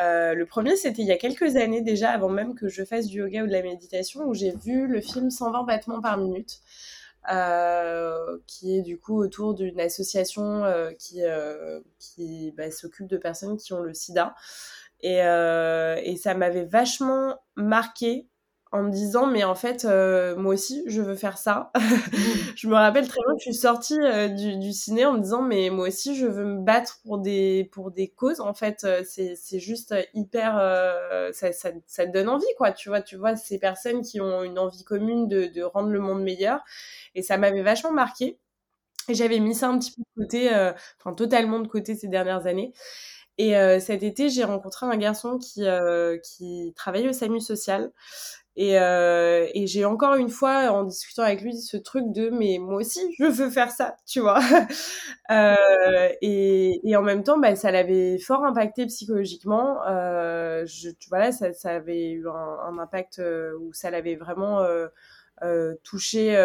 Euh, 0.00 0.34
le 0.34 0.46
premier, 0.46 0.76
c'était 0.76 1.02
il 1.02 1.08
y 1.08 1.12
a 1.12 1.18
quelques 1.18 1.56
années 1.56 1.82
déjà, 1.82 2.10
avant 2.10 2.30
même 2.30 2.54
que 2.54 2.68
je 2.68 2.84
fasse 2.84 3.06
du 3.06 3.18
yoga 3.18 3.42
ou 3.42 3.46
de 3.46 3.52
la 3.52 3.62
méditation, 3.62 4.22
où 4.26 4.34
j'ai 4.34 4.52
vu 4.64 4.86
le 4.86 5.00
film 5.02 5.30
120 5.30 5.64
battements 5.64 6.00
par 6.00 6.16
minute. 6.16 6.60
Euh, 7.30 8.38
qui 8.46 8.78
est 8.78 8.82
du 8.82 8.98
coup 8.98 9.20
autour 9.22 9.52
d'une 9.52 9.80
association 9.80 10.64
euh, 10.64 10.92
qui, 10.92 11.22
euh, 11.22 11.80
qui 11.98 12.52
bah, 12.56 12.70
s'occupe 12.70 13.06
de 13.06 13.18
personnes 13.18 13.58
qui 13.58 13.74
ont 13.74 13.82
le 13.82 13.92
sida. 13.92 14.34
Et, 15.00 15.18
et 15.18 16.16
ça 16.16 16.34
m'avait 16.34 16.64
vachement 16.64 17.38
marqué 17.54 18.28
en 18.70 18.82
me 18.82 18.90
disant 18.90 19.26
mais 19.26 19.44
en 19.44 19.54
fait 19.54 19.84
euh, 19.84 20.36
moi 20.36 20.54
aussi 20.54 20.84
je 20.86 21.00
veux 21.00 21.14
faire 21.14 21.38
ça. 21.38 21.72
Je 22.56 22.68
me 22.68 22.74
rappelle 22.74 23.06
très 23.06 23.20
bien 23.24 23.34
que 23.34 23.40
je 23.40 23.50
suis 23.50 23.54
sortie 23.54 23.98
euh, 24.00 24.28
du, 24.28 24.56
du, 24.56 24.72
ciné 24.72 25.06
en 25.06 25.12
me 25.12 25.20
disant 25.20 25.42
mais 25.42 25.70
moi 25.70 25.88
aussi 25.88 26.16
je 26.16 26.26
veux 26.26 26.44
me 26.44 26.60
battre 26.60 27.00
pour 27.04 27.18
des 27.18 27.68
pour 27.72 27.90
des 27.90 28.08
causes 28.08 28.40
en 28.40 28.52
fait 28.52 28.84
euh, 28.84 29.02
c'est 29.06 29.34
c'est 29.36 29.60
juste 29.60 29.94
hyper 30.12 30.54
ça, 31.32 31.52
ça, 31.52 31.70
ça 31.86 32.06
te 32.06 32.12
donne 32.12 32.28
envie 32.28 32.44
quoi. 32.56 32.72
Tu 32.72 32.88
vois 32.88 33.00
tu 33.00 33.16
vois 33.16 33.36
ces 33.36 33.58
personnes 33.58 34.02
qui 34.02 34.20
ont 34.20 34.42
une 34.42 34.58
envie 34.58 34.84
commune 34.84 35.28
de, 35.28 35.46
de 35.46 35.62
rendre 35.62 35.88
le 35.90 36.00
monde 36.00 36.22
meilleur. 36.22 36.60
Et 37.14 37.22
ça 37.22 37.38
m'avait 37.38 37.62
vachement 37.62 37.92
marqué. 37.92 38.38
Et 39.08 39.14
j'avais 39.14 39.38
mis 39.38 39.54
ça 39.54 39.68
un 39.68 39.78
petit 39.78 39.92
peu 39.92 40.02
de 40.02 40.24
côté 40.24 40.50
enfin 41.00 41.14
totalement 41.14 41.60
de 41.60 41.68
côté 41.68 41.94
ces 41.94 42.08
dernières 42.08 42.46
années. 42.46 42.72
Et 43.38 43.56
euh, 43.56 43.78
cet 43.78 44.02
été, 44.02 44.28
j'ai 44.28 44.44
rencontré 44.44 44.84
un 44.86 44.96
garçon 44.96 45.38
qui, 45.38 45.64
euh, 45.64 46.18
qui 46.18 46.72
travaille 46.76 47.08
au 47.08 47.12
SAMU 47.12 47.40
social. 47.40 47.92
Et, 48.60 48.76
euh, 48.80 49.46
et 49.54 49.68
j'ai 49.68 49.84
encore 49.84 50.16
une 50.16 50.30
fois, 50.30 50.70
en 50.72 50.82
discutant 50.82 51.22
avec 51.22 51.42
lui, 51.42 51.56
ce 51.56 51.76
truc 51.76 52.06
de 52.12 52.28
mais 52.30 52.58
moi 52.58 52.76
aussi, 52.80 53.00
je 53.18 53.24
veux 53.26 53.50
faire 53.50 53.70
ça, 53.70 53.94
tu 54.04 54.18
vois. 54.20 54.40
euh, 55.30 56.08
et, 56.22 56.80
et 56.82 56.96
en 56.96 57.02
même 57.02 57.22
temps, 57.22 57.38
bah, 57.38 57.54
ça 57.54 57.70
l'avait 57.70 58.18
fort 58.18 58.44
impacté 58.44 58.86
psychologiquement. 58.86 59.78
Euh, 59.88 60.66
je, 60.66 60.90
tu 60.90 61.08
vois 61.08 61.20
là, 61.20 61.30
ça, 61.32 61.52
ça 61.52 61.70
avait 61.76 62.10
eu 62.10 62.28
un, 62.28 62.32
un 62.32 62.78
impact 62.78 63.20
euh, 63.20 63.52
où 63.60 63.72
ça 63.72 63.90
l'avait 63.92 64.16
vraiment 64.16 64.60
euh, 64.62 64.88
euh, 65.44 65.74
touché, 65.84 66.36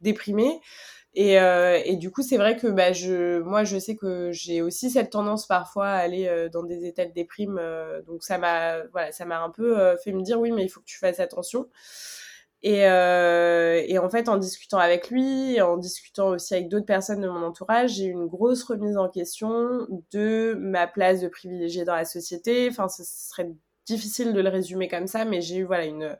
déprimé. 0.00 0.60
Et, 1.14 1.40
euh, 1.40 1.80
et, 1.84 1.96
du 1.96 2.10
coup, 2.10 2.22
c'est 2.22 2.36
vrai 2.36 2.56
que 2.56 2.66
bah, 2.66 2.92
je, 2.92 3.40
moi, 3.40 3.64
je 3.64 3.78
sais 3.78 3.96
que 3.96 4.30
j'ai 4.30 4.62
aussi 4.62 4.90
cette 4.90 5.10
tendance 5.10 5.46
parfois 5.46 5.88
à 5.88 5.96
aller 5.96 6.28
euh, 6.28 6.48
dans 6.48 6.62
des 6.62 6.84
états 6.86 7.06
de 7.06 7.12
déprime. 7.12 7.58
Euh, 7.58 8.02
donc 8.02 8.22
ça 8.22 8.38
m'a, 8.38 8.84
voilà, 8.92 9.10
ça 9.12 9.24
m'a 9.24 9.40
un 9.40 9.50
peu 9.50 9.78
euh, 9.80 9.96
fait 9.96 10.12
me 10.12 10.22
dire 10.22 10.38
oui, 10.38 10.52
mais 10.52 10.64
il 10.64 10.68
faut 10.68 10.80
que 10.80 10.86
tu 10.86 10.98
fasses 10.98 11.18
attention. 11.20 11.68
Et, 12.62 12.86
euh, 12.88 13.82
et 13.86 13.98
en 13.98 14.10
fait, 14.10 14.28
en 14.28 14.36
discutant 14.36 14.78
avec 14.78 15.10
lui, 15.10 15.60
en 15.60 15.76
discutant 15.76 16.30
aussi 16.30 16.54
avec 16.54 16.68
d'autres 16.68 16.86
personnes 16.86 17.20
de 17.20 17.28
mon 17.28 17.44
entourage, 17.44 17.94
j'ai 17.94 18.06
eu 18.06 18.10
une 18.10 18.26
grosse 18.26 18.64
remise 18.64 18.96
en 18.96 19.08
question 19.08 19.86
de 20.12 20.54
ma 20.58 20.88
place 20.88 21.20
de 21.20 21.28
privilégiée 21.28 21.84
dans 21.84 21.94
la 21.94 22.04
société. 22.04 22.68
Enfin, 22.70 22.88
ce 22.88 23.04
serait 23.04 23.50
difficile 23.86 24.32
de 24.34 24.40
le 24.40 24.48
résumer 24.48 24.88
comme 24.88 25.06
ça, 25.06 25.24
mais 25.24 25.40
j'ai 25.40 25.58
eu 25.58 25.64
voilà 25.64 25.84
une 25.86 26.16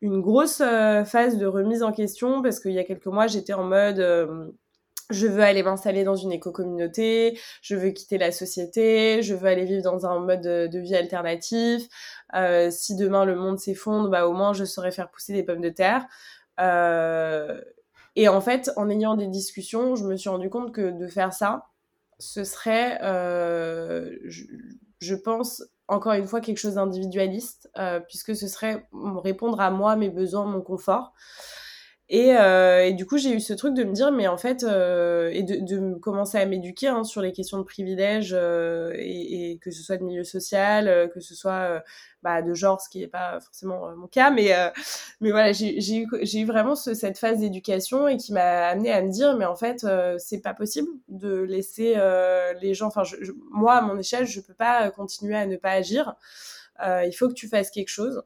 une 0.00 0.20
grosse 0.20 0.60
euh, 0.60 1.04
phase 1.04 1.36
de 1.38 1.46
remise 1.46 1.82
en 1.82 1.92
question 1.92 2.42
parce 2.42 2.60
qu'il 2.60 2.72
y 2.72 2.78
a 2.78 2.84
quelques 2.84 3.06
mois, 3.06 3.26
j'étais 3.26 3.52
en 3.52 3.64
mode 3.64 3.98
euh, 4.00 4.50
je 5.10 5.26
veux 5.26 5.42
aller 5.42 5.62
m'installer 5.62 6.04
dans 6.04 6.14
une 6.14 6.32
éco-communauté, 6.32 7.38
je 7.62 7.76
veux 7.76 7.90
quitter 7.90 8.16
la 8.16 8.32
société, 8.32 9.22
je 9.22 9.34
veux 9.34 9.48
aller 9.48 9.64
vivre 9.64 9.82
dans 9.82 10.06
un 10.06 10.20
mode 10.20 10.40
de, 10.40 10.66
de 10.68 10.78
vie 10.78 10.94
alternatif. 10.94 11.88
Euh, 12.34 12.70
si 12.70 12.96
demain 12.96 13.24
le 13.24 13.34
monde 13.34 13.58
s'effondre, 13.58 14.08
bah 14.08 14.26
au 14.26 14.32
moins 14.32 14.52
je 14.52 14.64
saurais 14.64 14.92
faire 14.92 15.10
pousser 15.10 15.32
des 15.32 15.42
pommes 15.42 15.60
de 15.60 15.68
terre. 15.68 16.06
Euh, 16.60 17.60
et 18.16 18.28
en 18.28 18.40
fait, 18.40 18.70
en 18.76 18.88
ayant 18.90 19.16
des 19.16 19.28
discussions, 19.28 19.96
je 19.96 20.04
me 20.04 20.16
suis 20.16 20.28
rendu 20.28 20.50
compte 20.50 20.72
que 20.72 20.90
de 20.90 21.06
faire 21.06 21.32
ça, 21.32 21.66
ce 22.18 22.44
serait, 22.44 23.00
euh, 23.02 24.16
je, 24.24 24.44
je 25.00 25.14
pense, 25.14 25.64
encore 25.90 26.12
une 26.12 26.26
fois 26.26 26.40
quelque 26.40 26.58
chose 26.58 26.74
d'individualiste, 26.74 27.68
euh, 27.76 28.00
puisque 28.00 28.34
ce 28.36 28.46
serait 28.46 28.86
répondre 29.22 29.60
à 29.60 29.70
moi, 29.70 29.96
mes 29.96 30.08
besoins, 30.08 30.44
mon 30.46 30.60
confort. 30.60 31.12
Et, 32.12 32.34
euh, 32.36 32.90
du 32.90 33.06
coup, 33.06 33.18
j'ai 33.18 33.32
eu 33.32 33.38
ce 33.38 33.52
truc 33.52 33.72
de 33.72 33.84
me 33.84 33.92
dire, 33.92 34.10
mais 34.10 34.26
en 34.26 34.36
fait, 34.36 34.64
euh, 34.64 35.30
et 35.32 35.44
de, 35.44 35.64
de 35.64 35.94
commencer 35.94 36.38
à 36.38 36.44
m'éduquer 36.44 36.88
hein, 36.88 37.04
sur 37.04 37.22
les 37.22 37.30
questions 37.30 37.56
de 37.58 37.62
privilèges, 37.62 38.34
euh, 38.36 38.92
et, 38.96 39.52
et, 39.52 39.58
que 39.58 39.70
ce 39.70 39.80
soit 39.80 39.96
de 39.96 40.02
milieu 40.02 40.24
social, 40.24 40.88
euh, 40.88 41.06
que 41.06 41.20
ce 41.20 41.36
soit 41.36 41.52
euh, 41.52 41.80
bah, 42.24 42.42
de 42.42 42.52
genre, 42.52 42.80
ce 42.80 42.88
qui 42.88 42.98
n'est 42.98 43.06
pas 43.06 43.38
forcément 43.38 43.94
mon 43.96 44.08
cas, 44.08 44.32
mais, 44.32 44.50
mais 45.20 45.30
voilà, 45.30 45.52
j'ai 45.52 45.78
eu, 45.98 46.08
eu 46.10 46.44
vraiment 46.44 46.74
ce, 46.74 46.94
cette 46.94 47.16
phase 47.16 47.38
d'éducation 47.38 48.08
et 48.08 48.16
qui 48.16 48.32
m'a 48.32 48.66
amené 48.66 48.90
à 48.90 49.02
me 49.02 49.10
dire, 49.10 49.36
mais 49.36 49.44
en 49.46 49.56
fait, 49.56 49.86
c'est 50.18 50.40
pas 50.42 50.52
possible 50.52 50.88
de 51.08 51.40
laisser 51.42 51.94
les 52.60 52.74
gens, 52.74 52.88
enfin, 52.88 53.04
moi, 53.52 53.74
à 53.74 53.80
mon 53.82 53.96
échelle, 53.96 54.26
je 54.26 54.40
peux 54.40 54.54
pas 54.54 54.90
continuer 54.90 55.36
à 55.36 55.46
ne 55.46 55.56
pas 55.56 55.70
agir. 55.70 56.16
il 56.82 57.12
faut 57.16 57.28
que 57.28 57.34
tu 57.34 57.48
fasses 57.48 57.70
quelque 57.70 57.88
chose. 57.88 58.22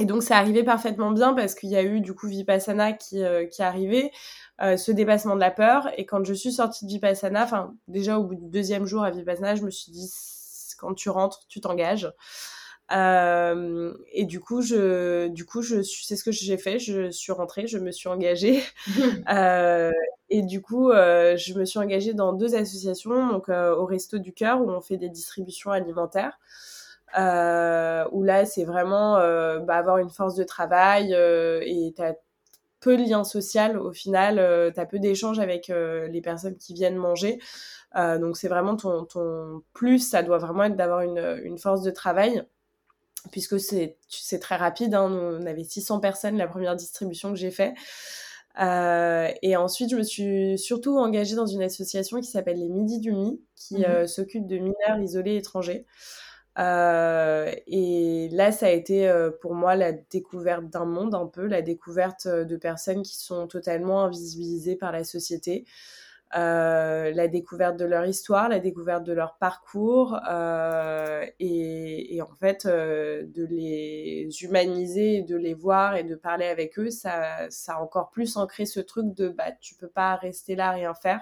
Et 0.00 0.06
donc, 0.06 0.22
c'est 0.22 0.32
arrivé 0.32 0.64
parfaitement 0.64 1.10
bien 1.10 1.34
parce 1.34 1.54
qu'il 1.54 1.68
y 1.68 1.76
a 1.76 1.82
eu 1.82 2.00
du 2.00 2.14
coup 2.14 2.26
Vipassana 2.26 2.94
qui, 2.94 3.22
euh, 3.22 3.44
qui 3.44 3.60
est 3.60 3.64
arrivé, 3.66 4.10
euh, 4.62 4.78
ce 4.78 4.92
dépassement 4.92 5.34
de 5.34 5.40
la 5.40 5.50
peur. 5.50 5.88
Et 5.98 6.06
quand 6.06 6.24
je 6.24 6.32
suis 6.32 6.52
sortie 6.52 6.86
de 6.86 6.90
Vipassana, 6.90 7.44
enfin, 7.44 7.74
déjà 7.86 8.18
au 8.18 8.24
bout 8.24 8.34
du 8.34 8.48
deuxième 8.48 8.86
jour 8.86 9.02
à 9.04 9.10
Vipassana, 9.10 9.56
je 9.56 9.62
me 9.62 9.70
suis 9.70 9.92
dit, 9.92 10.10
quand 10.78 10.94
tu 10.94 11.10
rentres, 11.10 11.40
tu 11.48 11.60
t'engages. 11.60 12.10
Euh, 12.92 13.92
et 14.12 14.24
du 14.24 14.40
coup, 14.40 14.62
je, 14.62 15.28
du 15.28 15.44
coup, 15.44 15.60
je 15.60 15.82
c'est 15.82 16.16
ce 16.16 16.24
que 16.24 16.32
j'ai 16.32 16.56
fait. 16.56 16.78
Je 16.78 17.10
suis 17.10 17.32
rentrée, 17.32 17.66
je 17.66 17.76
me 17.78 17.92
suis 17.92 18.08
engagée. 18.08 18.62
euh, 19.30 19.92
et 20.30 20.40
du 20.42 20.62
coup, 20.62 20.90
euh, 20.90 21.36
je 21.36 21.52
me 21.58 21.66
suis 21.66 21.78
engagée 21.78 22.14
dans 22.14 22.32
deux 22.32 22.54
associations, 22.54 23.28
donc 23.28 23.50
euh, 23.50 23.74
au 23.76 23.84
Resto 23.84 24.18
du 24.18 24.32
Cœur 24.32 24.62
où 24.62 24.70
on 24.70 24.80
fait 24.80 24.96
des 24.96 25.10
distributions 25.10 25.70
alimentaires 25.70 26.38
où 27.16 28.22
là 28.22 28.46
c'est 28.46 28.64
vraiment 28.64 29.16
euh, 29.18 29.58
bah, 29.60 29.76
avoir 29.76 29.98
une 29.98 30.10
force 30.10 30.34
de 30.34 30.44
travail 30.44 31.14
euh, 31.14 31.60
et 31.64 31.92
t'as 31.96 32.14
peu 32.80 32.96
de 32.96 33.02
liens 33.02 33.24
social 33.24 33.78
au 33.78 33.92
final, 33.92 34.38
euh, 34.38 34.70
t'as 34.74 34.86
peu 34.86 34.98
d'échanges 34.98 35.38
avec 35.38 35.70
euh, 35.70 36.08
les 36.08 36.20
personnes 36.22 36.56
qui 36.56 36.74
viennent 36.74 36.96
manger. 36.96 37.38
Euh, 37.96 38.18
donc 38.18 38.36
c'est 38.36 38.48
vraiment 38.48 38.76
ton, 38.76 39.04
ton 39.04 39.62
plus, 39.74 39.98
ça 39.98 40.22
doit 40.22 40.38
vraiment 40.38 40.64
être 40.64 40.76
d'avoir 40.76 41.00
une, 41.02 41.40
une 41.44 41.58
force 41.58 41.82
de 41.82 41.90
travail 41.90 42.42
puisque 43.32 43.60
c'est 43.60 43.98
très 44.40 44.56
rapide. 44.56 44.94
Hein, 44.94 45.10
on 45.10 45.46
avait 45.46 45.64
600 45.64 46.00
personnes 46.00 46.36
la 46.38 46.46
première 46.48 46.74
distribution 46.76 47.30
que 47.30 47.38
j'ai 47.38 47.50
fait. 47.50 47.74
Euh, 48.60 49.28
et 49.42 49.56
ensuite, 49.56 49.90
je 49.90 49.96
me 49.96 50.02
suis 50.02 50.58
surtout 50.58 50.98
engagée 50.98 51.36
dans 51.36 51.46
une 51.46 51.62
association 51.62 52.20
qui 52.20 52.26
s'appelle 52.28 52.58
les 52.58 52.68
Midi 52.68 52.98
du 52.98 53.12
Mi, 53.12 53.40
qui 53.56 53.78
mmh. 53.78 53.84
euh, 53.84 54.06
s'occupe 54.06 54.46
de 54.46 54.56
mineurs 54.56 54.98
isolés 55.00 55.36
étrangers. 55.36 55.86
Euh, 56.58 57.52
et 57.66 58.28
là, 58.32 58.52
ça 58.52 58.66
a 58.66 58.70
été 58.70 59.08
euh, 59.08 59.30
pour 59.30 59.54
moi 59.54 59.76
la 59.76 59.92
découverte 59.92 60.66
d'un 60.68 60.84
monde 60.84 61.14
un 61.14 61.26
peu, 61.26 61.46
la 61.46 61.62
découverte 61.62 62.26
euh, 62.26 62.44
de 62.44 62.56
personnes 62.56 63.02
qui 63.02 63.16
sont 63.18 63.46
totalement 63.46 64.02
invisibilisées 64.04 64.76
par 64.76 64.92
la 64.92 65.04
société, 65.04 65.64
la 66.32 67.28
découverte 67.28 67.76
de 67.76 67.84
leur 67.84 68.06
histoire, 68.06 68.48
la 68.48 68.60
découverte 68.60 69.04
de 69.04 69.12
leur 69.12 69.36
parcours, 69.38 70.16
et, 71.40 72.20
en 72.22 72.34
fait 72.34 72.66
de 72.66 73.44
les 73.46 74.28
humaniser, 74.42 75.22
de 75.22 75.36
les 75.36 75.54
voir 75.54 75.96
et 75.96 76.04
de 76.04 76.14
parler 76.14 76.46
avec 76.46 76.78
eux, 76.78 76.90
ça, 76.90 77.50
ça 77.50 77.74
a 77.76 77.80
encore 77.80 78.10
plus 78.10 78.36
ancré 78.36 78.64
ce 78.66 78.78
truc 78.80 79.12
de 79.14 79.28
bah 79.30 79.50
tu 79.60 79.74
peux 79.74 79.88
pas 79.88 80.14
rester 80.16 80.54
là 80.56 80.70
rien 80.70 80.94
faire. 80.94 81.20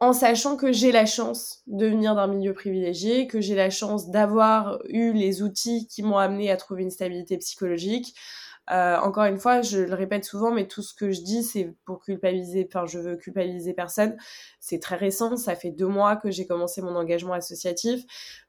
En 0.00 0.12
sachant 0.12 0.56
que 0.56 0.72
j'ai 0.72 0.92
la 0.92 1.06
chance 1.06 1.62
de 1.66 1.86
venir 1.86 2.14
d'un 2.14 2.26
milieu 2.26 2.52
privilégié, 2.52 3.26
que 3.26 3.40
j'ai 3.40 3.54
la 3.54 3.70
chance 3.70 4.10
d'avoir 4.10 4.78
eu 4.88 5.12
les 5.12 5.42
outils 5.42 5.86
qui 5.88 6.02
m'ont 6.02 6.18
amené 6.18 6.50
à 6.50 6.56
trouver 6.56 6.82
une 6.82 6.90
stabilité 6.90 7.38
psychologique. 7.38 8.14
Euh, 8.70 8.96
encore 8.98 9.24
une 9.24 9.38
fois, 9.38 9.62
je 9.62 9.78
le 9.78 9.94
répète 9.94 10.24
souvent, 10.24 10.50
mais 10.50 10.66
tout 10.66 10.82
ce 10.82 10.92
que 10.92 11.12
je 11.12 11.20
dis, 11.20 11.44
c'est 11.44 11.72
pour 11.84 12.00
culpabiliser, 12.00 12.68
enfin, 12.68 12.84
je 12.84 12.98
veux 12.98 13.16
culpabiliser 13.16 13.74
personne. 13.74 14.16
C'est 14.58 14.80
très 14.80 14.96
récent, 14.96 15.36
ça 15.36 15.54
fait 15.54 15.70
deux 15.70 15.86
mois 15.86 16.16
que 16.16 16.32
j'ai 16.32 16.46
commencé 16.48 16.82
mon 16.82 16.96
engagement 16.96 17.34
associatif. 17.34 18.02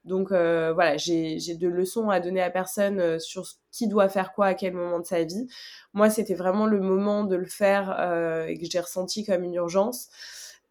Donc 0.04 0.32
euh, 0.32 0.72
voilà, 0.74 0.96
j'ai 0.96 1.38
de 1.38 1.68
leçons 1.68 2.10
à 2.10 2.18
donner 2.20 2.42
à 2.42 2.50
personne 2.50 2.98
euh, 2.98 3.18
sur 3.20 3.46
qui 3.70 3.86
doit 3.86 4.08
faire 4.08 4.32
quoi 4.32 4.46
à 4.46 4.54
quel 4.54 4.72
moment 4.72 4.98
de 4.98 5.06
sa 5.06 5.22
vie. 5.22 5.46
Moi, 5.94 6.10
c'était 6.10 6.34
vraiment 6.34 6.66
le 6.66 6.80
moment 6.80 7.22
de 7.24 7.36
le 7.36 7.46
faire 7.46 7.96
euh, 8.00 8.46
et 8.46 8.58
que 8.58 8.66
j'ai 8.68 8.80
ressenti 8.80 9.24
comme 9.24 9.44
une 9.44 9.54
urgence. 9.54 10.08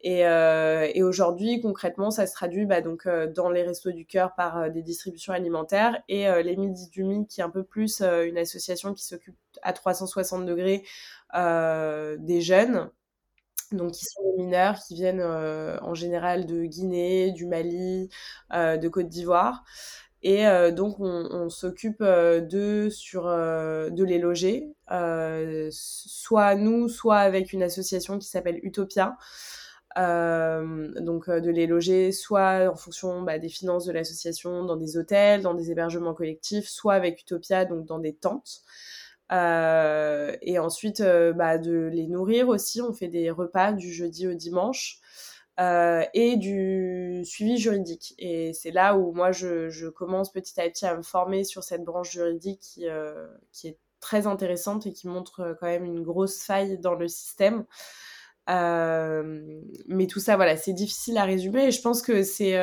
Et, 0.02 0.28
euh, 0.28 0.88
et 0.93 1.02
aujourd'hui, 1.02 1.60
concrètement, 1.60 2.12
ça 2.12 2.28
se 2.28 2.34
traduit 2.34 2.66
bah, 2.66 2.82
donc 2.82 3.08
euh, 3.08 3.28
dans 3.32 3.50
les 3.50 3.64
restos 3.64 3.91
du 3.91 4.06
cœur 4.06 4.36
par 4.36 4.58
euh, 4.58 4.70
des 4.70 4.84
distributions 4.84 5.34
alimentaires 5.34 6.02
et 6.08 6.28
euh, 6.28 6.43
les 6.43 6.56
Midi 6.56 6.89
du 6.89 7.04
Mi, 7.04 7.26
qui 7.28 7.41
est 7.41 7.43
un 7.43 7.50
peu 7.50 7.64
plus 7.64 8.02
euh, 8.02 8.26
une 8.26 8.38
association 8.38 8.93
qui 8.93 9.04
s'occupe 9.04 9.36
à 9.64 9.74
360 9.74 10.45
degrés 10.45 10.84
euh, 11.36 12.16
des 12.20 12.41
jeunes 12.41 12.91
donc 13.74 13.91
qui 13.91 14.06
sont 14.06 14.22
des 14.24 14.43
mineurs 14.43 14.80
qui 14.80 14.93
viennent 14.95 15.22
en 15.22 15.93
général 15.93 16.45
de 16.45 16.64
Guinée, 16.64 17.32
du 17.34 17.45
Mali, 17.45 18.10
de 18.54 18.88
Côte 18.88 19.10
d'Ivoire. 19.10 19.66
Et 20.22 20.45
donc, 20.72 21.02
on, 21.02 21.50
s'occupe 21.50 22.02
de, 22.02 22.88
sur, 22.89 23.26
de 23.26 24.04
les 24.06 24.20
loger, 24.20 24.70
soit 25.70 26.56
nous, 26.56 26.88
soit 26.88 27.18
avec 27.18 27.52
une 27.52 27.62
association 27.62 28.18
qui 28.18 28.30
s'appelle 28.30 28.62
Utopia. 28.64 29.18
Donc, 29.98 31.30
de 31.30 31.50
les 31.50 31.68
loger 31.68 32.12
soit 32.12 32.70
en 32.72 32.76
fonction 32.76 33.22
bah, 33.22 33.39
des 33.39 33.50
finances 33.50 33.86
de 33.86 33.91
l'association 33.91 34.64
dans 34.64 34.78
des 34.78 34.98
hôtels, 34.98 35.41
dans 35.41 35.54
des 35.54 35.72
hébergements 35.72 36.14
collectifs, 36.14 36.68
soit 36.68 36.93
avec 36.93 37.22
Utopia, 37.22 37.66
donc 37.66 37.86
dans 37.86 38.00
des 38.00 38.14
tentes. 38.14 38.62
et 39.32 40.60
ensuite, 40.60 41.02
bah, 41.36 41.58
de 41.58 41.89
les 41.91 42.08
nourrir 42.08 42.48
aussi. 42.50 42.82
On 42.82 42.93
fait 42.93 43.08
des 43.08 43.32
repas 43.32 43.74
du 43.74 43.91
jeudi 43.91 44.28
au 44.28 44.34
dimanche. 44.34 45.02
Euh, 45.60 46.06
et 46.14 46.38
du 46.38 47.24
suivi 47.26 47.58
juridique. 47.58 48.14
Et 48.20 48.54
c'est 48.54 48.70
là 48.70 48.95
où 48.95 49.12
moi, 49.12 49.32
je, 49.32 49.70
je, 49.70 49.88
commence 49.88 50.32
petit 50.32 50.60
à 50.62 50.70
petit 50.70 50.86
à 50.86 50.95
me 50.95 51.02
former 51.02 51.43
sur 51.43 51.64
cette 51.64 51.84
branche 51.84 52.12
juridique 52.12 52.60
qui, 52.60 52.88
euh, 52.88 53.28
qui 53.52 53.70
est 53.70 53.78
très 54.00 54.28
intéressante 54.28 54.86
et 54.86 54.93
qui 54.93 55.08
montre 55.08 55.39
euh, 55.39 55.54
quand 55.60 55.66
même 55.66 55.84
une 55.86 56.04
grosse 56.04 56.43
faille 56.43 56.78
dans 56.78 56.93
le 56.93 57.08
système. 57.08 57.66
Mais 58.48 60.08
tout 60.08 60.20
ça, 60.20 60.36
voilà, 60.36 60.58
c'est 60.58 60.74
difficile 60.74 61.18
à 61.18 61.24
résumer 61.26 61.66
et 61.66 61.72
je 61.72 61.82
pense 61.82 62.02
que 62.02 62.24
c'est 62.24 62.56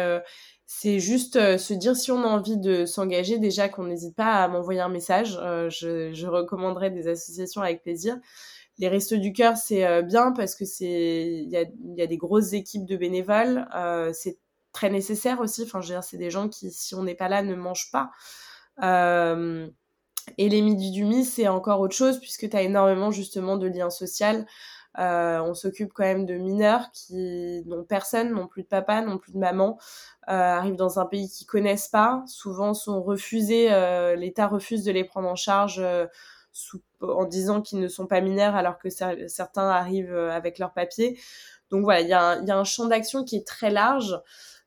c'est 0.67 0.99
juste 0.99 1.35
se 1.59 1.75
dire 1.75 1.95
si 1.95 2.11
on 2.11 2.23
a 2.23 2.27
envie 2.27 2.57
de 2.57 2.87
s'engager, 2.87 3.39
déjà 3.39 3.69
qu'on 3.69 3.85
n'hésite 3.85 4.17
pas 4.17 4.45
à 4.45 4.49
m'envoyer 4.49 4.81
un 4.81 4.89
message. 4.89 5.39
je, 5.71 6.13
je 6.13 6.27
recommanderais 6.27 6.91
des 6.91 7.07
associations 7.07 7.61
avec 7.61 7.83
plaisir 7.83 8.19
les 8.79 8.89
restos 8.89 9.17
du 9.17 9.33
cœur, 9.33 9.57
c'est 9.57 9.87
euh, 9.87 10.03
bien 10.03 10.33
parce 10.33 10.55
que 10.55 10.65
c'est 10.65 11.43
il 11.45 11.49
y 11.49 11.57
a, 11.57 11.65
y 11.97 12.03
a, 12.03 12.07
des 12.07 12.17
grosses 12.17 12.53
équipes 12.53 12.87
de 12.87 12.97
bénévoles. 12.97 13.69
Euh, 13.75 14.13
c'est 14.13 14.39
très 14.73 14.91
nécessaire 14.91 15.41
aussi. 15.41 15.63
Enfin, 15.63 15.81
je 15.81 15.89
veux 15.89 15.95
dire, 15.95 16.05
c'est 16.05 16.17
des 16.17 16.31
gens 16.31 16.49
qui, 16.49 16.71
si 16.71 16.95
on 16.95 17.05
n'est 17.05 17.15
pas 17.15 17.29
là, 17.29 17.43
ne 17.43 17.55
mangent 17.55 17.91
pas. 17.93 18.11
Euh, 18.83 19.69
et 20.39 20.49
les 20.49 20.63
midis 20.63 20.91
du 20.91 21.05
mi, 21.05 21.25
c'est 21.25 21.49
encore 21.49 21.81
autre 21.81 21.95
chose 21.95 22.19
puisque 22.19 22.49
tu 22.49 22.57
as 22.57 22.63
énormément 22.63 23.11
justement 23.11 23.57
de 23.57 23.69
liens 23.69 23.91
sociaux. 23.91 24.45
Euh, 24.99 25.41
on 25.41 25.55
s'occupe 25.55 25.93
quand 25.93 26.05
même 26.05 26.27
de 26.27 26.35
mineurs 26.35 26.91
qui 26.93 27.63
n'ont 27.67 27.85
personne, 27.85 28.31
n'ont 28.31 28.47
plus 28.47 28.63
de 28.63 28.69
papa, 28.69 29.01
n'ont 29.01 29.19
plus 29.19 29.33
de 29.33 29.39
maman, 29.39 29.79
euh, 30.29 30.33
arrivent 30.33 30.77
dans 30.77 31.01
un 31.01 31.07
pays 31.07 31.29
qu'ils 31.29 31.47
connaissent 31.47 31.89
pas, 31.89 32.23
souvent 32.27 32.75
sont 32.75 33.03
refusés, 33.03 33.73
euh, 33.73 34.15
l'État 34.15 34.47
refuse 34.47 34.85
de 34.85 34.93
les 34.93 35.05
prendre 35.05 35.29
en 35.29 35.37
charge 35.37 35.83
en 37.01 37.25
disant 37.25 37.61
qu'ils 37.61 37.81
ne 37.81 37.89
sont 37.89 38.07
pas 38.07 38.21
mineurs 38.21 38.55
alors 38.55 38.79
que 38.79 38.89
certains 38.89 39.69
arrivent 39.69 40.15
euh, 40.15 40.31
avec 40.31 40.59
leurs 40.59 40.73
papiers. 40.73 41.19
Donc 41.71 41.83
voilà, 41.83 42.01
il 42.01 42.09
y, 42.09 42.13
a 42.13 42.57
un, 42.57 42.65
champ 42.65 42.87
d'action 42.87 43.25
qui 43.25 43.37
est 43.37 43.47
très 43.47 43.71
large. 43.71 44.21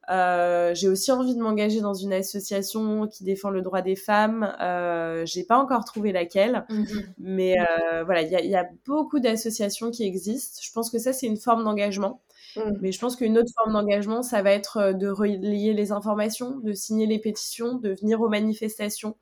Euh, 0.10 0.74
j'ai 0.74 0.88
aussi 0.88 1.12
envie 1.12 1.36
de 1.36 1.42
m'engager 1.42 1.82
dans 1.82 1.94
une 1.94 2.14
association 2.14 3.08
qui 3.08 3.24
défend 3.24 3.50
le 3.50 3.62
droit 3.62 3.82
des 3.82 3.96
femmes. 3.96 4.56
Euh, 4.62 5.26
j'ai 5.26 5.44
pas 5.44 5.58
encore 5.58 5.84
trouvé 5.84 6.12
laquelle, 6.12 6.66
mhm. 6.70 6.86
mais 7.18 7.56
euh, 7.60 8.04
voilà, 8.04 8.22
il 8.22 8.50
y, 8.50 8.56
a, 8.56 8.70
beaucoup 8.86 9.20
d'associations 9.20 9.92
qui 9.92 10.04
existent. 10.04 10.60
Je 10.64 10.72
pense 10.72 10.90
que 10.90 10.98
ça 10.98 11.12
c'est 11.12 11.28
une 11.28 11.38
forme 11.38 11.66
d'engagement, 11.66 12.22
mhm. 12.56 12.78
mais 12.82 12.92
je 12.92 13.00
pense 13.00 13.16
qu'une 13.18 13.38
autre 13.38 13.52
forme 13.56 13.74
d'engagement, 13.74 14.24
ça 14.24 14.42
va 14.42 14.52
être 14.52 14.94
de 14.94 15.10
relayer 15.10 15.74
les 15.74 15.92
informations, 15.92 16.58
de 16.60 16.72
signer 16.74 17.06
les 17.06 17.20
pétitions, 17.20 17.76
de 17.76 17.94
venir 17.94 18.22
aux 18.22 18.30
manifestations, 18.30 19.18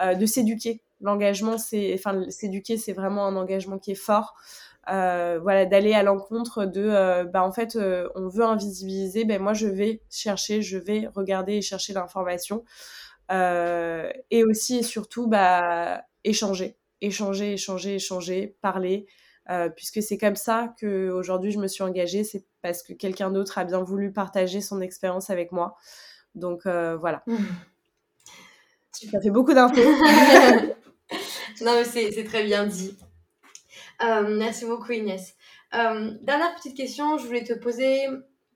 de 0.00 0.26
s'éduquer 0.26 0.82
l'engagement, 1.00 1.58
c'est, 1.58 1.94
enfin, 1.94 2.28
s'éduquer, 2.30 2.76
c'est 2.76 2.92
vraiment 2.92 3.26
un 3.26 3.36
engagement 3.36 3.78
qui 3.78 3.92
est 3.92 3.96
fort. 3.96 4.34
Euh, 4.90 5.38
voilà, 5.42 5.64
d'aller 5.64 5.94
à 5.94 6.02
l'encontre 6.02 6.66
de, 6.66 6.82
euh, 6.82 7.24
bah, 7.24 7.42
en 7.42 7.52
fait, 7.52 7.76
euh, 7.76 8.08
on 8.14 8.28
veut 8.28 8.44
invisibiliser, 8.44 9.24
ben 9.24 9.40
moi 9.40 9.54
je 9.54 9.66
vais 9.66 10.02
chercher, 10.10 10.62
je 10.62 10.76
vais 10.76 11.08
regarder 11.14 11.54
et 11.54 11.62
chercher 11.62 11.92
l'information. 11.92 12.64
et 13.30 14.44
aussi 14.44 14.78
et 14.78 14.82
surtout, 14.82 15.26
bah, 15.26 16.02
échanger, 16.24 16.76
échanger, 17.00 17.54
échanger, 17.54 17.94
échanger, 17.94 18.56
parler, 18.60 19.06
puisque 19.76 20.02
c'est 20.02 20.18
comme 20.18 20.36
ça 20.36 20.74
que 20.78 21.10
aujourd'hui 21.10 21.50
je 21.52 21.58
me 21.58 21.68
suis 21.68 21.82
engagée, 21.82 22.24
c'est 22.24 22.44
parce 22.62 22.82
que 22.82 22.92
quelqu'un 22.92 23.30
d'autre 23.30 23.58
a 23.58 23.64
bien 23.64 23.82
voulu 23.82 24.12
partager 24.12 24.60
son 24.60 24.80
expérience 24.80 25.30
avec 25.30 25.52
moi. 25.52 25.76
Donc 26.34 26.62
voilà. 26.64 27.22
Mmh. 27.26 27.36
Ça 29.10 29.20
fait 29.20 29.30
beaucoup 29.30 29.54
d'infos. 29.54 29.80
non, 31.62 31.72
mais 31.74 31.84
c'est 31.84 32.24
très 32.24 32.44
bien 32.44 32.66
dit. 32.66 32.96
Euh, 34.02 34.36
merci 34.36 34.66
beaucoup, 34.66 34.92
Inès. 34.92 35.34
Euh, 35.74 36.12
dernière 36.22 36.54
petite 36.54 36.76
question, 36.76 37.18
je 37.18 37.26
voulais 37.26 37.44
te 37.44 37.52
poser. 37.52 38.06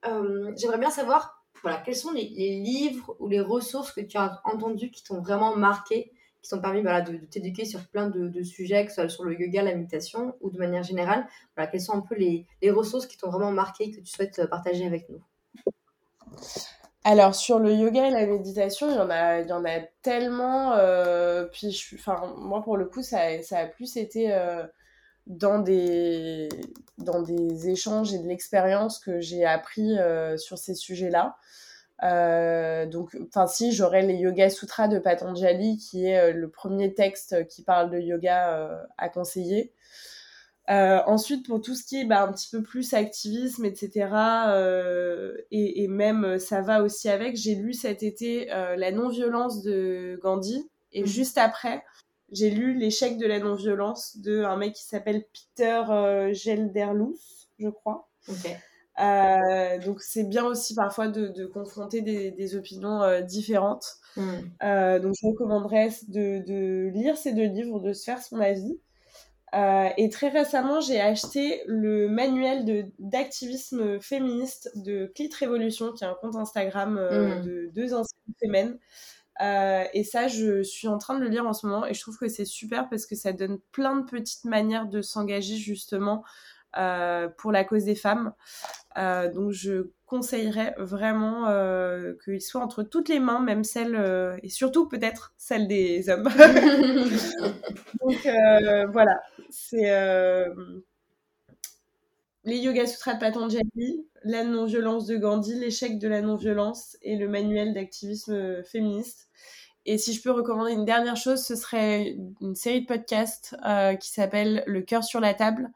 Euh, 0.06 0.52
j'aimerais 0.56 0.78
bien 0.78 0.90
savoir, 0.90 1.44
voilà, 1.62 1.78
quels 1.78 1.96
sont 1.96 2.12
les, 2.12 2.22
livres 2.22 3.16
ou 3.18 3.28
les 3.28 3.40
ressources 3.40 3.92
que 3.92 4.00
tu 4.00 4.16
as 4.16 4.40
entendus 4.44 4.90
qui 4.90 5.02
t'ont 5.02 5.20
vraiment 5.20 5.56
marqué, 5.56 6.12
qui 6.42 6.50
t'ont 6.50 6.60
permis 6.60 6.82
voilà, 6.82 7.00
de, 7.00 7.16
t'éduquer 7.16 7.64
sur 7.64 7.86
plein 7.88 8.08
de, 8.08 8.42
sujets, 8.42 8.84
que 8.84 8.90
ce 8.90 9.02
soit 9.02 9.08
sur 9.08 9.24
le 9.24 9.38
yoga, 9.38 9.62
la 9.62 9.74
méditation 9.74 10.36
ou 10.40 10.50
de 10.50 10.58
manière 10.58 10.82
générale. 10.82 11.26
Voilà, 11.56 11.70
quelles 11.70 11.80
sont 11.80 11.94
un 11.94 12.00
peu 12.00 12.14
les, 12.14 12.46
ressources 12.70 13.06
qui 13.06 13.16
t'ont 13.16 13.30
vraiment 13.30 13.52
marqué 13.52 13.90
que 13.90 14.00
tu 14.00 14.06
souhaites 14.06 14.46
partager 14.48 14.86
avec 14.86 15.08
nous? 15.08 15.22
Alors 17.04 17.34
sur 17.34 17.58
le 17.58 17.72
yoga 17.72 18.06
et 18.06 18.10
la 18.10 18.26
méditation, 18.26 18.90
il 18.90 18.96
y 18.96 18.98
en 18.98 19.08
a, 19.08 19.40
il 19.40 19.48
y 19.48 19.52
en 19.52 19.64
a 19.64 19.80
tellement. 20.02 20.76
Puis 21.52 21.84
enfin, 21.94 22.34
moi 22.36 22.62
pour 22.62 22.76
le 22.76 22.84
coup, 22.84 23.02
ça, 23.02 23.42
ça 23.42 23.60
a 23.60 23.66
plus 23.66 23.96
été 23.96 24.30
dans 25.28 25.60
des 25.60 26.48
dans 26.98 27.22
des 27.22 27.68
échanges 27.68 28.12
et 28.12 28.18
de 28.18 28.26
l'expérience 28.26 28.98
que 28.98 29.20
j'ai 29.20 29.44
appris 29.44 29.96
euh, 29.98 30.36
sur 30.36 30.58
ces 30.58 30.74
sujets-là. 30.74 31.36
donc, 32.86 33.16
enfin 33.28 33.46
si, 33.46 33.72
j'aurais 33.72 34.02
les 34.02 34.16
Yoga 34.16 34.50
Sutras 34.50 34.88
de 34.88 34.98
Patanjali, 34.98 35.78
qui 35.78 36.06
est 36.06 36.32
le 36.32 36.50
premier 36.50 36.94
texte 36.94 37.46
qui 37.46 37.62
parle 37.62 37.90
de 37.90 37.98
yoga 37.98 38.88
à 38.98 39.08
conseiller. 39.08 39.72
Euh, 40.70 41.00
ensuite, 41.06 41.46
pour 41.46 41.62
tout 41.62 41.74
ce 41.74 41.82
qui 41.82 42.00
est 42.00 42.04
bah, 42.04 42.22
un 42.22 42.30
petit 42.30 42.48
peu 42.50 42.62
plus 42.62 42.92
activisme, 42.92 43.64
etc., 43.64 44.10
euh, 44.48 45.34
et, 45.50 45.82
et, 45.82 45.88
même 45.88 46.24
euh, 46.24 46.38
ça 46.38 46.60
va 46.60 46.82
aussi 46.82 47.08
avec, 47.08 47.36
j'ai 47.36 47.54
lu 47.54 47.72
cet 47.72 48.02
été 48.02 48.52
euh, 48.52 48.76
La 48.76 48.92
non-violence 48.92 49.62
de 49.62 50.18
Gandhi, 50.22 50.68
et 50.92 51.02
mmh. 51.02 51.06
juste 51.06 51.38
après, 51.38 51.82
j'ai 52.30 52.50
lu 52.50 52.74
L'échec 52.74 53.16
de 53.18 53.26
la 53.26 53.38
non-violence 53.38 54.18
de 54.18 54.42
un 54.44 54.56
mec 54.56 54.74
qui 54.74 54.84
s'appelle 54.84 55.24
Peter 55.32 55.82
euh, 55.90 56.32
Gelderloos, 56.32 57.18
je 57.58 57.68
crois. 57.68 58.08
Euh, 59.00 59.78
donc 59.78 60.00
c'est 60.00 60.24
bien 60.24 60.44
aussi 60.44 60.74
parfois 60.74 61.08
de, 61.08 61.28
de 61.28 61.46
confronter 61.46 62.02
des, 62.02 62.30
des 62.30 62.56
opinions 62.56 63.20
différentes. 63.22 63.96
Mmh. 64.16 65.00
donc 65.00 65.14
je 65.14 65.26
recommanderais 65.26 65.90
de, 66.08 66.42
de, 66.44 66.90
lire 66.92 67.16
ces 67.16 67.32
deux 67.32 67.46
livres, 67.46 67.80
de 67.80 67.92
se 67.92 68.04
faire 68.04 68.20
son 68.20 68.40
avis. 68.40 68.78
Euh, 69.54 69.88
et 69.96 70.10
très 70.10 70.28
récemment, 70.28 70.80
j'ai 70.80 71.00
acheté 71.00 71.62
le 71.66 72.08
manuel 72.08 72.90
d'activisme 72.98 74.00
féministe 74.00 74.70
de 74.76 75.10
Clit 75.14 75.30
Révolution, 75.38 75.92
qui 75.92 76.04
est 76.04 76.06
un 76.06 76.16
compte 76.20 76.36
Instagram 76.36 76.98
euh, 76.98 77.36
mm. 77.36 77.42
de 77.42 77.70
deux 77.74 77.94
anciennes 77.94 78.34
femmes. 78.52 78.78
Euh, 79.40 79.84
et 79.92 80.04
ça, 80.04 80.28
je 80.28 80.62
suis 80.62 80.88
en 80.88 80.98
train 80.98 81.14
de 81.18 81.20
le 81.20 81.28
lire 81.28 81.46
en 81.46 81.52
ce 81.52 81.66
moment 81.66 81.86
et 81.86 81.94
je 81.94 82.00
trouve 82.00 82.18
que 82.18 82.28
c'est 82.28 82.44
super 82.44 82.88
parce 82.88 83.06
que 83.06 83.14
ça 83.14 83.32
donne 83.32 83.58
plein 83.72 83.96
de 83.96 84.04
petites 84.04 84.44
manières 84.44 84.86
de 84.86 85.00
s'engager 85.00 85.56
justement 85.56 86.24
euh, 86.76 87.28
pour 87.38 87.52
la 87.52 87.64
cause 87.64 87.84
des 87.84 87.94
femmes. 87.94 88.32
Euh, 88.96 89.32
donc 89.32 89.52
je 89.52 89.90
conseillerais 90.06 90.74
vraiment 90.78 91.44
qu'il 92.24 92.40
soit 92.40 92.62
entre 92.62 92.82
toutes 92.82 93.08
les 93.08 93.20
mains, 93.20 93.40
même 93.40 93.62
celles, 93.62 94.38
et 94.42 94.48
surtout 94.48 94.88
peut-être 94.88 95.34
celles 95.36 95.68
des 95.68 96.08
hommes. 96.08 96.24
donc 98.00 98.28
voilà, 98.92 99.20
c'est 99.50 100.46
les 102.44 102.58
Yoga 102.58 102.86
Sutras 102.86 103.14
de 103.14 103.20
Patanjali, 103.20 104.06
la 104.24 104.44
non-violence 104.44 105.06
de 105.06 105.16
Gandhi, 105.16 105.54
l'échec 105.54 105.98
de 105.98 106.08
la 106.08 106.22
non-violence 106.22 106.96
et 107.02 107.16
le 107.16 107.28
manuel 107.28 107.74
d'activisme 107.74 108.62
féministe. 108.64 109.28
Et 109.86 109.96
si 109.96 110.12
je 110.12 110.22
peux 110.22 110.30
recommander 110.30 110.72
une 110.72 110.84
dernière 110.84 111.16
chose, 111.16 111.42
ce 111.42 111.56
serait 111.56 112.16
une 112.40 112.54
série 112.54 112.82
de 112.82 112.86
podcasts 112.86 113.56
qui 114.00 114.10
s'appelle 114.10 114.62
Le 114.66 114.82
cœur 114.82 115.02
sur 115.02 115.20
la 115.20 115.34
table 115.34 115.70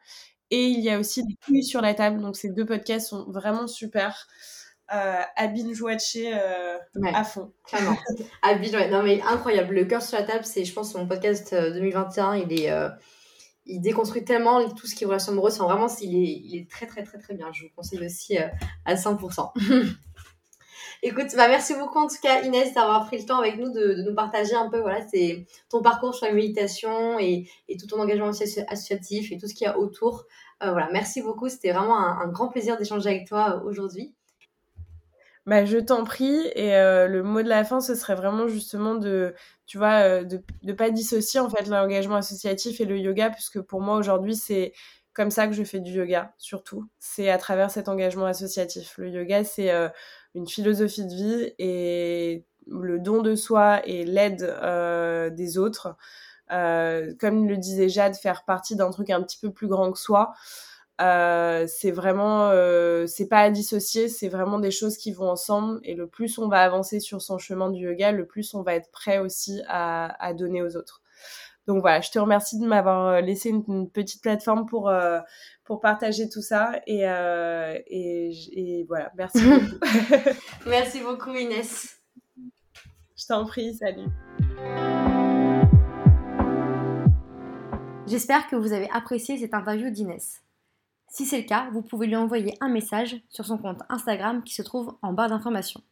et 0.52 0.66
il 0.66 0.80
y 0.80 0.90
a 0.90 0.98
aussi 0.98 1.24
des 1.24 1.34
couilles 1.44 1.64
sur 1.64 1.80
la 1.80 1.94
table. 1.94 2.20
Donc 2.20 2.36
ces 2.36 2.50
deux 2.50 2.66
podcasts 2.66 3.08
sont 3.08 3.24
vraiment 3.28 3.66
super. 3.66 4.28
Euh, 4.92 5.22
à 5.36 5.46
binge-watcher 5.46 6.34
euh, 6.34 6.76
à 7.14 7.24
fond. 7.24 7.50
Clairement. 7.64 7.96
à 8.42 8.54
binge, 8.54 8.74
ouais. 8.74 8.90
Non 8.90 9.02
mais 9.02 9.22
incroyable. 9.22 9.74
Le 9.74 9.86
cœur 9.86 10.02
sur 10.02 10.18
la 10.18 10.24
table, 10.24 10.44
c'est 10.44 10.66
je 10.66 10.74
pense 10.74 10.94
mon 10.94 11.08
podcast 11.08 11.54
2021. 11.54 12.32
Euh, 12.32 12.44
il 12.46 12.60
est... 12.60 12.70
Euh, 13.66 13.72
il 13.72 13.80
déconstruit 13.80 14.24
tellement 14.24 14.68
tout 14.70 14.86
ce 14.86 14.94
qui 14.94 15.04
est 15.04 15.06
relation 15.06 15.32
amoureuse. 15.32 15.54
Enfin, 15.60 15.72
vraiment, 15.72 15.92
il 16.00 16.56
est, 16.56 16.70
très, 16.70 16.86
très, 16.86 17.02
très, 17.02 17.18
très 17.18 17.34
bien. 17.34 17.52
Je 17.52 17.64
vous 17.64 17.70
conseille 17.74 18.04
aussi 18.04 18.36
à 18.84 18.94
100%. 18.94 19.52
Écoute, 21.04 21.34
bah 21.36 21.48
merci 21.48 21.74
beaucoup 21.74 21.98
en 21.98 22.06
tout 22.06 22.20
cas 22.22 22.42
Inès 22.42 22.74
d'avoir 22.74 23.04
pris 23.06 23.18
le 23.18 23.24
temps 23.24 23.40
avec 23.40 23.58
nous 23.58 23.72
de, 23.72 24.04
nous 24.08 24.14
partager 24.14 24.54
un 24.54 24.70
peu 24.70 24.78
voilà, 24.78 25.00
ton 25.68 25.82
parcours 25.82 26.14
sur 26.14 26.28
la 26.28 26.32
méditation 26.32 27.18
et, 27.18 27.48
tout 27.76 27.88
ton 27.88 28.00
engagement 28.00 28.28
associatif 28.28 29.32
et 29.32 29.36
tout 29.36 29.48
ce 29.48 29.54
qu'il 29.54 29.64
y 29.64 29.68
a 29.68 29.76
autour. 29.76 30.26
Euh, 30.62 30.70
voilà, 30.70 30.88
merci 30.92 31.20
beaucoup, 31.20 31.48
c'était 31.48 31.72
vraiment 31.72 31.98
un, 31.98 32.28
grand 32.28 32.46
plaisir 32.46 32.78
d'échanger 32.78 33.08
avec 33.08 33.26
toi 33.26 33.56
euh, 33.56 33.68
aujourd'hui. 33.68 34.14
Bah, 35.46 35.64
je 35.64 35.78
t'en 35.78 36.04
prie. 36.04 36.38
Et 36.54 36.76
euh, 36.76 37.08
le 37.08 37.22
mot 37.22 37.42
de 37.42 37.48
la 37.48 37.64
fin, 37.64 37.80
ce 37.80 37.94
serait 37.94 38.14
vraiment 38.14 38.48
justement 38.48 38.94
de, 38.94 39.34
tu 39.66 39.78
vois, 39.78 40.22
de 40.24 40.42
ne 40.62 40.72
pas 40.72 40.90
dissocier 40.90 41.40
en 41.40 41.50
fait 41.50 41.66
l'engagement 41.66 42.16
associatif 42.16 42.80
et 42.80 42.84
le 42.84 42.98
yoga, 42.98 43.30
puisque 43.30 43.60
pour 43.60 43.80
moi 43.80 43.96
aujourd'hui, 43.96 44.36
c'est 44.36 44.72
comme 45.14 45.30
ça 45.30 45.46
que 45.46 45.52
je 45.52 45.62
fais 45.64 45.80
du 45.80 45.92
yoga, 45.92 46.32
surtout. 46.38 46.88
C'est 46.98 47.30
à 47.30 47.38
travers 47.38 47.70
cet 47.70 47.88
engagement 47.88 48.26
associatif. 48.26 48.94
Le 48.98 49.10
yoga, 49.10 49.44
c'est 49.44 49.70
euh, 49.70 49.88
une 50.34 50.48
philosophie 50.48 51.04
de 51.04 51.12
vie 51.14 51.54
et 51.58 52.44
le 52.66 52.98
don 52.98 53.22
de 53.22 53.34
soi 53.34 53.86
et 53.86 54.04
l'aide 54.04 54.42
euh, 54.42 55.30
des 55.30 55.58
autres. 55.58 55.96
Euh, 56.50 57.14
comme 57.18 57.48
le 57.48 57.56
disait 57.56 57.88
Jade, 57.88 58.14
faire 58.14 58.44
partie 58.44 58.76
d'un 58.76 58.90
truc 58.90 59.10
un 59.10 59.22
petit 59.22 59.38
peu 59.38 59.52
plus 59.52 59.68
grand 59.68 59.92
que 59.92 59.98
soi. 59.98 60.32
C'est 61.66 61.90
vraiment, 61.90 62.50
c'est 63.06 63.28
pas 63.28 63.40
à 63.40 63.50
dissocier, 63.50 64.08
c'est 64.08 64.28
vraiment 64.28 64.58
des 64.58 64.70
choses 64.70 64.96
qui 64.96 65.12
vont 65.12 65.30
ensemble. 65.30 65.80
Et 65.84 65.94
le 65.94 66.06
plus 66.06 66.38
on 66.38 66.48
va 66.48 66.62
avancer 66.62 67.00
sur 67.00 67.22
son 67.22 67.38
chemin 67.38 67.70
du 67.70 67.82
yoga, 67.82 68.12
le 68.12 68.26
plus 68.26 68.54
on 68.54 68.62
va 68.62 68.74
être 68.74 68.90
prêt 68.90 69.18
aussi 69.18 69.60
à 69.68 70.34
donner 70.34 70.62
aux 70.62 70.76
autres. 70.76 71.02
Donc 71.66 71.80
voilà, 71.80 72.00
je 72.00 72.10
te 72.10 72.18
remercie 72.18 72.58
de 72.58 72.66
m'avoir 72.66 73.06
euh, 73.06 73.20
laissé 73.20 73.50
une, 73.50 73.88
petite 73.88 74.20
plateforme 74.20 74.66
pour, 74.66 74.88
euh, 74.88 75.20
pour 75.64 75.80
partager 75.80 76.28
tout 76.28 76.42
ça. 76.42 76.80
Et, 76.88 77.08
euh, 77.08 77.78
et, 77.86 78.84
voilà, 78.88 79.12
merci 79.16 79.38
beaucoup. 79.44 80.26
merci 80.66 81.00
beaucoup 81.00 81.34
Inès. 81.34 82.00
Je 83.16 83.26
t'en 83.28 83.46
prie, 83.46 83.74
salut. 83.74 84.08
J'espère 88.08 88.48
que 88.48 88.56
vous 88.56 88.72
avez 88.72 88.90
apprécié 88.92 89.38
cette 89.38 89.54
interview 89.54 89.90
d'Inès. 89.90 90.42
Si 91.12 91.26
c'est 91.26 91.42
le 91.42 91.46
cas, 91.46 91.68
vous 91.70 91.82
pouvez 91.82 92.06
lui 92.06 92.16
envoyer 92.16 92.56
un 92.62 92.70
message 92.70 93.20
sur 93.28 93.44
son 93.44 93.58
compte 93.58 93.82
Instagram 93.90 94.42
qui 94.42 94.54
se 94.54 94.62
trouve 94.62 94.96
en 95.02 95.12
barre 95.12 95.28
d'informations. 95.28 95.82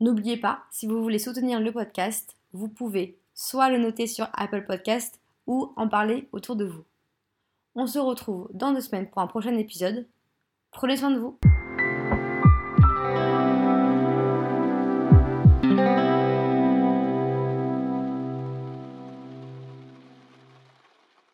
N'oubliez 0.00 0.38
pas, 0.38 0.62
si 0.70 0.86
vous 0.86 1.02
voulez 1.02 1.18
soutenir 1.18 1.60
le 1.60 1.72
podcast, 1.72 2.34
vous 2.54 2.68
pouvez 2.68 3.18
soit 3.34 3.68
le 3.68 3.76
noter 3.76 4.06
sur 4.06 4.26
Apple 4.32 4.64
Podcast 4.64 5.20
ou 5.46 5.74
en 5.76 5.88
parler 5.88 6.26
autour 6.32 6.56
de 6.56 6.64
vous. 6.64 6.84
On 7.74 7.86
se 7.86 7.98
retrouve 7.98 8.48
dans 8.54 8.72
deux 8.72 8.80
semaines 8.80 9.10
pour 9.10 9.20
un 9.20 9.26
prochain 9.26 9.54
épisode. 9.58 10.08
Prenez 10.70 10.96
soin 10.96 11.10
de 11.10 11.18
vous. 11.18 11.38